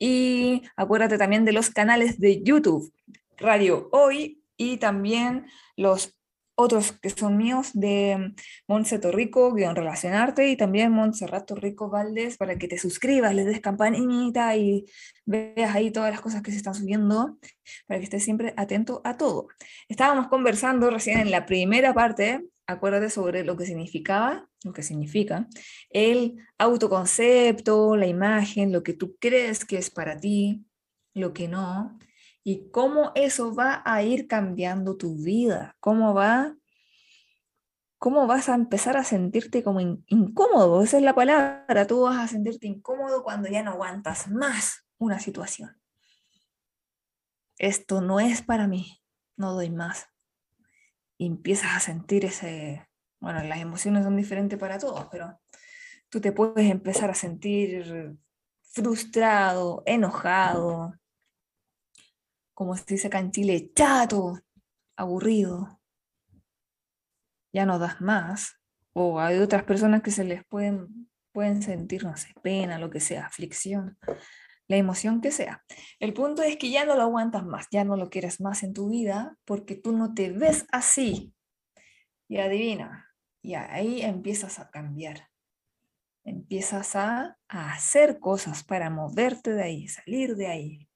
Y 0.00 0.62
acuérdate 0.74 1.18
también 1.18 1.44
de 1.44 1.52
los 1.52 1.70
canales 1.70 2.18
de 2.18 2.42
YouTube, 2.42 2.92
Radio 3.36 3.88
Hoy 3.92 4.42
y 4.56 4.78
también 4.78 5.46
los 5.76 6.16
otros 6.62 6.92
que 6.92 7.10
son 7.10 7.36
míos 7.36 7.70
de 7.74 8.34
Montse 8.66 8.98
Torrico, 8.98 9.52
guion 9.52 9.76
Relacionarte, 9.76 10.48
y 10.48 10.56
también 10.56 10.92
Montserrat 10.92 11.46
Torrico 11.46 11.90
Valdés, 11.90 12.36
para 12.36 12.56
que 12.56 12.68
te 12.68 12.78
suscribas, 12.78 13.34
le 13.34 13.44
des 13.44 13.60
campanita 13.60 14.56
y 14.56 14.86
veas 15.26 15.74
ahí 15.74 15.90
todas 15.90 16.10
las 16.10 16.20
cosas 16.20 16.42
que 16.42 16.50
se 16.50 16.56
están 16.56 16.74
subiendo, 16.74 17.38
para 17.86 17.98
que 17.98 18.04
estés 18.04 18.24
siempre 18.24 18.54
atento 18.56 19.00
a 19.04 19.16
todo. 19.16 19.48
Estábamos 19.88 20.28
conversando 20.28 20.90
recién 20.90 21.20
en 21.20 21.30
la 21.30 21.46
primera 21.46 21.92
parte, 21.92 22.44
acuérdate 22.66 23.10
sobre 23.10 23.44
lo 23.44 23.56
que 23.56 23.66
significaba, 23.66 24.48
lo 24.64 24.72
que 24.72 24.82
significa, 24.82 25.48
el 25.90 26.36
autoconcepto, 26.58 27.96
la 27.96 28.06
imagen, 28.06 28.72
lo 28.72 28.82
que 28.82 28.94
tú 28.94 29.16
crees 29.18 29.64
que 29.64 29.78
es 29.78 29.90
para 29.90 30.16
ti, 30.16 30.64
lo 31.14 31.32
que 31.32 31.48
no, 31.48 31.98
y 32.44 32.70
cómo 32.70 33.12
eso 33.14 33.54
va 33.54 33.82
a 33.84 34.02
ir 34.02 34.26
cambiando 34.26 34.96
tu 34.96 35.16
vida, 35.16 35.76
cómo 35.80 36.12
va, 36.12 36.56
cómo 37.98 38.26
vas 38.26 38.48
a 38.48 38.54
empezar 38.54 38.96
a 38.96 39.04
sentirte 39.04 39.62
como 39.62 39.80
incómodo, 39.80 40.82
esa 40.82 40.96
es 40.96 41.04
la 41.04 41.14
palabra, 41.14 41.86
tú 41.86 42.02
vas 42.02 42.18
a 42.18 42.28
sentirte 42.28 42.66
incómodo 42.66 43.22
cuando 43.22 43.48
ya 43.48 43.62
no 43.62 43.72
aguantas 43.72 44.28
más 44.28 44.84
una 44.98 45.20
situación. 45.20 45.80
Esto 47.58 48.00
no 48.00 48.18
es 48.18 48.42
para 48.42 48.66
mí, 48.66 49.00
no 49.36 49.52
doy 49.52 49.70
más. 49.70 50.08
Y 51.16 51.26
empiezas 51.26 51.76
a 51.76 51.80
sentir 51.80 52.24
ese, 52.24 52.88
bueno, 53.20 53.42
las 53.44 53.60
emociones 53.60 54.02
son 54.02 54.16
diferentes 54.16 54.58
para 54.58 54.78
todos, 54.78 55.06
pero 55.12 55.40
tú 56.08 56.20
te 56.20 56.32
puedes 56.32 56.68
empezar 56.68 57.08
a 57.10 57.14
sentir 57.14 58.16
frustrado, 58.62 59.84
enojado, 59.86 60.94
como 62.62 62.76
se 62.76 62.84
dice 62.86 63.08
acá 63.08 63.18
en 63.18 63.32
Chile, 63.32 63.72
chato, 63.74 64.38
aburrido, 64.96 65.80
ya 67.52 67.66
no 67.66 67.80
das 67.80 68.00
más. 68.00 68.54
O 68.92 69.18
hay 69.18 69.38
otras 69.38 69.64
personas 69.64 70.00
que 70.00 70.12
se 70.12 70.22
les 70.22 70.44
pueden, 70.44 71.10
pueden 71.32 71.60
sentir, 71.60 72.04
no 72.04 72.16
sé, 72.16 72.28
pena, 72.40 72.78
lo 72.78 72.88
que 72.88 73.00
sea, 73.00 73.26
aflicción, 73.26 73.98
la 74.68 74.76
emoción 74.76 75.20
que 75.20 75.32
sea. 75.32 75.64
El 75.98 76.12
punto 76.12 76.42
es 76.42 76.56
que 76.56 76.70
ya 76.70 76.84
no 76.84 76.94
lo 76.94 77.02
aguantas 77.02 77.44
más, 77.44 77.66
ya 77.72 77.82
no 77.82 77.96
lo 77.96 78.10
quieres 78.10 78.40
más 78.40 78.62
en 78.62 78.74
tu 78.74 78.90
vida 78.90 79.36
porque 79.44 79.74
tú 79.74 79.90
no 79.90 80.14
te 80.14 80.30
ves 80.30 80.64
así. 80.70 81.34
Y 82.28 82.38
adivina, 82.38 83.12
y 83.42 83.54
ahí 83.54 84.02
empiezas 84.02 84.60
a 84.60 84.70
cambiar. 84.70 85.30
Empiezas 86.24 86.94
a, 86.94 87.38
a 87.48 87.72
hacer 87.72 88.20
cosas 88.20 88.62
para 88.62 88.88
moverte 88.88 89.52
de 89.52 89.64
ahí, 89.64 89.88
salir 89.88 90.36
de 90.36 90.46
ahí, 90.46 90.88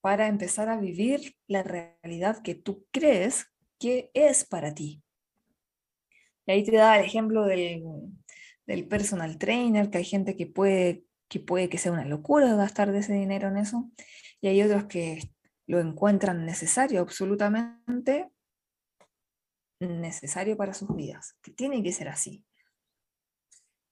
para 0.00 0.28
empezar 0.28 0.68
a 0.68 0.78
vivir 0.78 1.36
la 1.46 1.62
realidad 1.62 2.42
que 2.42 2.54
tú 2.54 2.86
crees 2.90 3.46
que 3.78 4.10
es 4.14 4.44
para 4.44 4.74
ti. 4.74 5.02
Y 6.46 6.52
ahí 6.52 6.64
te 6.64 6.76
da 6.76 6.98
el 6.98 7.04
ejemplo 7.04 7.44
del, 7.44 7.82
del 8.66 8.86
personal 8.86 9.38
trainer, 9.38 9.90
que 9.90 9.98
hay 9.98 10.04
gente 10.04 10.36
que 10.36 10.46
puede, 10.46 11.04
que 11.28 11.40
puede 11.40 11.68
que 11.68 11.78
sea 11.78 11.92
una 11.92 12.04
locura 12.04 12.54
gastar 12.54 12.92
de 12.92 12.98
ese 13.00 13.14
dinero 13.14 13.48
en 13.48 13.58
eso, 13.58 13.90
y 14.40 14.48
hay 14.48 14.62
otros 14.62 14.84
que 14.84 15.20
lo 15.66 15.80
encuentran 15.80 16.46
necesario, 16.46 17.00
absolutamente 17.00 18.30
necesario 19.80 20.56
para 20.56 20.74
sus 20.74 20.94
vidas, 20.94 21.36
que 21.42 21.52
tiene 21.52 21.82
que 21.82 21.92
ser 21.92 22.08
así. 22.08 22.44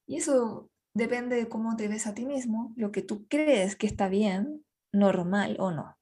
Y 0.06 0.16
eso 0.16 0.70
depende 0.94 1.36
de 1.36 1.48
cómo 1.48 1.76
te 1.76 1.88
ves 1.88 2.06
a 2.06 2.14
ti 2.14 2.24
mismo, 2.24 2.72
lo 2.76 2.92
que 2.92 3.02
tú 3.02 3.26
crees 3.28 3.76
que 3.76 3.86
está 3.86 4.08
bien, 4.08 4.64
normal 4.92 5.56
o 5.58 5.70
no. 5.70 5.95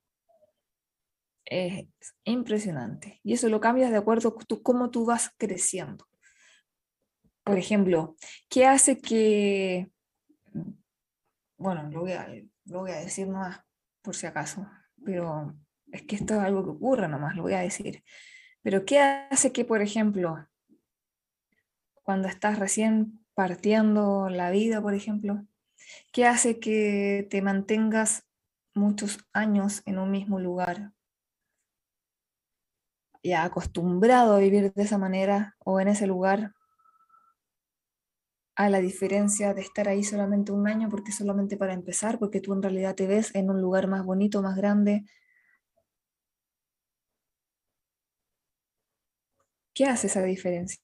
Es 1.44 1.86
impresionante. 2.24 3.20
Y 3.22 3.34
eso 3.34 3.48
lo 3.48 3.60
cambias 3.60 3.90
de 3.90 3.98
acuerdo 3.98 4.30
a 4.30 4.62
cómo 4.62 4.90
tú 4.90 5.04
vas 5.04 5.30
creciendo. 5.36 6.06
Por 7.44 7.58
ejemplo, 7.58 8.16
¿qué 8.48 8.66
hace 8.66 8.98
que... 8.98 9.90
Bueno, 11.58 11.88
lo 11.90 12.00
voy 12.00 12.12
a, 12.12 12.28
lo 12.64 12.80
voy 12.80 12.90
a 12.90 12.96
decir 12.96 13.28
nomás, 13.28 13.60
por 14.02 14.16
si 14.16 14.26
acaso, 14.26 14.66
pero 15.04 15.54
es 15.92 16.02
que 16.02 16.16
esto 16.16 16.34
es 16.34 16.40
algo 16.40 16.64
que 16.64 16.70
ocurre 16.70 17.08
nomás, 17.08 17.36
lo 17.36 17.42
voy 17.42 17.52
a 17.52 17.60
decir. 17.60 18.02
Pero 18.62 18.84
¿qué 18.84 18.98
hace 18.98 19.52
que, 19.52 19.64
por 19.64 19.82
ejemplo, 19.82 20.48
cuando 22.02 22.28
estás 22.28 22.58
recién 22.58 23.24
partiendo 23.34 24.28
la 24.28 24.50
vida, 24.50 24.80
por 24.80 24.94
ejemplo, 24.94 25.46
qué 26.12 26.26
hace 26.26 26.58
que 26.60 27.26
te 27.30 27.42
mantengas 27.42 28.26
muchos 28.74 29.18
años 29.32 29.82
en 29.84 29.98
un 29.98 30.10
mismo 30.10 30.40
lugar? 30.40 30.92
Ya 33.24 33.42
acostumbrado 33.42 34.36
a 34.36 34.38
vivir 34.38 34.72
de 34.72 34.82
esa 34.82 34.98
manera 34.98 35.56
o 35.58 35.80
en 35.80 35.88
ese 35.88 36.06
lugar, 36.06 36.54
a 38.54 38.70
la 38.70 38.78
diferencia 38.78 39.52
de 39.52 39.62
estar 39.62 39.88
ahí 39.88 40.04
solamente 40.04 40.52
un 40.52 40.68
año, 40.68 40.88
porque 40.88 41.10
solamente 41.10 41.56
para 41.56 41.72
empezar, 41.72 42.20
porque 42.20 42.40
tú 42.40 42.52
en 42.52 42.62
realidad 42.62 42.94
te 42.94 43.08
ves 43.08 43.34
en 43.34 43.50
un 43.50 43.60
lugar 43.60 43.88
más 43.88 44.04
bonito, 44.04 44.42
más 44.42 44.56
grande, 44.56 45.06
¿Qué 49.74 49.86
hace 49.86 50.06
esa 50.06 50.22
diferencia? 50.22 50.80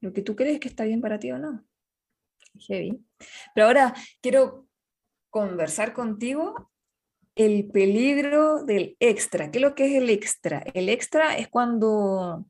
Lo 0.00 0.12
que 0.12 0.22
tú 0.22 0.36
crees 0.36 0.60
que 0.60 0.68
está 0.68 0.84
bien 0.84 1.00
para 1.00 1.18
ti 1.18 1.32
o 1.32 1.38
no. 1.38 1.64
Heavy. 2.60 3.04
Pero 3.54 3.66
ahora 3.66 3.94
quiero 4.22 4.68
conversar 5.30 5.92
contigo 5.92 6.70
el 7.36 7.70
peligro 7.70 8.64
del 8.64 8.96
extra. 8.98 9.50
¿Qué 9.50 9.58
es 9.58 9.62
lo 9.62 9.74
que 9.74 9.86
es 9.86 10.02
el 10.02 10.10
extra? 10.10 10.64
El 10.74 10.88
extra 10.88 11.36
es 11.36 11.48
cuando 11.48 12.46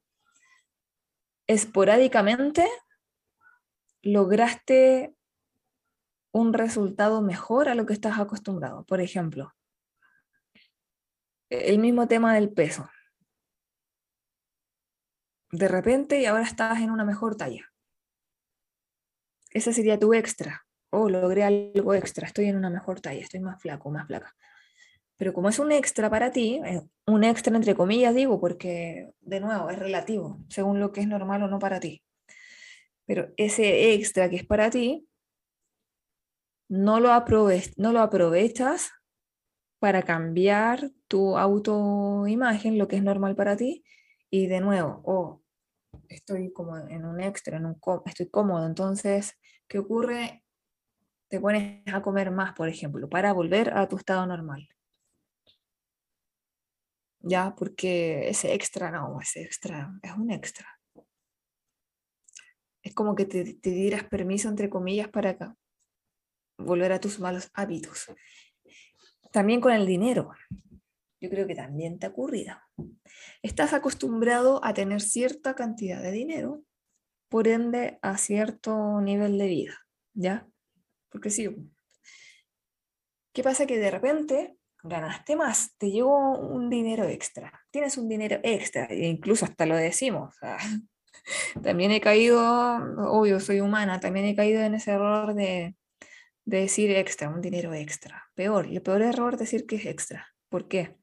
esporádicamente 1.46 2.66
lograste 4.02 5.14
un 6.32 6.52
resultado 6.52 7.20
mejor 7.20 7.68
a 7.68 7.74
lo 7.74 7.84
que 7.84 7.92
estás 7.92 8.18
acostumbrado. 8.18 8.84
Por 8.84 9.00
ejemplo, 9.00 9.52
el 11.50 11.78
mismo 11.78 12.06
tema 12.06 12.34
del 12.34 12.52
peso 12.52 12.88
de 15.50 15.68
repente 15.68 16.20
y 16.20 16.26
ahora 16.26 16.44
estás 16.44 16.78
en 16.80 16.90
una 16.90 17.04
mejor 17.04 17.36
talla. 17.36 17.72
Ese 19.50 19.72
sería 19.72 19.98
tu 19.98 20.12
extra. 20.12 20.66
Oh, 20.90 21.08
logré 21.08 21.44
algo 21.44 21.94
extra, 21.94 22.26
estoy 22.26 22.46
en 22.46 22.56
una 22.56 22.70
mejor 22.70 23.00
talla, 23.00 23.20
estoy 23.20 23.40
más 23.40 23.60
flaco, 23.60 23.90
más 23.90 24.06
flaca. 24.06 24.34
Pero 25.16 25.32
como 25.32 25.48
es 25.48 25.58
un 25.58 25.72
extra 25.72 26.10
para 26.10 26.30
ti, 26.30 26.60
un 27.06 27.24
extra 27.24 27.56
entre 27.56 27.74
comillas 27.74 28.14
digo, 28.14 28.38
porque 28.40 29.12
de 29.20 29.40
nuevo 29.40 29.70
es 29.70 29.78
relativo, 29.78 30.38
según 30.48 30.80
lo 30.80 30.92
que 30.92 31.00
es 31.00 31.08
normal 31.08 31.42
o 31.42 31.48
no 31.48 31.58
para 31.58 31.80
ti. 31.80 32.02
Pero 33.06 33.32
ese 33.36 33.94
extra 33.94 34.28
que 34.28 34.36
es 34.36 34.46
para 34.46 34.70
ti, 34.70 35.08
no 36.68 37.00
lo, 37.00 37.10
no 37.76 37.92
lo 37.92 38.00
aprovechas 38.00 38.90
para 39.78 40.02
cambiar 40.02 40.90
tu 41.08 41.38
autoimagen, 41.38 42.78
lo 42.78 42.88
que 42.88 42.96
es 42.96 43.02
normal 43.02 43.36
para 43.36 43.56
ti, 43.56 43.84
y 44.30 44.46
de 44.48 44.60
nuevo, 44.60 45.02
oh, 45.04 45.42
estoy 46.08 46.52
como 46.52 46.76
en 46.76 47.04
un 47.04 47.20
extra, 47.20 47.58
en 47.58 47.66
un 47.66 47.78
estoy 48.06 48.28
cómodo, 48.28 48.66
entonces, 48.66 49.38
¿qué 49.68 49.78
ocurre? 49.78 50.44
Te 51.28 51.40
pones 51.40 51.82
a 51.92 52.02
comer 52.02 52.30
más, 52.30 52.54
por 52.54 52.68
ejemplo, 52.68 53.08
para 53.08 53.32
volver 53.32 53.76
a 53.76 53.88
tu 53.88 53.96
estado 53.96 54.26
normal. 54.26 54.68
Ya, 57.28 57.56
porque 57.56 58.28
ese 58.28 58.54
extra, 58.54 58.92
no, 58.92 59.20
ese 59.20 59.42
extra 59.42 59.92
es 60.00 60.12
un 60.12 60.30
extra. 60.30 60.78
Es 62.84 62.94
como 62.94 63.16
que 63.16 63.24
te, 63.24 63.54
te 63.54 63.70
dieras 63.70 64.04
permiso, 64.04 64.48
entre 64.48 64.70
comillas, 64.70 65.08
para 65.08 65.30
acá, 65.30 65.56
volver 66.56 66.92
a 66.92 67.00
tus 67.00 67.18
malos 67.18 67.50
hábitos. 67.52 68.06
También 69.32 69.60
con 69.60 69.72
el 69.72 69.86
dinero. 69.86 70.30
Yo 71.20 71.28
creo 71.28 71.48
que 71.48 71.56
también 71.56 71.98
te 71.98 72.06
ha 72.06 72.10
ocurrido. 72.10 72.54
Estás 73.42 73.72
acostumbrado 73.72 74.64
a 74.64 74.72
tener 74.72 75.00
cierta 75.00 75.56
cantidad 75.56 76.00
de 76.00 76.12
dinero, 76.12 76.62
por 77.28 77.48
ende 77.48 77.98
a 78.02 78.18
cierto 78.18 79.00
nivel 79.00 79.36
de 79.36 79.46
vida, 79.48 79.74
¿ya? 80.14 80.48
Porque 81.08 81.30
sí. 81.30 81.48
¿Qué 83.32 83.42
pasa? 83.42 83.66
Que 83.66 83.78
de 83.78 83.90
repente 83.90 84.56
ganaste 84.88 85.36
más, 85.36 85.76
te 85.78 85.90
llegó 85.90 86.38
un 86.38 86.70
dinero 86.70 87.04
extra, 87.04 87.52
tienes 87.70 87.96
un 87.98 88.08
dinero 88.08 88.38
extra, 88.42 88.86
e 88.86 89.06
incluso 89.06 89.44
hasta 89.44 89.66
lo 89.66 89.76
decimos. 89.76 90.36
también 91.62 91.90
he 91.90 92.00
caído, 92.00 92.40
obvio, 93.10 93.40
soy 93.40 93.60
humana, 93.60 94.00
también 94.00 94.26
he 94.26 94.36
caído 94.36 94.62
en 94.62 94.74
ese 94.74 94.92
error 94.92 95.34
de, 95.34 95.76
de 96.44 96.60
decir 96.60 96.90
extra, 96.92 97.28
un 97.28 97.40
dinero 97.40 97.74
extra. 97.74 98.24
Peor, 98.34 98.66
el 98.66 98.80
peor 98.82 99.02
error 99.02 99.34
es 99.34 99.40
decir 99.40 99.66
que 99.66 99.76
es 99.76 99.86
extra. 99.86 100.28
¿Por 100.48 100.68
qué? 100.68 100.96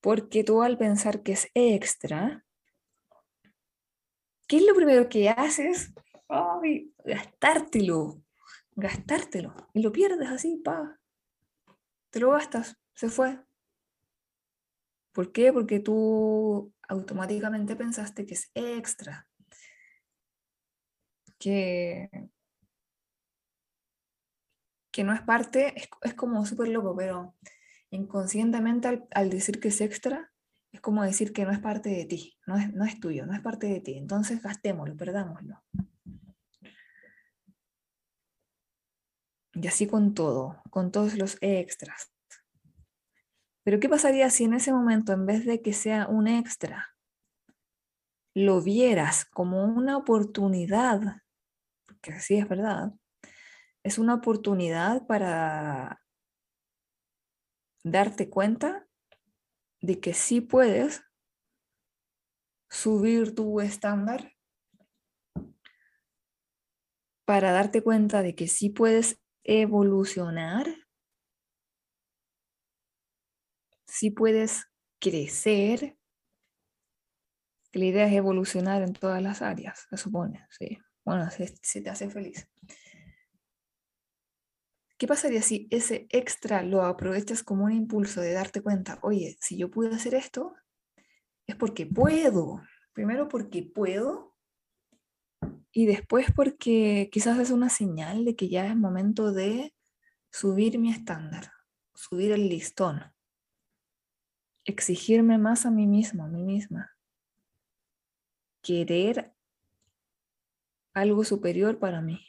Porque 0.00 0.44
tú 0.44 0.62
al 0.62 0.78
pensar 0.78 1.22
que 1.22 1.32
es 1.32 1.48
extra, 1.54 2.44
¿qué 4.46 4.56
es 4.56 4.66
lo 4.66 4.74
primero 4.74 5.08
que 5.08 5.28
haces? 5.28 5.92
Ay, 6.28 6.92
gastártelo, 7.04 8.22
gastártelo. 8.74 9.54
Y 9.74 9.82
lo 9.82 9.92
pierdes 9.92 10.28
así, 10.28 10.56
pa. 10.56 10.99
Te 12.10 12.20
lo 12.20 12.30
gastas, 12.30 12.76
se 12.94 13.08
fue. 13.08 13.38
¿Por 15.12 15.32
qué? 15.32 15.52
Porque 15.52 15.80
tú 15.80 16.72
automáticamente 16.88 17.76
pensaste 17.76 18.26
que 18.26 18.34
es 18.34 18.50
extra. 18.54 19.28
Que, 21.38 22.10
que 24.90 25.04
no 25.04 25.14
es 25.14 25.22
parte, 25.22 25.72
es, 25.76 25.88
es 26.02 26.14
como 26.14 26.44
súper 26.44 26.68
loco, 26.68 26.94
pero 26.96 27.34
inconscientemente 27.90 29.06
al, 29.10 29.30
decir 29.30 29.60
que 29.60 29.68
es 29.68 29.80
extra, 29.80 30.32
es 30.72 30.80
como 30.80 31.02
decir 31.02 31.32
que 31.32 31.44
no 31.44 31.50
es 31.50 31.58
parte 31.58 31.90
de 31.90 32.04
ti, 32.04 32.38
no 32.46 32.56
es, 32.56 32.72
no 32.72 32.84
es 32.84 33.00
tuyo, 33.00 33.26
no 33.26 33.34
es 33.34 33.40
parte 33.40 33.66
de 33.68 33.80
ti. 33.80 33.96
Entonces 33.96 34.42
gastémoslo, 34.42 34.96
perdámoslo. 34.96 35.62
Y 39.62 39.68
así 39.68 39.86
con 39.86 40.14
todo, 40.14 40.62
con 40.70 40.90
todos 40.90 41.18
los 41.18 41.36
extras. 41.42 42.10
Pero 43.62 43.78
¿qué 43.78 43.90
pasaría 43.90 44.30
si 44.30 44.44
en 44.44 44.54
ese 44.54 44.72
momento, 44.72 45.12
en 45.12 45.26
vez 45.26 45.44
de 45.44 45.60
que 45.60 45.74
sea 45.74 46.08
un 46.08 46.28
extra, 46.28 46.96
lo 48.34 48.62
vieras 48.62 49.26
como 49.26 49.64
una 49.64 49.98
oportunidad? 49.98 51.22
Porque 51.86 52.12
así 52.12 52.38
es 52.38 52.48
verdad. 52.48 52.94
Es 53.82 53.98
una 53.98 54.14
oportunidad 54.14 55.06
para 55.06 56.02
darte 57.84 58.30
cuenta 58.30 58.86
de 59.82 60.00
que 60.00 60.14
sí 60.14 60.40
puedes 60.40 61.02
subir 62.70 63.34
tu 63.34 63.60
estándar 63.60 64.32
para 67.26 67.52
darte 67.52 67.82
cuenta 67.82 68.22
de 68.22 68.34
que 68.34 68.48
sí 68.48 68.70
puedes 68.70 69.20
evolucionar, 69.50 70.68
sí 73.84 74.12
puedes 74.12 74.66
crecer. 75.00 75.96
La 77.72 77.84
idea 77.84 78.06
es 78.06 78.12
evolucionar 78.12 78.82
en 78.82 78.92
todas 78.92 79.20
las 79.20 79.42
áreas, 79.42 79.88
se 79.90 79.96
supone, 79.96 80.46
sí. 80.50 80.78
Bueno, 81.04 81.28
se, 81.30 81.52
se 81.62 81.80
te 81.80 81.90
hace 81.90 82.08
feliz. 82.08 82.48
¿Qué 84.96 85.08
pasaría 85.08 85.42
si 85.42 85.66
ese 85.72 86.06
extra 86.10 86.62
lo 86.62 86.82
aprovechas 86.84 87.42
como 87.42 87.64
un 87.64 87.72
impulso 87.72 88.20
de 88.20 88.32
darte 88.32 88.60
cuenta, 88.62 89.00
oye, 89.02 89.36
si 89.40 89.56
yo 89.56 89.68
pude 89.68 89.88
hacer 89.94 90.14
esto, 90.14 90.54
es 91.46 91.56
porque 91.56 91.86
puedo. 91.86 92.62
Primero 92.92 93.28
porque 93.28 93.64
puedo 93.64 94.29
y 95.72 95.86
después 95.86 96.26
porque 96.34 97.08
quizás 97.12 97.38
es 97.38 97.50
una 97.50 97.68
señal 97.68 98.24
de 98.24 98.36
que 98.36 98.48
ya 98.48 98.66
es 98.66 98.76
momento 98.76 99.32
de 99.32 99.74
subir 100.30 100.78
mi 100.78 100.90
estándar, 100.90 101.52
subir 101.94 102.32
el 102.32 102.48
listón, 102.48 103.12
exigirme 104.64 105.38
más 105.38 105.66
a 105.66 105.70
mí 105.70 105.86
mismo, 105.86 106.24
a 106.24 106.28
mí 106.28 106.42
misma, 106.42 106.96
querer 108.62 109.32
algo 110.92 111.24
superior 111.24 111.78
para 111.78 112.00
mí. 112.00 112.20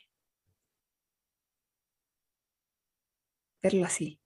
Verlo 3.62 3.86
así. 3.86 4.20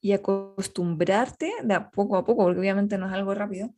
Y 0.00 0.12
acostumbrarte 0.12 1.52
de 1.62 1.74
a 1.74 1.90
poco 1.90 2.16
a 2.16 2.24
poco, 2.24 2.44
porque 2.44 2.60
obviamente 2.60 2.98
no 2.98 3.06
es 3.06 3.12
algo 3.12 3.34
rápido, 3.34 3.74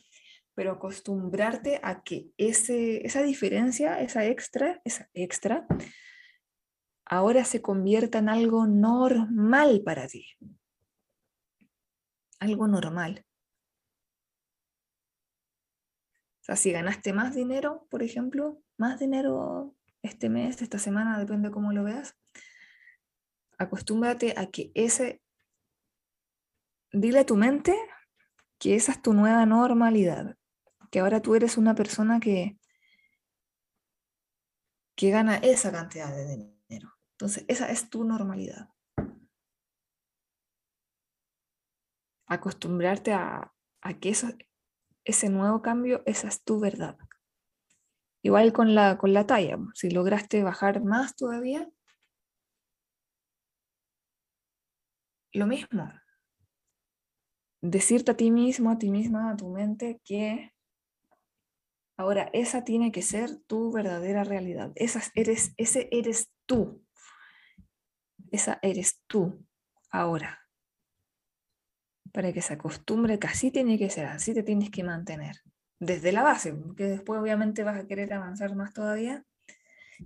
pero 0.54 0.72
acostumbrarte 0.72 1.80
a 1.82 2.02
que 2.02 2.30
ese, 2.36 3.06
esa 3.06 3.22
diferencia, 3.22 4.00
esa 4.00 4.26
extra, 4.26 4.80
esa 4.84 5.08
extra, 5.14 5.66
ahora 7.04 7.44
se 7.44 7.62
convierta 7.62 8.18
en 8.18 8.28
algo 8.28 8.66
normal 8.66 9.82
para 9.84 10.06
ti. 10.06 10.26
Algo 12.38 12.66
normal. 12.68 13.24
O 16.40 16.44
sea, 16.44 16.56
si 16.56 16.72
ganaste 16.72 17.12
más 17.12 17.34
dinero, 17.34 17.86
por 17.88 18.02
ejemplo, 18.02 18.60
más 18.76 18.98
dinero 18.98 19.76
este 20.02 20.28
mes, 20.28 20.60
esta 20.60 20.78
semana, 20.78 21.18
depende 21.18 21.48
de 21.48 21.54
cómo 21.54 21.72
lo 21.72 21.84
veas, 21.84 22.16
acostúmbrate 23.58 24.34
a 24.36 24.46
que 24.46 24.72
ese, 24.74 25.22
dile 26.92 27.20
a 27.20 27.26
tu 27.26 27.36
mente 27.36 27.76
que 28.58 28.74
esa 28.74 28.92
es 28.92 29.02
tu 29.02 29.12
nueva 29.12 29.46
normalidad, 29.46 30.36
que 30.92 31.00
ahora 31.00 31.22
tú 31.22 31.34
eres 31.34 31.56
una 31.56 31.74
persona 31.74 32.20
que, 32.20 32.58
que 34.94 35.10
gana 35.10 35.38
esa 35.38 35.72
cantidad 35.72 36.14
de 36.14 36.52
dinero. 36.68 36.92
Entonces, 37.12 37.46
esa 37.48 37.70
es 37.70 37.88
tu 37.88 38.04
normalidad. 38.04 38.68
Acostumbrarte 42.26 43.14
a, 43.14 43.54
a 43.80 43.94
que 43.94 44.10
eso, 44.10 44.28
ese 45.04 45.30
nuevo 45.30 45.62
cambio, 45.62 46.02
esa 46.04 46.28
es 46.28 46.44
tu 46.44 46.60
verdad. 46.60 46.98
Igual 48.22 48.52
con 48.52 48.74
la, 48.74 48.98
con 48.98 49.14
la 49.14 49.26
talla, 49.26 49.56
si 49.72 49.90
lograste 49.90 50.42
bajar 50.42 50.84
más 50.84 51.16
todavía, 51.16 51.70
lo 55.32 55.46
mismo. 55.46 55.90
Decirte 57.62 58.10
a 58.10 58.16
ti 58.16 58.30
mismo, 58.30 58.70
a 58.70 58.78
ti 58.78 58.90
misma, 58.90 59.30
a 59.30 59.36
tu 59.36 59.48
mente 59.48 60.02
que 60.04 60.51
ahora 62.02 62.30
esa 62.32 62.64
tiene 62.64 62.92
que 62.92 63.02
ser 63.02 63.36
tu 63.46 63.72
verdadera 63.72 64.24
realidad. 64.24 64.72
Esa 64.74 65.02
eres, 65.14 65.54
ese 65.56 65.88
eres 65.90 66.30
tú. 66.46 66.84
Esa 68.30 68.58
eres 68.62 69.00
tú 69.06 69.44
ahora. 69.90 70.46
Para 72.12 72.32
que 72.32 72.42
se 72.42 72.54
acostumbre 72.54 73.18
que 73.18 73.26
así 73.26 73.50
tiene 73.50 73.78
que 73.78 73.90
ser, 73.90 74.06
así 74.06 74.34
te 74.34 74.42
tienes 74.42 74.70
que 74.70 74.84
mantener. 74.84 75.36
Desde 75.78 76.12
la 76.12 76.22
base, 76.22 76.52
porque 76.52 76.84
después 76.84 77.20
obviamente 77.20 77.64
vas 77.64 77.78
a 77.78 77.86
querer 77.86 78.12
avanzar 78.12 78.54
más 78.54 78.72
todavía. 78.72 79.24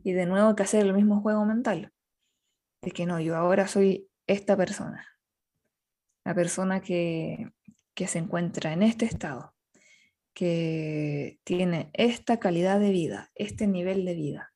Y 0.04 0.12
de 0.12 0.26
nuevo 0.26 0.50
hay 0.50 0.54
que 0.54 0.62
hacer 0.62 0.86
el 0.86 0.94
mismo 0.94 1.20
juego 1.20 1.44
mental. 1.44 1.92
De 2.82 2.90
que 2.92 3.06
no, 3.06 3.20
yo 3.20 3.36
ahora 3.36 3.66
soy 3.66 4.08
esta 4.26 4.56
persona 4.56 5.06
la 6.26 6.34
persona 6.34 6.80
que, 6.80 7.52
que 7.94 8.08
se 8.08 8.18
encuentra 8.18 8.72
en 8.72 8.82
este 8.82 9.04
estado, 9.04 9.54
que 10.36 11.40
tiene 11.44 11.88
esta 11.94 12.38
calidad 12.38 12.78
de 12.78 12.90
vida, 12.90 13.30
este 13.36 13.66
nivel 13.66 14.04
de 14.04 14.14
vida, 14.14 14.52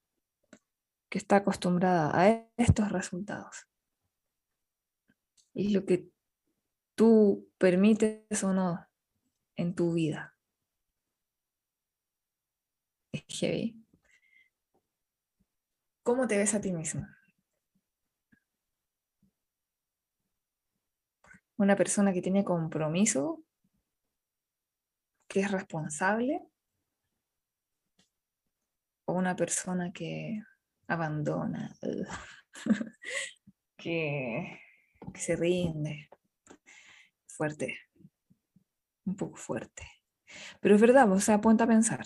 que 1.08 1.16
está 1.16 1.36
acostumbrada 1.36 2.10
a 2.12 2.46
estos 2.58 2.92
resultados. 2.92 3.66
Y 5.54 5.70
lo 5.70 5.86
que 5.86 6.10
tú 6.94 7.50
permites 7.56 8.44
o 8.44 8.52
no 8.52 8.86
en 9.56 9.74
tu 9.74 9.94
vida. 9.94 10.36
¿Cómo 16.02 16.28
te 16.28 16.36
ves 16.36 16.52
a 16.52 16.60
ti 16.60 16.72
mismo? 16.72 17.06
una 21.56 21.76
persona 21.76 22.14
que 22.14 22.22
tiene 22.22 22.42
compromiso, 22.42 23.44
que 25.30 25.40
es 25.40 25.50
responsable, 25.52 26.42
o 29.04 29.12
una 29.12 29.36
persona 29.36 29.92
que 29.92 30.42
abandona, 30.88 31.72
que, 33.76 34.58
se 35.14 35.36
rinde. 35.36 36.08
Fuerte, 37.28 37.78
un 39.06 39.16
poco 39.16 39.36
fuerte. 39.36 39.86
Pero 40.60 40.74
es 40.74 40.80
verdad, 40.80 41.10
o 41.10 41.20
sea, 41.20 41.40
ponte 41.40 41.62
a 41.62 41.68
pensar. 41.68 42.04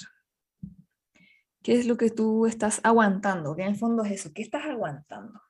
¿Qué 1.63 1.79
es 1.79 1.87
lo 1.87 1.97
que 1.97 2.11
tú 2.11 2.47
estás 2.47 2.83
aguantando? 2.85 3.57
Que 3.57 3.63
en 3.63 3.69
el 3.69 3.77
fondo 3.77 4.05
es 4.05 4.13
eso, 4.13 4.33
¿qué 4.35 4.43
estás 4.43 4.67
aguantando? 4.67 5.41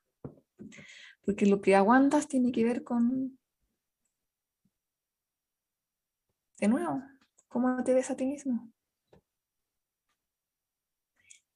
Porque 1.24 1.46
lo 1.46 1.60
que 1.60 1.74
aguantas 1.74 2.28
tiene 2.28 2.52
que 2.52 2.62
ver 2.62 2.84
con 2.84 3.36
De 6.60 6.68
nuevo, 6.68 7.02
¿cómo 7.54 7.84
te 7.84 7.94
ves 7.94 8.10
a 8.10 8.16
ti 8.16 8.26
mismo? 8.26 8.68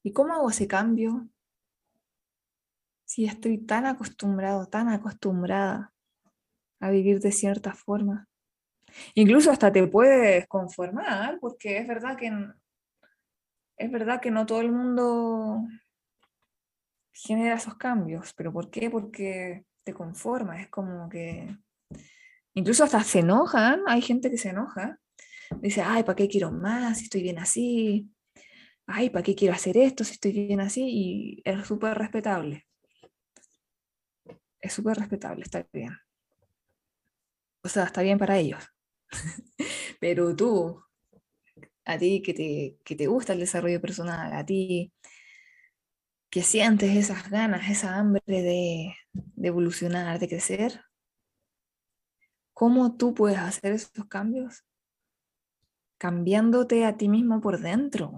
¿Y 0.05 0.13
cómo 0.13 0.33
hago 0.33 0.49
ese 0.49 0.69
cambio? 0.69 1.29
Si 3.05 3.25
estoy 3.25 3.59
tan 3.59 3.85
acostumbrado, 3.85 4.67
tan 4.67 4.91
acostumbrada 4.91 5.93
a 6.79 6.91
vivir 6.91 7.19
de 7.19 7.33
cierta 7.33 7.75
forma. 7.75 8.29
Incluso 9.15 9.51
hasta 9.51 9.73
te 9.73 9.85
puedes 9.89 10.47
conformar, 10.47 11.41
porque 11.41 11.79
es 11.79 11.89
verdad 11.89 12.17
que 12.17 12.31
es 13.77 13.91
verdad 13.91 14.21
que 14.21 14.31
no 14.31 14.47
todo 14.47 14.61
el 14.61 14.71
mundo 14.71 15.63
genera 17.13 17.57
esos 17.57 17.75
cambios. 17.75 18.33
¿Pero 18.35 18.53
por 18.53 18.71
qué? 18.71 18.89
Porque 18.89 19.65
te 19.83 19.93
conformas. 19.93 20.61
Es 20.61 20.69
como 20.69 21.09
que 21.09 21.59
Incluso 22.55 22.85
hasta 22.85 23.03
se 23.03 23.21
enojan, 23.21 23.83
hay 23.87 24.01
gente 24.01 24.31
que 24.31 24.39
se 24.39 24.51
enoja. 24.51 25.01
Dice, 25.63 25.83
ay, 25.83 26.03
¿para 26.05 26.17
qué 26.17 26.29
quiero 26.29 26.51
más 26.53 26.99
si 26.99 27.05
estoy 27.05 27.23
bien 27.23 27.39
así? 27.39 28.11
Ay, 28.87 29.11
¿para 29.11 29.23
qué 29.23 29.35
quiero 29.35 29.55
hacer 29.55 29.77
esto 29.79 30.05
si 30.05 30.13
estoy 30.15 30.33
bien 30.33 30.61
así? 30.61 30.85
Y 30.87 31.43
es 31.45 31.67
súper 31.67 31.99
respetable. 31.99 32.67
Es 34.61 34.73
súper 34.73 34.97
respetable, 34.99 35.43
está 35.43 35.67
bien. 35.73 35.99
O 37.63 37.69
sea, 37.69 37.85
está 37.85 38.03
bien 38.03 38.19
para 38.19 38.39
ellos. 38.39 38.65
Pero 40.01 40.35
tú, 40.37 40.83
a 41.85 41.95
ti 41.99 42.23
que 42.25 42.35
te, 42.35 42.79
que 42.85 42.95
te 42.97 43.07
gusta 43.07 43.33
el 43.33 43.41
desarrollo 43.41 43.81
personal, 43.81 44.33
a 44.33 44.45
ti 44.45 44.93
que 46.31 46.43
sientes 46.43 46.97
esas 46.97 47.29
ganas, 47.31 47.69
esa 47.71 47.97
hambre 47.97 48.23
de, 48.27 48.95
de 49.13 49.49
evolucionar, 49.49 50.19
de 50.19 50.29
crecer, 50.29 50.81
¿Cómo 52.53 52.95
tú 52.95 53.15
puedes 53.15 53.39
hacer 53.39 53.73
esos 53.73 54.07
cambios? 54.07 54.63
Cambiándote 55.99 56.85
a 56.85 56.97
ti 56.97 57.09
mismo 57.09 57.41
por 57.41 57.59
dentro. 57.59 58.13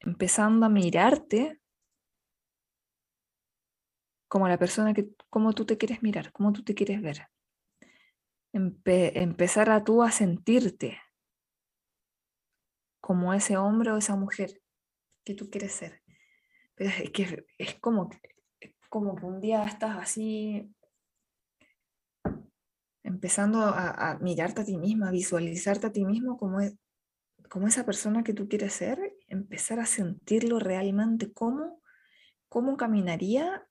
Empezando 0.00 0.66
a 0.66 0.68
mirarte 0.68 1.60
como 4.28 4.48
la 4.48 4.58
persona 4.58 4.92
que, 4.92 5.10
como 5.30 5.52
tú 5.52 5.64
te 5.64 5.78
quieres 5.78 6.02
mirar, 6.02 6.32
como 6.32 6.52
tú 6.52 6.64
te 6.64 6.74
quieres 6.74 7.00
ver. 7.00 7.28
empezar 8.52 9.70
a 9.70 9.84
tú 9.84 10.02
a 10.02 10.10
sentirte 10.10 11.00
como 13.00 13.32
ese 13.32 13.56
hombre 13.56 13.92
o 13.92 13.96
esa 13.96 14.16
mujer 14.16 14.60
que 15.24 15.34
tú 15.34 15.50
quieres 15.50 15.72
ser. 15.72 16.02
Es 16.76 17.10
que 17.10 17.46
es 17.58 17.74
como, 17.76 18.10
como 18.88 19.14
que 19.14 19.26
un 19.26 19.40
día 19.40 19.62
estás 19.64 19.96
así 19.98 20.74
empezando 23.04 23.60
a, 23.62 24.18
mirarte 24.20 24.62
a 24.62 24.64
ti 24.64 24.76
misma, 24.76 25.08
a 25.08 25.12
visualizarte 25.12 25.86
a 25.86 25.92
ti 25.92 26.04
mismo 26.04 26.36
como, 26.36 26.58
como 27.48 27.68
esa 27.68 27.84
persona 27.84 28.24
que 28.24 28.32
tú 28.32 28.48
quieres 28.48 28.72
ser, 28.72 28.98
empezar 29.28 29.78
a 29.78 29.86
sentirlo 29.86 30.58
realmente, 30.58 31.32
cómo, 31.32 31.80
cómo 32.48 32.76
caminaría, 32.76 33.68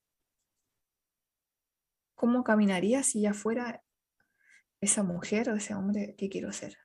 cómo 2.15 2.43
caminaría 2.43 3.03
si 3.03 3.21
ya 3.21 3.33
fuera 3.33 3.83
esa 4.79 5.03
mujer 5.03 5.49
o 5.49 5.55
ese 5.55 5.73
hombre 5.73 6.15
que 6.17 6.29
quiero 6.29 6.53
ser. 6.53 6.77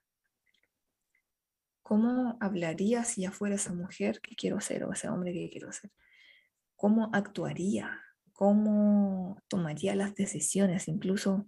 ¿Cómo 1.83 2.37
hablaría 2.41 3.05
si 3.05 3.23
ya 3.23 3.31
fuera 3.31 3.57
esa 3.57 3.75
mujer 3.75 4.21
que 4.21 4.35
quiero 4.35 4.61
ser 4.61 4.85
o 4.85 4.93
ese 4.93 5.09
hombre 5.09 5.33
que 5.33 5.51
quiero 5.51 5.71
ser? 5.73 5.91
¿Cómo 6.77 7.11
actuaría? 7.13 8.01
¿Cómo 8.33 9.43
tomaría 9.49 9.95
las 9.97 10.15
decisiones? 10.15 10.87
Incluso, 10.89 11.47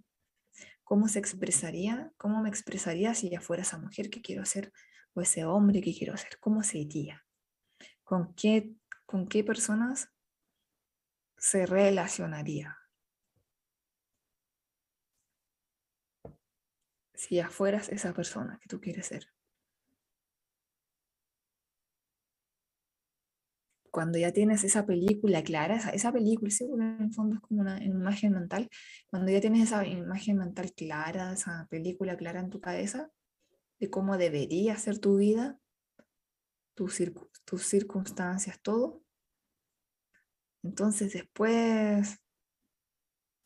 ¿cómo 0.91 1.07
se 1.07 1.19
expresaría? 1.19 2.11
¿Cómo 2.17 2.41
me 2.41 2.49
expresaría 2.49 3.15
si 3.15 3.29
ya 3.29 3.39
fuera 3.39 3.63
esa 3.63 3.77
mujer 3.77 4.09
que 4.09 4.21
quiero 4.21 4.43
ser 4.43 4.73
o 5.13 5.21
ese 5.21 5.45
hombre 5.45 5.79
que 5.79 5.93
quiero 5.93 6.17
ser? 6.17 6.37
¿Cómo 6.41 6.63
se 6.63 6.79
iría? 6.79 7.25
¿Con 8.03 8.35
qué, 8.35 8.73
con 9.05 9.25
qué 9.29 9.41
personas 9.41 10.09
se 11.37 11.65
relacionaría? 11.65 12.77
Si 17.13 17.35
ya 17.35 17.49
fueras 17.49 17.87
esa 17.87 18.11
persona 18.13 18.59
que 18.61 18.67
tú 18.67 18.81
quieres 18.81 19.05
ser. 19.05 19.31
Cuando 23.91 24.17
ya 24.17 24.31
tienes 24.31 24.63
esa 24.63 24.85
película 24.85 25.43
clara, 25.43 25.75
esa, 25.75 25.89
esa 25.91 26.11
película, 26.11 26.49
seguro 26.49 26.83
en 26.83 27.01
el 27.01 27.13
fondo 27.13 27.35
es 27.35 27.41
como 27.41 27.61
una, 27.61 27.83
imagen 27.83 28.31
mental, 28.31 28.69
cuando 29.07 29.31
ya 29.31 29.41
tienes 29.41 29.63
esa 29.63 29.85
imagen 29.85 30.37
mental 30.37 30.73
clara, 30.73 31.33
esa 31.33 31.67
película 31.69 32.17
clara 32.17 32.39
en 32.39 32.49
tu 32.49 32.61
cabeza, 32.61 33.11
de 33.79 33.89
cómo 33.89 34.17
debería 34.17 34.77
ser 34.77 34.99
tu 34.99 35.17
vida, 35.17 35.59
tus, 36.73 37.01
tus 37.43 37.63
circunstancias, 37.63 38.59
todo, 38.61 39.03
entonces 40.63 41.13
después 41.13 42.17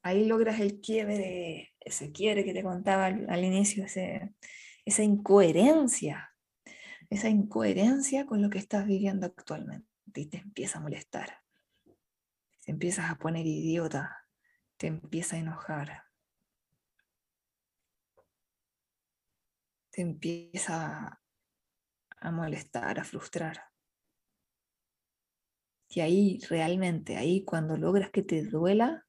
ahí 0.03 0.27
logras 0.27 0.59
el 0.59 0.79
quiebre, 0.79 1.73
ese 1.79 2.11
quiebre 2.11 2.45
que 2.45 2.53
te 2.53 2.61
contaba 2.63 3.07
al, 3.07 3.43
inicio, 3.43 3.85
ese, 3.85 4.35
esa 4.85 5.01
incoherencia, 5.01 6.29
esa 7.09 7.29
incoherencia 7.29 8.27
con 8.27 8.43
lo 8.43 8.49
que 8.51 8.59
estás 8.59 8.85
viviendo 8.85 9.25
actualmente 9.25 9.94
y 10.21 10.27
te 10.27 10.37
empieza 10.37 10.79
a 10.79 10.81
molestar. 10.81 11.41
Te 12.63 12.71
empiezas 12.71 13.11
a 13.11 13.15
poner 13.15 13.45
idiota, 13.45 14.27
te 14.77 14.87
empieza 14.87 15.35
a 15.35 15.39
enojar. 15.39 16.03
Te 19.91 20.01
empieza 20.01 21.21
a 22.19 22.31
molestar, 22.31 22.99
a 22.99 23.03
frustrar. 23.03 23.61
Y 25.89 26.01
ahí 26.01 26.39
realmente, 26.49 27.17
ahí 27.17 27.45
cuando 27.45 27.77
logras 27.77 28.09
que 28.09 28.23
te 28.23 28.43
duela, 28.43 29.05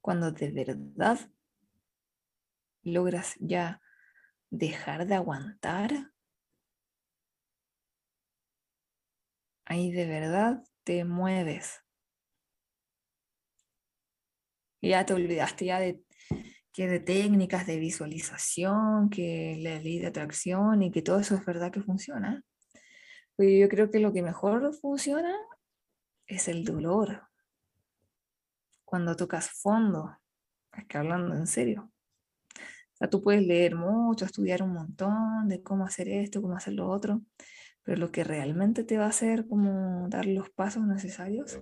cuando 0.00 0.30
de 0.30 0.50
verdad 0.50 1.18
logras 2.82 3.34
ya 3.40 3.80
dejar 4.50 5.06
de 5.06 5.14
aguantar, 5.14 6.12
Ahí 9.70 9.92
de 9.92 10.04
verdad 10.04 10.64
te 10.82 11.04
mueves. 11.04 11.78
ya 14.82 15.06
te 15.06 15.14
olvidaste 15.14 15.66
ya 15.66 15.78
de 15.78 16.02
que 16.72 16.88
de 16.88 16.98
técnicas 16.98 17.68
de 17.68 17.78
visualización, 17.78 19.10
que 19.10 19.56
la 19.60 19.78
ley 19.78 20.00
de 20.00 20.08
atracción 20.08 20.82
y 20.82 20.90
que 20.90 21.02
todo 21.02 21.20
eso 21.20 21.36
es 21.36 21.44
verdad 21.44 21.70
que 21.70 21.82
funciona. 21.82 22.42
Pero 23.36 23.50
yo 23.52 23.68
creo 23.68 23.92
que 23.92 24.00
lo 24.00 24.12
que 24.12 24.22
mejor 24.22 24.74
funciona 24.74 25.36
es 26.26 26.48
el 26.48 26.64
dolor. 26.64 27.28
Cuando 28.84 29.14
tocas 29.14 29.50
fondo, 29.50 30.18
es 30.72 30.84
que 30.86 30.98
hablando 30.98 31.36
en 31.36 31.46
serio. 31.46 31.92
O 32.56 32.96
sea, 32.96 33.08
tú 33.08 33.22
puedes 33.22 33.46
leer 33.46 33.76
mucho, 33.76 34.24
estudiar 34.24 34.64
un 34.64 34.72
montón 34.72 35.46
de 35.46 35.62
cómo 35.62 35.84
hacer 35.84 36.08
esto, 36.08 36.42
cómo 36.42 36.56
hacer 36.56 36.72
lo 36.72 36.88
otro, 36.88 37.22
pero 37.82 37.98
lo 37.98 38.12
que 38.12 38.24
realmente 38.24 38.84
te 38.84 38.98
va 38.98 39.06
a 39.06 39.08
hacer 39.10 39.46
como 39.48 40.08
dar 40.08 40.26
los 40.26 40.50
pasos 40.50 40.86
necesarios 40.86 41.60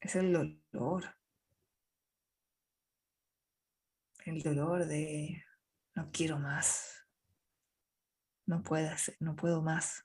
es 0.00 0.16
el 0.16 0.32
dolor. 0.32 1.16
El 4.24 4.42
dolor 4.42 4.86
de 4.86 5.44
no 5.94 6.10
quiero 6.12 6.38
más. 6.38 7.06
No 8.46 8.62
puedo, 8.62 8.90
no 9.20 9.36
puedo 9.36 9.62
más. 9.62 10.04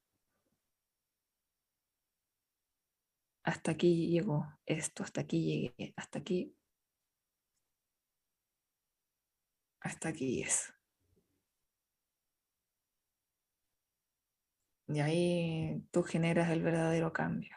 Hasta 3.43 3.71
aquí 3.71 4.09
llegó 4.09 4.45
esto, 4.65 5.03
hasta 5.03 5.21
aquí 5.21 5.73
llegué, 5.77 5.93
hasta 5.97 6.19
aquí. 6.19 6.55
Hasta 9.81 10.09
aquí 10.09 10.43
es. 10.43 10.73
Y 14.89 15.01
ahí 15.01 15.83
tú 15.91 16.01
generas 16.01 16.49
el 16.49 16.63
verdadero 16.63 17.13
cambio. 17.13 17.55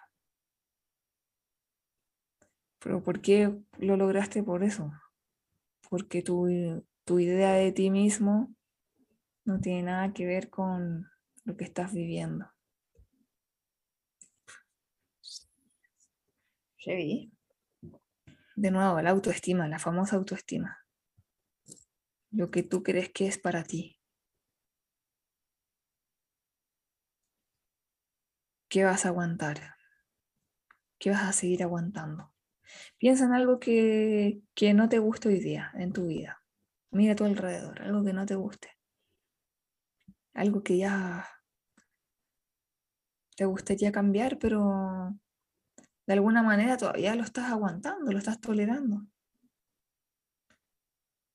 Pero 2.78 3.02
¿por 3.02 3.22
qué 3.22 3.58
lo 3.78 3.96
lograste 3.96 4.42
por 4.42 4.62
eso? 4.62 4.92
Porque 5.88 6.20
tu, 6.20 6.84
tu 7.04 7.18
idea 7.20 7.52
de 7.52 7.72
ti 7.72 7.90
mismo 7.90 8.54
no 9.46 9.60
tiene 9.60 9.84
nada 9.84 10.12
que 10.12 10.26
ver 10.26 10.50
con 10.50 11.08
lo 11.44 11.56
que 11.56 11.64
estás 11.64 11.94
viviendo. 11.94 12.46
De 18.56 18.70
nuevo, 18.70 19.00
la 19.00 19.10
autoestima, 19.10 19.68
la 19.68 19.78
famosa 19.78 20.16
autoestima. 20.16 20.84
Lo 22.30 22.50
que 22.50 22.62
tú 22.62 22.82
crees 22.82 23.10
que 23.10 23.26
es 23.26 23.38
para 23.38 23.64
ti. 23.64 24.01
¿Qué 28.72 28.84
vas 28.84 29.04
a 29.04 29.08
aguantar? 29.08 29.76
¿Qué 30.98 31.10
vas 31.10 31.24
a 31.24 31.32
seguir 31.32 31.62
aguantando? 31.62 32.32
Piensa 32.96 33.26
en 33.26 33.34
algo 33.34 33.60
que, 33.60 34.40
que 34.54 34.72
no 34.72 34.88
te 34.88 34.98
guste 34.98 35.28
hoy 35.28 35.40
día 35.40 35.70
en 35.74 35.92
tu 35.92 36.06
vida. 36.06 36.42
Mira 36.90 37.12
a 37.12 37.16
tu 37.16 37.24
alrededor, 37.24 37.82
algo 37.82 38.02
que 38.02 38.14
no 38.14 38.24
te 38.24 38.34
guste. 38.34 38.70
Algo 40.32 40.62
que 40.62 40.78
ya 40.78 41.28
te 43.36 43.44
gustaría 43.44 43.92
cambiar, 43.92 44.38
pero 44.38 45.18
de 46.06 46.12
alguna 46.14 46.42
manera 46.42 46.78
todavía 46.78 47.14
lo 47.14 47.24
estás 47.24 47.52
aguantando, 47.52 48.10
lo 48.10 48.16
estás 48.16 48.40
tolerando. 48.40 49.06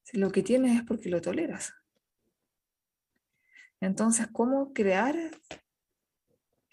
Si 0.01 0.17
lo 0.17 0.31
que 0.31 0.41
tienes 0.41 0.75
es 0.75 0.83
porque 0.83 1.09
lo 1.09 1.21
toleras. 1.21 1.75
Entonces, 3.79 4.25
¿cómo 4.25 4.73
crear 4.73 5.15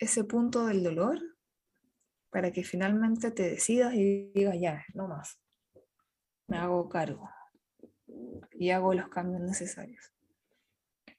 ese 0.05 0.25
punto 0.25 0.67
del 0.67 0.83
dolor 0.83 1.19
para 2.31 2.51
que 2.53 2.65
finalmente 2.65 3.31
te 3.31 3.51
decidas 3.51 3.95
y 3.95 4.31
digas, 4.33 4.57
ya, 4.61 4.85
no 4.95 5.09
más. 5.09 5.41
Me 6.49 6.59
hago 6.59 6.89
cargo 6.89 7.31
y 8.53 8.71
hago 8.71 8.93
los 8.95 9.09
cambios 9.09 9.41
necesarios. 9.41 10.13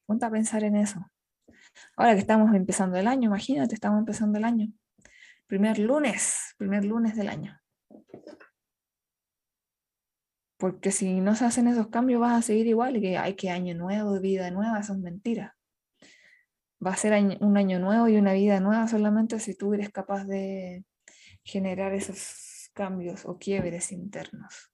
Ponte 0.05 0.25
a 0.25 0.29
pensar 0.29 0.63
en 0.63 0.75
eso. 0.75 0.99
Ahora 1.97 2.13
que 2.13 2.19
estamos 2.19 2.53
empezando 2.53 2.97
el 2.97 3.07
año, 3.07 3.27
imagínate, 3.27 3.73
estamos 3.73 3.99
empezando 3.99 4.38
el 4.38 4.43
año. 4.43 4.71
Primer 5.47 5.79
lunes, 5.79 6.53
primer 6.57 6.86
lunes 6.86 7.15
del 7.15 7.29
año. 7.29 7.59
Porque 10.57 10.91
si 10.91 11.21
no 11.21 11.36
se 11.36 11.45
hacen 11.45 11.67
esos 11.67 11.88
cambios 11.88 12.21
vas 12.21 12.39
a 12.39 12.41
seguir 12.41 12.67
igual, 12.67 12.99
que 12.99 13.17
hay 13.17 13.36
que 13.36 13.49
año 13.49 13.75
nuevo, 13.75 14.19
vida 14.19 14.49
nueva, 14.51 14.79
eso 14.79 14.93
es 14.93 14.99
mentira 14.99 15.54
va 16.86 16.91
a 16.91 16.97
ser 16.97 17.13
un 17.39 17.57
año 17.57 17.79
nuevo 17.79 18.07
y 18.07 18.17
una 18.17 18.33
vida 18.33 18.59
nueva 18.59 18.88
solamente 18.88 19.39
si 19.39 19.55
tú 19.55 19.73
eres 19.73 19.89
capaz 19.89 20.25
de 20.25 20.86
generar 21.43 21.93
esos 21.93 22.69
cambios 22.73 23.25
o 23.25 23.38
quiebres 23.38 23.91
internos. 23.91 24.71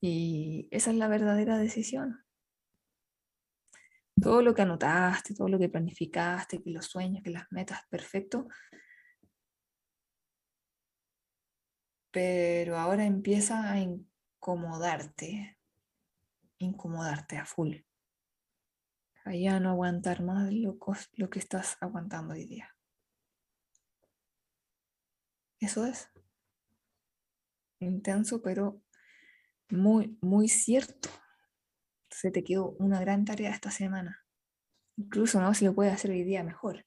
Y 0.00 0.68
esa 0.70 0.90
es 0.90 0.96
la 0.96 1.08
verdadera 1.08 1.58
decisión. 1.58 2.24
Todo 4.20 4.42
lo 4.42 4.54
que 4.54 4.62
anotaste, 4.62 5.34
todo 5.34 5.48
lo 5.48 5.58
que 5.58 5.68
planificaste, 5.68 6.62
que 6.62 6.70
los 6.70 6.86
sueños, 6.86 7.22
que 7.22 7.30
las 7.30 7.46
metas, 7.50 7.80
perfecto. 7.88 8.48
Pero 12.10 12.78
ahora 12.78 13.04
empieza 13.04 13.70
a 13.70 13.78
incomodarte, 13.78 15.58
incomodarte 16.58 17.36
a 17.36 17.44
full 17.44 17.85
allá 19.26 19.58
no 19.60 19.70
aguantar 19.70 20.22
más 20.22 20.52
lo, 20.52 20.78
lo 21.14 21.30
que 21.30 21.38
estás 21.38 21.76
aguantando 21.80 22.34
hoy 22.34 22.46
día. 22.46 22.74
Eso 25.60 25.84
es. 25.84 26.08
Intenso, 27.80 28.40
pero 28.40 28.82
muy, 29.68 30.16
muy 30.20 30.48
cierto. 30.48 31.08
Se 32.08 32.30
te 32.30 32.44
quedó 32.44 32.70
una 32.78 33.00
gran 33.00 33.24
tarea 33.24 33.50
esta 33.50 33.70
semana. 33.70 34.24
Incluso 34.96 35.40
no 35.40 35.52
si 35.54 35.64
lo 35.64 35.74
puedes 35.74 35.92
hacer 35.92 36.12
hoy 36.12 36.22
día 36.22 36.44
mejor. 36.44 36.86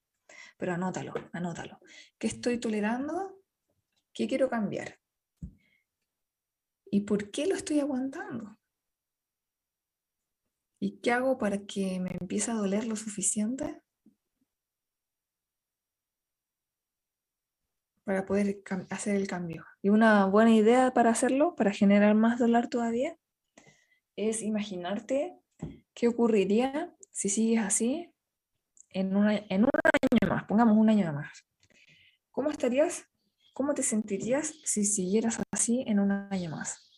Pero 0.58 0.74
anótalo, 0.74 1.14
anótalo. 1.34 1.80
¿Qué 2.18 2.28
estoy 2.28 2.58
tolerando? 2.58 3.44
¿Qué 4.14 4.28
quiero 4.28 4.50
cambiar? 4.50 5.00
¿Y 6.86 7.02
por 7.02 7.32
qué 7.32 7.48
lo 7.48 7.56
estoy 7.56 7.80
aguantando? 7.80 8.59
¿Y 10.80 11.00
qué 11.02 11.12
hago 11.12 11.38
para 11.38 11.66
que 11.66 12.00
me 12.00 12.12
empiece 12.20 12.52
a 12.52 12.56
doler 12.56 12.86
lo 12.86 12.96
suficiente 12.96 13.82
para 18.06 18.26
poder 18.26 18.62
hacer 18.90 19.16
el 19.16 19.28
cambio? 19.28 19.66
Y 19.82 19.90
una 19.90 20.26
buena 20.26 20.56
idea 20.56 20.94
para 20.94 21.10
hacerlo, 21.10 21.56
para 21.56 21.72
generar 21.72 22.16
más 22.16 22.40
dolor 22.40 22.68
todavía, 22.68 23.18
es 24.16 24.42
imaginarte 24.42 25.38
qué 25.94 26.08
ocurriría 26.08 26.96
si 27.12 27.28
sigues 27.28 27.62
así 27.62 28.14
en, 28.92 29.16
en 29.16 29.64
un 29.64 29.70
año 29.70 30.30
más, 30.30 30.46
pongamos 30.46 30.78
un 30.78 30.90
año 30.90 31.12
más. 31.12 31.46
¿Cómo 32.32 32.50
estarías? 32.50 33.06
¿Cómo 33.54 33.74
te 33.74 33.84
sentirías 33.84 34.54
si 34.64 34.86
siguieras 34.86 35.42
así 35.52 35.84
en 35.88 36.00
un 36.00 36.12
año 36.12 36.50
más? 36.50 36.90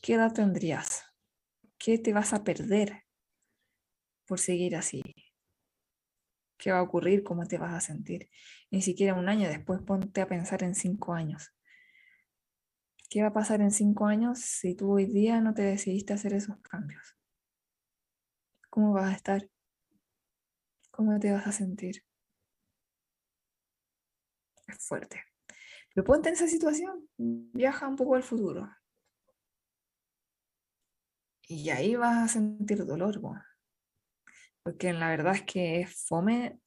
¿Qué 0.00 0.14
edad 0.14 0.32
tendrías? 0.32 1.07
¿Qué 1.88 1.96
te 1.96 2.12
vas 2.12 2.34
a 2.34 2.44
perder 2.44 3.06
por 4.26 4.38
seguir 4.38 4.76
así? 4.76 5.02
¿Qué 6.58 6.70
va 6.70 6.80
a 6.80 6.82
ocurrir? 6.82 7.22
¿Cómo 7.24 7.46
te 7.46 7.56
vas 7.56 7.72
a 7.72 7.80
sentir? 7.80 8.28
Ni 8.70 8.82
siquiera 8.82 9.14
un 9.14 9.26
año 9.26 9.48
después 9.48 9.80
ponte 9.80 10.20
a 10.20 10.26
pensar 10.26 10.62
en 10.64 10.74
cinco 10.74 11.14
años. 11.14 11.54
¿Qué 13.08 13.22
va 13.22 13.28
a 13.28 13.32
pasar 13.32 13.62
en 13.62 13.70
cinco 13.70 14.04
años 14.04 14.38
si 14.38 14.74
tú 14.74 14.96
hoy 14.96 15.06
día 15.06 15.40
no 15.40 15.54
te 15.54 15.62
decidiste 15.62 16.12
hacer 16.12 16.34
esos 16.34 16.58
cambios? 16.58 17.16
¿Cómo 18.68 18.92
vas 18.92 19.10
a 19.10 19.16
estar? 19.16 19.48
¿Cómo 20.90 21.18
te 21.18 21.32
vas 21.32 21.46
a 21.46 21.52
sentir? 21.52 22.04
Es 24.66 24.76
fuerte. 24.86 25.22
Pero 25.94 26.04
ponte 26.04 26.28
en 26.28 26.34
esa 26.34 26.48
situación, 26.48 27.08
viaja 27.16 27.88
un 27.88 27.96
poco 27.96 28.14
al 28.14 28.22
futuro. 28.22 28.68
Y 31.50 31.70
ahí 31.70 31.96
vas 31.96 32.18
a 32.18 32.28
sentir 32.28 32.84
dolor, 32.84 33.20
porque 34.62 34.92
la 34.92 35.08
verdad 35.08 35.34
es 35.34 35.42
que 35.42 35.80
es 35.80 36.04
fome, 36.06 36.60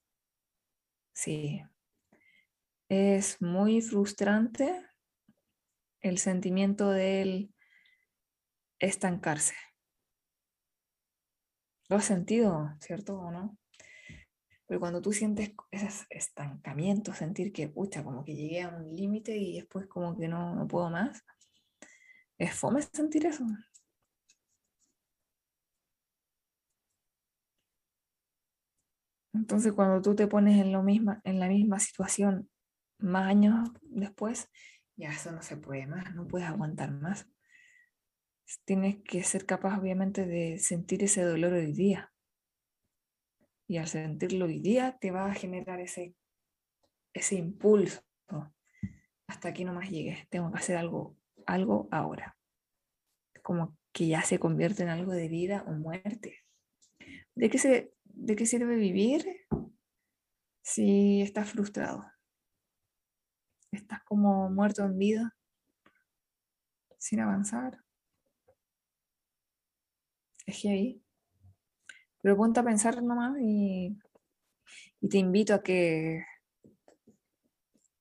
sí, 1.13 1.61
es 2.89 3.39
muy 3.43 3.81
frustrante 3.81 4.83
el 5.99 6.17
sentimiento 6.17 6.89
del 6.89 7.53
estancarse. 8.79 9.53
Lo 11.87 11.97
has 11.97 12.05
sentido, 12.05 12.75
¿cierto 12.79 13.19
o 13.19 13.29
no? 13.29 13.59
Pero 14.65 14.79
cuando 14.79 14.99
tú 14.99 15.13
sientes 15.13 15.53
ese 15.69 16.05
estancamiento, 16.09 17.13
sentir 17.13 17.53
que, 17.53 17.67
pucha, 17.67 18.03
como 18.03 18.25
que 18.25 18.33
llegué 18.33 18.63
a 18.63 18.69
un 18.69 18.95
límite 18.95 19.37
y 19.37 19.57
después 19.57 19.85
como 19.85 20.17
que 20.17 20.27
no, 20.27 20.55
no 20.55 20.67
puedo 20.67 20.89
más, 20.89 21.23
es 22.39 22.55
fome 22.55 22.81
sentir 22.81 23.27
eso. 23.27 23.45
Entonces, 29.33 29.73
cuando 29.73 30.01
tú 30.01 30.15
te 30.15 30.27
pones 30.27 30.59
en, 30.59 30.71
lo 30.71 30.83
misma, 30.83 31.21
en 31.23 31.39
la 31.39 31.47
misma 31.47 31.79
situación 31.79 32.49
más 32.99 33.27
años 33.27 33.69
después, 33.83 34.49
ya 34.95 35.09
eso 35.09 35.31
no 35.31 35.41
se 35.41 35.57
puede 35.57 35.87
más, 35.87 36.13
no 36.15 36.27
puedes 36.27 36.47
aguantar 36.47 36.91
más. 36.91 37.27
Tienes 38.65 38.97
que 39.03 39.23
ser 39.23 39.45
capaz, 39.45 39.79
obviamente, 39.79 40.25
de 40.25 40.59
sentir 40.59 41.03
ese 41.03 41.23
dolor 41.23 41.53
hoy 41.53 41.71
día. 41.71 42.11
Y 43.67 43.77
al 43.77 43.87
sentirlo 43.87 44.45
hoy 44.45 44.59
día, 44.59 44.97
te 44.99 45.11
va 45.11 45.27
a 45.27 45.33
generar 45.33 45.79
ese, 45.79 46.13
ese 47.13 47.35
impulso. 47.35 48.01
Hasta 49.27 49.47
aquí 49.47 49.63
no 49.63 49.73
más 49.73 49.89
llegué, 49.89 50.27
tengo 50.29 50.51
que 50.51 50.57
hacer 50.57 50.75
algo, 50.75 51.15
algo 51.45 51.87
ahora. 51.89 52.37
Como 53.41 53.77
que 53.93 54.07
ya 54.07 54.21
se 54.23 54.39
convierte 54.39 54.83
en 54.83 54.89
algo 54.89 55.13
de 55.13 55.29
vida 55.29 55.63
o 55.67 55.71
muerte. 55.71 56.39
¿De 57.33 57.49
qué 57.49 57.57
se, 57.57 57.93
¿de 58.13 58.35
qué 58.35 58.45
sirve 58.45 58.75
vivir 58.75 59.25
si 60.61 61.21
estás 61.21 61.49
frustrado? 61.49 62.05
Estás 63.71 64.03
como 64.03 64.49
muerto 64.49 64.83
en 64.83 64.97
vida, 64.97 65.35
sin 66.97 67.19
avanzar. 67.21 67.79
Es 70.45 70.61
que 70.61 70.69
ahí. 70.69 71.03
Pero 72.21 72.37
ponte 72.37 72.59
a 72.59 72.63
pensar 72.63 73.01
nomás 73.01 73.37
y, 73.39 73.97
y 74.99 75.09
te 75.09 75.17
invito 75.17 75.53
a 75.53 75.63
que 75.63 76.23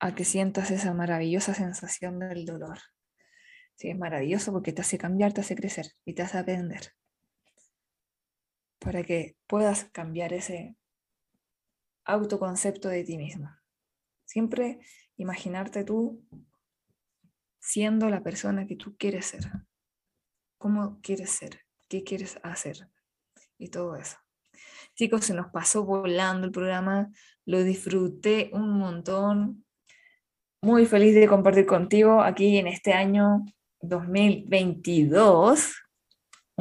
a 0.03 0.15
que 0.15 0.25
sientas 0.25 0.71
esa 0.71 0.95
maravillosa 0.95 1.53
sensación 1.55 2.19
del 2.19 2.47
dolor. 2.47 2.79
Sí, 3.75 3.91
es 3.91 3.99
maravilloso 3.99 4.51
porque 4.51 4.73
te 4.73 4.81
hace 4.81 4.97
cambiar, 4.99 5.35
te 5.35 5.43
hace 5.43 5.55
crecer 5.55 5.93
y 6.07 6.15
te 6.15 6.23
hace 6.23 6.39
aprender 6.39 6.95
para 8.81 9.05
que 9.05 9.37
puedas 9.47 9.85
cambiar 9.93 10.33
ese 10.33 10.75
autoconcepto 12.05 12.89
de 12.89 13.05
ti 13.05 13.17
mismo. 13.17 13.51
Siempre 14.25 14.81
imaginarte 15.17 15.85
tú 15.85 16.27
siendo 17.61 18.09
la 18.09 18.23
persona 18.23 18.67
que 18.67 18.77
tú 18.77 18.97
quieres 18.97 19.27
ser. 19.27 19.45
¿Cómo 20.59 21.01
quieres 21.03 21.31
ser? 21.31 21.61
¿Qué 21.89 22.03
quieres 22.03 22.41
hacer? 22.43 22.89
Y 23.59 23.69
todo 23.69 23.97
eso. 23.97 24.17
Chicos, 24.95 25.27
se 25.27 25.35
nos 25.35 25.49
pasó 25.49 25.85
volando 25.85 26.47
el 26.47 26.53
programa, 26.53 27.11
lo 27.45 27.63
disfruté 27.63 28.51
un 28.53 28.79
montón. 28.79 29.65
Muy 30.63 30.87
feliz 30.87 31.15
de 31.15 31.29
compartir 31.29 31.67
contigo 31.67 32.23
aquí 32.23 32.59
en 32.59 32.67
este 32.67 32.93
año 32.93 33.45
2022 33.81 35.75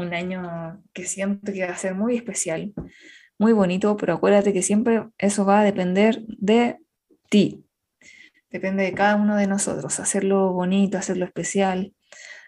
un 0.02 0.14
año 0.14 0.84
que 0.94 1.06
siento 1.06 1.52
que 1.52 1.66
va 1.66 1.74
a 1.74 1.78
ser 1.78 1.96
muy 1.96 2.16
especial, 2.16 2.74
muy 3.38 3.54
bonito, 3.54 3.96
pero 3.98 4.14
acuérdate 4.14 4.54
que 4.54 4.62
siempre 4.62 5.04
eso 5.18 5.46
va 5.46 5.62
a 5.62 5.64
depender 5.64 6.22
de 6.28 6.78
ti. 7.30 7.64
Depende 8.50 8.84
de 8.84 8.94
cada 8.94 9.16
uno 9.16 9.36
de 9.36 9.48
nosotros, 9.48 10.00
hacerlo 10.00 10.52
bonito, 10.54 10.98
hacerlo 10.98 11.26
especial, 11.26 11.94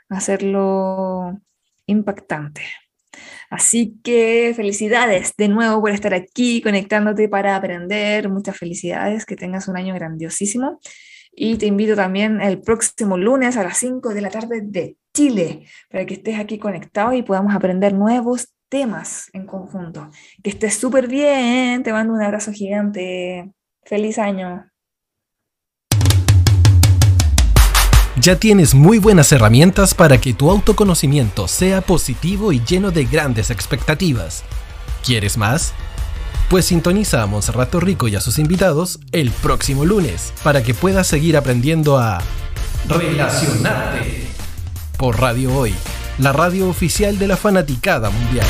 hacerlo 0.09 1.39
impactante. 1.85 2.63
Así 3.49 3.99
que 4.03 4.53
felicidades 4.55 5.33
de 5.37 5.49
nuevo 5.49 5.81
por 5.81 5.91
estar 5.91 6.13
aquí 6.13 6.61
conectándote 6.61 7.27
para 7.27 7.55
aprender. 7.55 8.29
Muchas 8.29 8.57
felicidades, 8.57 9.25
que 9.25 9.35
tengas 9.35 9.67
un 9.67 9.77
año 9.77 9.93
grandiosísimo. 9.93 10.79
Y 11.33 11.57
te 11.57 11.65
invito 11.65 11.95
también 11.95 12.41
el 12.41 12.61
próximo 12.61 13.17
lunes 13.17 13.57
a 13.57 13.63
las 13.63 13.77
5 13.77 14.13
de 14.13 14.21
la 14.21 14.29
tarde 14.29 14.61
de 14.63 14.97
Chile, 15.13 15.65
para 15.89 16.05
que 16.05 16.15
estés 16.15 16.39
aquí 16.39 16.59
conectado 16.59 17.13
y 17.13 17.23
podamos 17.23 17.55
aprender 17.55 17.93
nuevos 17.93 18.49
temas 18.69 19.29
en 19.33 19.45
conjunto. 19.45 20.09
Que 20.43 20.49
estés 20.49 20.75
súper 20.75 21.07
bien, 21.07 21.83
te 21.83 21.91
mando 21.91 22.13
un 22.13 22.21
abrazo 22.21 22.51
gigante. 22.51 23.51
Feliz 23.83 24.17
año. 24.17 24.65
Ya 28.21 28.35
tienes 28.35 28.75
muy 28.75 28.99
buenas 28.99 29.31
herramientas 29.31 29.95
para 29.95 30.19
que 30.19 30.33
tu 30.33 30.51
autoconocimiento 30.51 31.47
sea 31.47 31.81
positivo 31.81 32.51
y 32.51 32.61
lleno 32.63 32.91
de 32.91 33.05
grandes 33.05 33.49
expectativas. 33.49 34.43
¿Quieres 35.03 35.37
más? 35.37 35.73
Pues 36.51 36.65
sintoniza 36.65 37.21
a 37.21 37.27
Monserrato 37.27 37.79
Rico 37.79 38.09
y 38.09 38.17
a 38.17 38.19
sus 38.19 38.37
invitados 38.37 38.99
el 39.13 39.31
próximo 39.31 39.85
lunes 39.85 40.33
para 40.43 40.61
que 40.61 40.73
puedas 40.73 41.07
seguir 41.07 41.37
aprendiendo 41.37 41.97
a 41.97 42.21
relacionarte 42.89 44.27
por 44.97 45.21
Radio 45.21 45.55
Hoy, 45.55 45.73
la 46.17 46.33
radio 46.33 46.67
oficial 46.67 47.17
de 47.17 47.27
la 47.29 47.37
fanaticada 47.37 48.09
mundial. 48.09 48.47